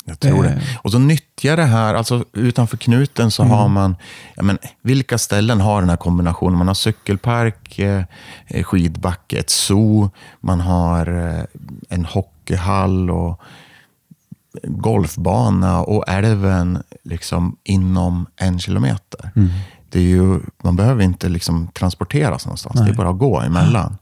Jag 0.05 0.19
tror 0.19 0.43
det. 0.43 0.61
Och 0.81 0.91
så 0.91 0.99
nyttja 0.99 1.55
det 1.55 1.63
här, 1.63 1.93
alltså 1.93 2.25
utanför 2.33 2.77
knuten 2.77 3.31
så 3.31 3.43
mm. 3.43 3.57
har 3.57 3.67
man, 3.67 3.95
ja, 4.35 4.43
men, 4.43 4.57
vilka 4.81 5.17
ställen 5.17 5.61
har 5.61 5.81
den 5.81 5.89
här 5.89 5.97
kombinationen? 5.97 6.57
Man 6.57 6.67
har 6.67 6.75
cykelpark, 6.75 7.79
eh, 7.79 8.03
skidbacke, 8.63 9.39
ett 9.39 9.49
zoo, 9.49 10.09
man 10.39 10.61
har 10.61 11.27
eh, 11.29 11.43
en 11.89 12.05
hockeyhall 12.05 13.11
och 13.11 13.41
golfbana 14.63 15.81
och 15.81 16.03
älven 16.07 16.83
liksom 17.03 17.57
inom 17.63 18.25
en 18.35 18.59
kilometer. 18.59 19.31
Mm 19.35 19.49
det 19.91 19.99
är 19.99 20.03
ju, 20.03 20.39
man 20.63 20.75
behöver 20.75 21.03
inte 21.03 21.29
liksom 21.29 21.67
transporteras 21.67 22.45
någonstans. 22.45 22.75
Nej. 22.75 22.85
Det 22.85 22.91
är 22.91 22.95
bara 22.95 23.09
att 23.09 23.17
gå 23.17 23.39
emellan. 23.39 23.97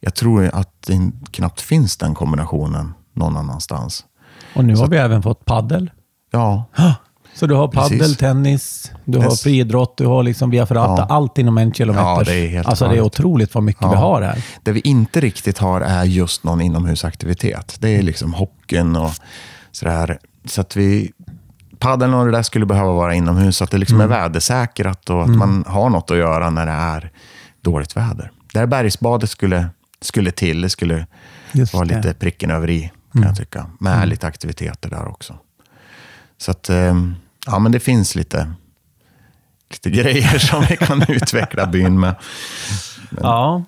Jag 0.00 0.14
tror 0.14 0.50
att 0.54 0.82
det 0.86 1.10
knappt 1.30 1.60
finns 1.60 1.96
den 1.96 2.14
kombinationen 2.14 2.94
någon 3.14 3.36
annanstans. 3.36 4.04
Och 4.54 4.64
nu 4.64 4.76
Så 4.76 4.82
har 4.82 4.88
vi 4.88 4.96
även 4.96 5.22
fått 5.22 5.44
paddel. 5.44 5.90
Ja. 6.30 6.64
Så 7.34 7.46
du 7.46 7.54
har 7.54 7.68
paddel, 7.68 7.98
Precis. 7.98 8.16
tennis, 8.16 8.92
du 9.04 9.18
har 9.18 9.30
friidrott, 9.30 9.96
du 9.96 10.06
har 10.06 10.22
liksom 10.22 10.50
via 10.50 10.66
ferrata, 10.66 11.06
ja. 11.08 11.14
allt 11.14 11.38
inom 11.38 11.58
en 11.58 11.72
kilometer. 11.72 12.04
Ja, 12.04 12.22
det 12.24 12.34
är 12.34 12.48
helt 12.48 12.66
alltså 12.66 12.88
det 12.88 12.96
är 12.96 13.00
otroligt 13.00 13.54
vad 13.54 13.64
mycket 13.64 13.82
ja. 13.82 13.90
vi 13.90 13.96
har 13.96 14.22
här. 14.22 14.44
Det 14.62 14.72
vi 14.72 14.80
inte 14.80 15.20
riktigt 15.20 15.58
har 15.58 15.80
är 15.80 16.04
just 16.04 16.44
någon 16.44 16.60
inomhusaktivitet. 16.60 17.76
Det 17.80 17.88
är 17.88 18.02
liksom 18.02 18.34
hockeyn 18.34 18.96
och 18.96 19.10
sådär. 19.72 20.18
Så 20.44 20.60
att 20.60 20.76
vi, 20.76 21.12
paddeln 21.86 22.14
och 22.14 22.26
det 22.26 22.32
där 22.32 22.42
skulle 22.42 22.66
behöva 22.66 22.92
vara 22.92 23.14
inomhus, 23.14 23.56
så 23.56 23.64
att 23.64 23.70
det 23.70 23.78
liksom 23.78 24.00
mm. 24.00 24.12
är 24.12 24.20
vädersäkrat 24.20 25.10
och 25.10 25.22
att 25.22 25.26
mm. 25.26 25.38
man 25.38 25.64
har 25.66 25.90
något 25.90 26.10
att 26.10 26.16
göra 26.16 26.50
när 26.50 26.66
det 26.66 26.72
är 26.72 27.10
dåligt 27.60 27.96
väder. 27.96 28.30
Där 28.52 28.66
bergsbadet 28.66 29.30
skulle, 29.30 29.68
skulle 30.00 30.30
till, 30.30 30.60
det 30.60 30.70
skulle 30.70 31.06
Just 31.52 31.74
vara 31.74 31.84
det. 31.84 31.96
lite 31.96 32.14
pricken 32.14 32.50
över 32.50 32.70
i, 32.70 32.80
kan 33.12 33.22
mm. 33.22 33.28
jag 33.28 33.36
tycka. 33.36 33.66
Med 33.80 33.96
mm. 33.96 34.08
lite 34.08 34.26
aktiviteter 34.26 34.90
där 34.90 35.08
också. 35.08 35.38
Så 36.38 36.50
att, 36.50 36.68
ehm, 36.68 37.14
ja 37.46 37.58
men 37.58 37.72
det 37.72 37.80
finns 37.80 38.14
lite, 38.14 38.52
lite 39.70 39.90
grejer 40.00 40.38
som 40.38 40.64
vi 40.68 40.76
kan 40.76 41.02
utveckla 41.08 41.66
byn 41.66 42.00
med. 42.00 42.14
Men, 43.10 43.24
ja. 43.24 43.64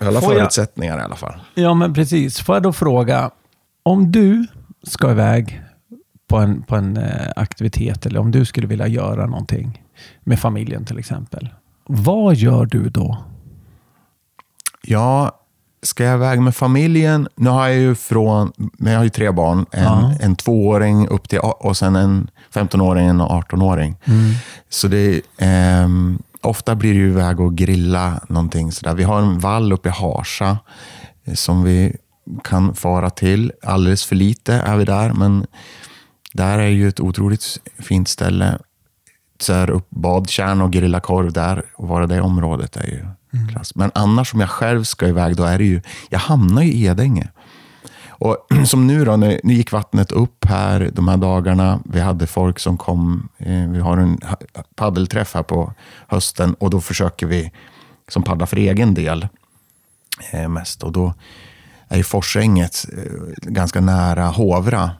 Alla 0.00 0.20
förutsättningar 0.20 0.94
jag, 0.94 1.02
i 1.02 1.04
alla 1.04 1.16
fall. 1.16 1.40
Ja, 1.54 1.74
men 1.74 1.94
precis. 1.94 2.40
Får 2.40 2.56
jag 2.56 2.62
då 2.62 2.72
fråga, 2.72 3.30
om 3.82 4.12
du 4.12 4.46
ska 4.82 5.10
iväg 5.10 5.65
på 6.28 6.36
en, 6.36 6.62
på 6.62 6.76
en 6.76 6.96
eh, 6.96 7.28
aktivitet 7.36 8.06
eller 8.06 8.20
om 8.20 8.30
du 8.30 8.44
skulle 8.44 8.66
vilja 8.66 8.86
göra 8.86 9.26
någonting 9.26 9.82
med 10.24 10.38
familjen 10.40 10.84
till 10.84 10.98
exempel. 10.98 11.48
Vad 11.86 12.34
gör 12.34 12.66
du 12.66 12.88
då? 12.88 13.18
Ja, 14.82 15.40
ska 15.82 16.04
jag 16.04 16.14
iväg 16.14 16.40
med 16.40 16.56
familjen? 16.56 17.28
Nu 17.36 17.50
har 17.50 17.68
jag 17.68 17.76
ju 17.76 17.94
från, 17.94 18.52
men 18.56 18.92
jag 18.92 18.98
har 19.00 19.04
ju 19.04 19.10
tre 19.10 19.30
barn. 19.30 19.66
En, 19.72 19.82
Ja. 19.84 20.12
en 20.20 20.36
tvååring 20.36 21.08
upp 21.08 21.28
till, 21.28 21.38
och 21.38 21.76
sen 21.76 21.96
en 21.96 22.30
15-åring 22.54 23.04
och 23.04 23.10
en 23.10 23.20
18-åring. 23.42 23.96
Så 24.68 24.88
det, 24.88 25.20
ehm, 25.38 26.18
ofta 26.42 26.74
blir 26.74 26.92
det 26.94 26.98
ju 27.00 27.08
iväg 27.08 27.40
och 27.40 27.54
grilla 27.56 28.20
någonting 28.28 28.72
sådär. 28.72 28.94
Vi 28.94 29.02
har 29.04 29.18
en 29.20 29.38
vall 29.38 29.72
uppe 29.72 29.88
i 29.88 29.92
Harsa 29.92 30.58
eh, 31.24 31.34
som 31.34 31.62
vi 31.64 31.96
kan 32.44 32.74
fara 32.74 33.10
till. 33.10 33.52
Alldeles 33.62 34.04
för 34.04 34.16
lite 34.16 34.54
är 34.54 34.76
vi 34.76 34.84
där, 34.84 35.12
men 35.12 35.46
där 36.36 36.58
är 36.58 36.68
ju 36.68 36.88
ett 36.88 37.00
otroligt 37.00 37.60
fint 37.78 38.08
ställe. 38.08 38.58
Så 39.38 39.52
här 39.52 39.70
upp 39.70 39.90
badkärn 39.90 40.60
och 40.60 40.72
grilla 40.72 41.00
korv 41.00 41.32
där 41.32 41.64
och 41.74 41.88
vara 41.88 42.06
det 42.06 42.20
området 42.20 42.76
är 42.76 42.86
ju 42.86 43.06
klass. 43.52 43.74
Men 43.74 43.90
annars 43.94 44.34
om 44.34 44.40
jag 44.40 44.50
själv 44.50 44.84
ska 44.84 45.08
iväg, 45.08 45.36
då 45.36 45.44
är 45.44 45.58
det 45.58 45.64
ju, 45.64 45.82
jag 46.08 46.18
hamnar 46.18 46.62
ju 46.62 46.72
i 46.72 46.84
Edänge. 46.84 47.28
Och 48.08 48.36
som 48.64 48.86
nu 48.86 49.04
då, 49.04 49.16
nu, 49.16 49.40
nu 49.44 49.54
gick 49.54 49.72
vattnet 49.72 50.12
upp 50.12 50.44
här 50.44 50.90
de 50.92 51.08
här 51.08 51.16
dagarna. 51.16 51.80
Vi 51.84 52.00
hade 52.00 52.26
folk 52.26 52.58
som 52.58 52.78
kom, 52.78 53.28
eh, 53.38 53.68
vi 53.68 53.78
har 53.78 53.96
en 53.96 54.20
paddelträff 54.74 55.34
här 55.34 55.42
på 55.42 55.72
hösten 56.06 56.54
och 56.54 56.70
då 56.70 56.80
försöker 56.80 57.26
vi 57.26 57.52
som 58.08 58.22
paddla 58.22 58.46
för 58.46 58.56
egen 58.56 58.94
del 58.94 59.28
eh, 60.32 60.48
mest. 60.48 60.82
Och 60.82 60.92
då 60.92 61.14
är 61.88 61.96
ju 61.96 62.02
Forsänget 62.02 62.86
eh, 62.96 63.50
ganska 63.50 63.80
nära 63.80 64.26
Hovra 64.26 64.90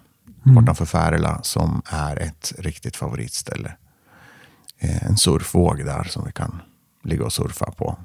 bortanför 0.54 0.84
Färila 0.84 1.40
som 1.42 1.82
är 1.86 2.16
ett 2.16 2.52
riktigt 2.58 2.96
favoritställe. 2.96 3.72
Eh, 4.78 5.06
en 5.06 5.16
surfvåg 5.16 5.84
där 5.84 6.04
som 6.04 6.24
vi 6.26 6.32
kan 6.32 6.60
ligga 7.04 7.24
och 7.24 7.32
surfa 7.32 7.70
på. 7.70 7.98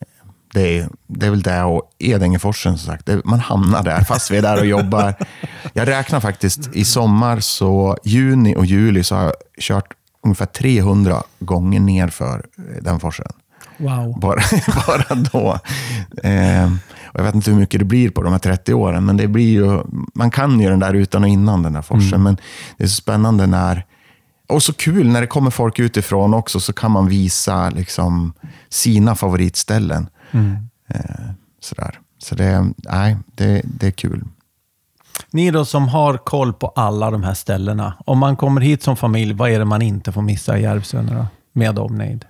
Eh, 0.00 0.06
Det 0.54 0.78
är, 0.78 0.88
det 1.06 1.26
är 1.26 1.30
väl 1.30 1.42
det 1.42 1.62
och 1.62 1.90
Edängeforsen 1.98 2.78
som 2.78 2.92
sagt. 2.92 3.08
Man 3.24 3.40
hamnar 3.40 3.82
där 3.82 4.00
fast 4.04 4.30
vi 4.30 4.36
är 4.36 4.42
där 4.42 4.58
och 4.60 4.66
jobbar. 4.66 5.14
Jag 5.72 5.88
räknar 5.88 6.20
faktiskt 6.20 6.70
i 6.72 6.84
sommar, 6.84 7.40
så 7.40 7.96
juni 8.04 8.56
och 8.56 8.66
juli, 8.66 9.04
så 9.04 9.14
har 9.14 9.22
jag 9.24 9.34
kört 9.60 9.94
ungefär 10.24 10.46
300 10.46 11.22
gånger 11.38 11.80
nerför 11.80 12.46
eh, 12.58 12.82
den 12.82 13.00
forsen. 13.00 13.32
Wow. 13.78 14.20
Bara, 14.20 14.40
bara 14.86 15.14
då. 15.14 15.58
Eh, 16.28 16.72
och 17.12 17.20
jag 17.20 17.24
vet 17.24 17.34
inte 17.34 17.50
hur 17.50 17.58
mycket 17.58 17.78
det 17.78 17.84
blir 17.84 18.10
på 18.10 18.22
de 18.22 18.32
här 18.32 18.38
30 18.38 18.74
åren, 18.74 19.04
men 19.04 19.16
det 19.16 19.28
blir 19.28 19.50
ju, 19.50 19.82
man 20.14 20.30
kan 20.30 20.60
ju 20.60 20.68
den 20.68 20.78
där 20.80 20.94
utan 20.94 21.22
och 21.22 21.28
innan 21.28 21.62
den 21.62 21.72
där 21.72 21.82
forsen. 21.82 22.22
Men 22.22 22.36
det 22.76 22.84
är 22.84 22.88
så 22.88 22.94
spännande 22.94 23.46
när, 23.46 23.86
och 24.48 24.62
så 24.62 24.72
kul 24.72 25.08
när 25.08 25.20
det 25.20 25.26
kommer 25.26 25.50
folk 25.50 25.78
utifrån 25.78 26.34
också, 26.34 26.60
så 26.60 26.72
kan 26.72 26.90
man 26.90 27.08
visa 27.08 27.70
liksom 27.70 28.32
sina 28.68 29.14
favoritställen. 29.14 30.08
Eh, 30.88 31.30
sådär. 31.60 31.98
Så 32.18 32.34
det, 32.34 32.72
nej, 32.76 33.16
det, 33.34 33.62
det 33.64 33.86
är 33.86 33.90
kul. 33.90 34.24
Ni 35.30 35.50
då 35.50 35.64
som 35.64 35.88
har 35.88 36.18
koll 36.18 36.52
på 36.52 36.66
alla 36.66 37.10
de 37.10 37.22
här 37.22 37.34
ställena. 37.34 37.94
Om 38.06 38.18
man 38.18 38.36
kommer 38.36 38.60
hit 38.60 38.82
som 38.82 38.96
familj, 38.96 39.32
vad 39.32 39.50
är 39.50 39.58
det 39.58 39.64
man 39.64 39.82
inte 39.82 40.12
får 40.12 40.22
missa 40.22 40.58
i 40.58 40.62
Järvsö? 40.62 41.26
Med 41.52 41.78
omnejd. 41.78 42.24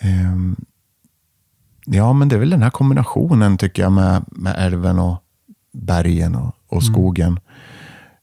Ehm, 0.00 0.56
ja, 1.92 2.12
men 2.12 2.28
det 2.28 2.34
är 2.34 2.38
väl 2.40 2.50
den 2.50 2.62
här 2.62 2.70
kombinationen 2.70 3.58
tycker 3.58 3.82
jag 3.82 3.92
med, 3.92 4.24
med 4.26 4.54
älven 4.58 4.98
och 4.98 5.22
bergen 5.72 6.34
och, 6.34 6.54
och 6.68 6.82
skogen. 6.82 7.40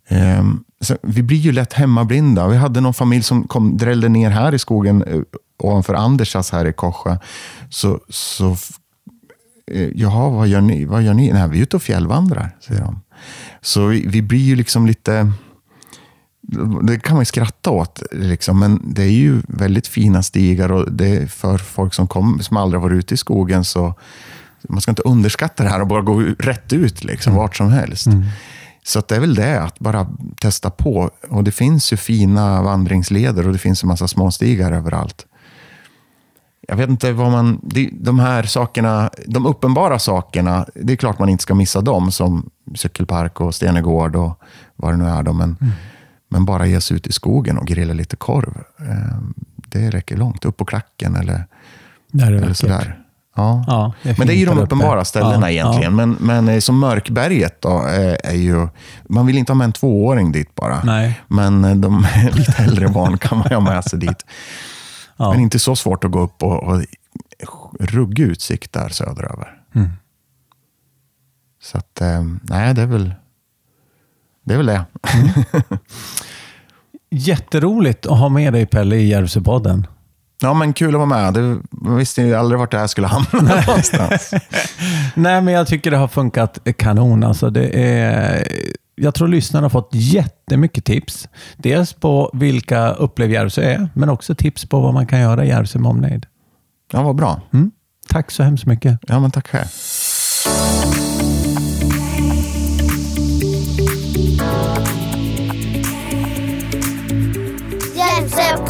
Ehm, 0.07 0.63
så 0.81 0.97
vi 1.01 1.23
blir 1.23 1.37
ju 1.37 1.51
lätt 1.51 1.73
hemmablinda. 1.73 2.47
Vi 2.47 2.57
hade 2.57 2.81
någon 2.81 2.93
familj 2.93 3.23
som 3.23 3.47
kom, 3.47 3.77
drällde 3.77 4.09
ner 4.09 4.29
här 4.29 4.53
i 4.53 4.59
skogen 4.59 5.03
eh, 5.03 5.21
ovanför 5.57 5.93
Andersas 5.93 6.51
här 6.51 6.65
i 6.65 6.73
Korsjö. 6.73 7.17
Så, 7.69 7.99
så 8.09 8.57
eh, 9.71 9.89
jaha, 9.95 10.29
vad 10.29 10.47
gör 10.47 10.61
ni? 10.61 10.85
Vad 10.85 11.03
gör 11.03 11.13
ni? 11.13 11.33
Nej, 11.33 11.49
vi 11.49 11.57
är 11.57 11.63
ute 11.63 11.75
och 11.75 11.81
fjällvandrar, 11.81 12.55
säger 12.59 12.81
de. 12.81 13.01
Så 13.61 13.85
vi, 13.85 14.07
vi 14.07 14.21
blir 14.21 14.39
ju 14.39 14.55
liksom 14.55 14.87
lite... 14.87 15.31
Det 16.83 16.99
kan 16.99 17.15
man 17.15 17.21
ju 17.21 17.25
skratta 17.25 17.69
åt, 17.69 18.03
liksom, 18.11 18.59
men 18.59 18.81
det 18.83 19.03
är 19.03 19.11
ju 19.11 19.41
väldigt 19.47 19.87
fina 19.87 20.23
stigar 20.23 20.71
och 20.71 20.91
det 20.91 21.07
är 21.07 21.27
för 21.27 21.57
folk 21.57 21.93
som, 21.93 22.07
kom, 22.07 22.39
som 22.41 22.57
aldrig 22.57 22.81
varit 22.81 22.97
ute 22.97 23.13
i 23.13 23.17
skogen 23.17 23.65
så 23.65 23.93
man 24.69 24.81
ska 24.81 24.91
inte 24.91 25.01
underskatta 25.01 25.63
det 25.63 25.69
här 25.69 25.81
och 25.81 25.87
bara 25.87 26.01
gå 26.01 26.19
rätt 26.39 26.73
ut 26.73 27.03
liksom, 27.03 27.35
vart 27.35 27.55
som 27.55 27.71
helst. 27.71 28.07
Så 28.83 28.99
att 28.99 29.07
det 29.07 29.15
är 29.15 29.19
väl 29.19 29.35
det, 29.35 29.61
att 29.61 29.79
bara 29.79 30.07
testa 30.41 30.69
på. 30.69 31.11
Och 31.29 31.43
det 31.43 31.51
finns 31.51 31.93
ju 31.93 31.97
fina 31.97 32.61
vandringsleder 32.61 33.47
och 33.47 33.53
det 33.53 33.59
finns 33.59 33.83
en 33.83 33.87
massa 33.87 34.07
småstigar 34.07 34.71
överallt. 34.71 35.25
Jag 36.67 36.75
vet 36.75 36.89
inte 36.89 37.11
vad 37.11 37.31
man... 37.31 37.59
De 37.91 38.19
här 38.19 38.43
sakerna, 38.43 39.09
de 39.25 39.45
uppenbara 39.45 39.99
sakerna, 39.99 40.65
det 40.75 40.93
är 40.93 40.97
klart 40.97 41.19
man 41.19 41.29
inte 41.29 41.41
ska 41.41 41.55
missa 41.55 41.81
dem, 41.81 42.11
som 42.11 42.49
cykelpark 42.75 43.41
och 43.41 43.55
Stenegård 43.55 44.15
och 44.15 44.39
vad 44.75 44.93
det 44.93 44.97
nu 44.97 45.05
är. 45.05 45.23
Då, 45.23 45.33
men, 45.33 45.55
men 46.29 46.45
bara 46.45 46.65
ge 46.67 46.81
sig 46.81 46.97
ut 46.97 47.07
i 47.07 47.11
skogen 47.11 47.57
och 47.57 47.67
grilla 47.67 47.93
lite 47.93 48.15
korv. 48.15 48.63
eh, 48.79 49.17
Det 49.55 49.89
räcker 49.89 50.17
långt. 50.17 50.45
Upp 50.45 50.57
på 50.57 50.65
klacken 50.65 51.15
eller, 51.15 51.45
eller 52.21 52.53
sådär. 52.53 52.99
Ja. 53.35 53.63
Ja, 53.67 53.93
det 54.03 54.17
men 54.17 54.27
det 54.27 54.33
är 54.33 54.37
ju 54.37 54.45
de 54.45 54.49
där 54.55 54.63
uppe. 54.63 54.75
uppenbara 54.75 55.05
ställena 55.05 55.39
Ja, 55.41 55.49
egentligen. 55.49 55.95
Men, 55.95 56.17
men 56.19 56.47
eh, 56.49 56.59
som 56.59 56.79
Mörkberget 56.79 57.61
då, 57.61 57.81
är, 57.81 58.17
är 58.25 58.35
ju... 58.35 58.67
Man 59.09 59.25
vill 59.25 59.37
inte 59.37 59.51
ha 59.51 59.57
med 59.57 59.65
en 59.65 59.71
tvååring 59.73 60.31
dit 60.31 60.55
bara. 60.55 60.83
Nej. 60.83 61.21
Men 61.27 61.65
eh, 61.65 61.75
de 61.75 62.05
lite 62.33 62.63
äldre 62.63 62.87
barn 62.87 63.17
kan 63.17 63.37
man 63.37 63.47
ju 63.49 63.55
ha 63.55 63.61
med 63.61 63.83
sig 63.83 63.99
dit. 63.99 64.25
Ja. 65.17 65.31
Men 65.31 65.39
inte 65.39 65.59
så 65.59 65.75
svårt 65.75 66.03
att 66.03 66.11
gå 66.11 66.19
upp 66.19 66.43
och, 66.43 66.63
och 66.63 66.81
ruggig 67.79 68.23
utsikt 68.23 68.73
där 68.73 68.89
söderöver. 68.89 69.47
Mm. 69.75 69.89
Så 71.63 71.77
att, 71.77 72.01
eh, 72.01 72.23
nej, 72.41 72.73
det 72.73 72.81
är 72.81 72.85
väl 72.85 73.13
det. 74.47 74.53
Är 74.53 74.57
väl 74.57 74.65
det. 74.65 74.85
Jätteroligt 77.09 78.05
att 78.05 78.19
ha 78.19 78.29
med 78.29 78.53
dig 78.53 78.65
Pelle 78.65 78.95
i 78.95 79.07
Järvsöpodden. 79.07 79.87
Ja, 80.41 80.53
men 80.53 80.73
kul 80.73 80.87
att 80.87 80.93
vara 80.93 81.05
med. 81.05 81.33
Det, 81.33 81.57
man 81.71 81.95
visste 81.97 82.21
ju 82.21 82.35
aldrig 82.35 82.59
vart 82.59 82.71
det 82.71 82.77
här 82.77 82.87
skulle 82.87 83.07
hamna 83.07 83.61
någonstans. 83.67 84.31
Nej, 85.15 85.41
men 85.41 85.53
jag 85.53 85.67
tycker 85.67 85.91
det 85.91 85.97
har 85.97 86.07
funkat 86.07 86.59
kanon. 86.77 87.23
Alltså 87.23 87.49
det 87.49 87.67
är, 87.67 88.47
jag 88.95 89.13
tror 89.13 89.27
lyssnarna 89.27 89.65
har 89.65 89.69
fått 89.69 89.89
jättemycket 89.91 90.85
tips. 90.85 91.27
Dels 91.57 91.93
på 91.93 92.31
vilka 92.33 92.91
Upplev 92.91 93.31
Järvsö 93.31 93.61
är, 93.61 93.89
men 93.93 94.09
också 94.09 94.35
tips 94.35 94.65
på 94.65 94.79
vad 94.79 94.93
man 94.93 95.07
kan 95.07 95.19
göra 95.19 95.45
i 95.45 95.47
Järvsö 95.47 95.79
med 95.79 95.89
omnejd. 95.89 96.25
Ja, 96.91 97.03
vad 97.03 97.15
bra. 97.15 97.41
Mm. 97.53 97.71
Tack 98.07 98.31
så 98.31 98.43
hemskt 98.43 98.65
mycket. 98.65 98.99
Ja, 99.07 99.19
men 99.19 99.31
tack 99.31 99.47
själv. 99.47 99.67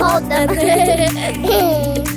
Podden. 0.08 2.08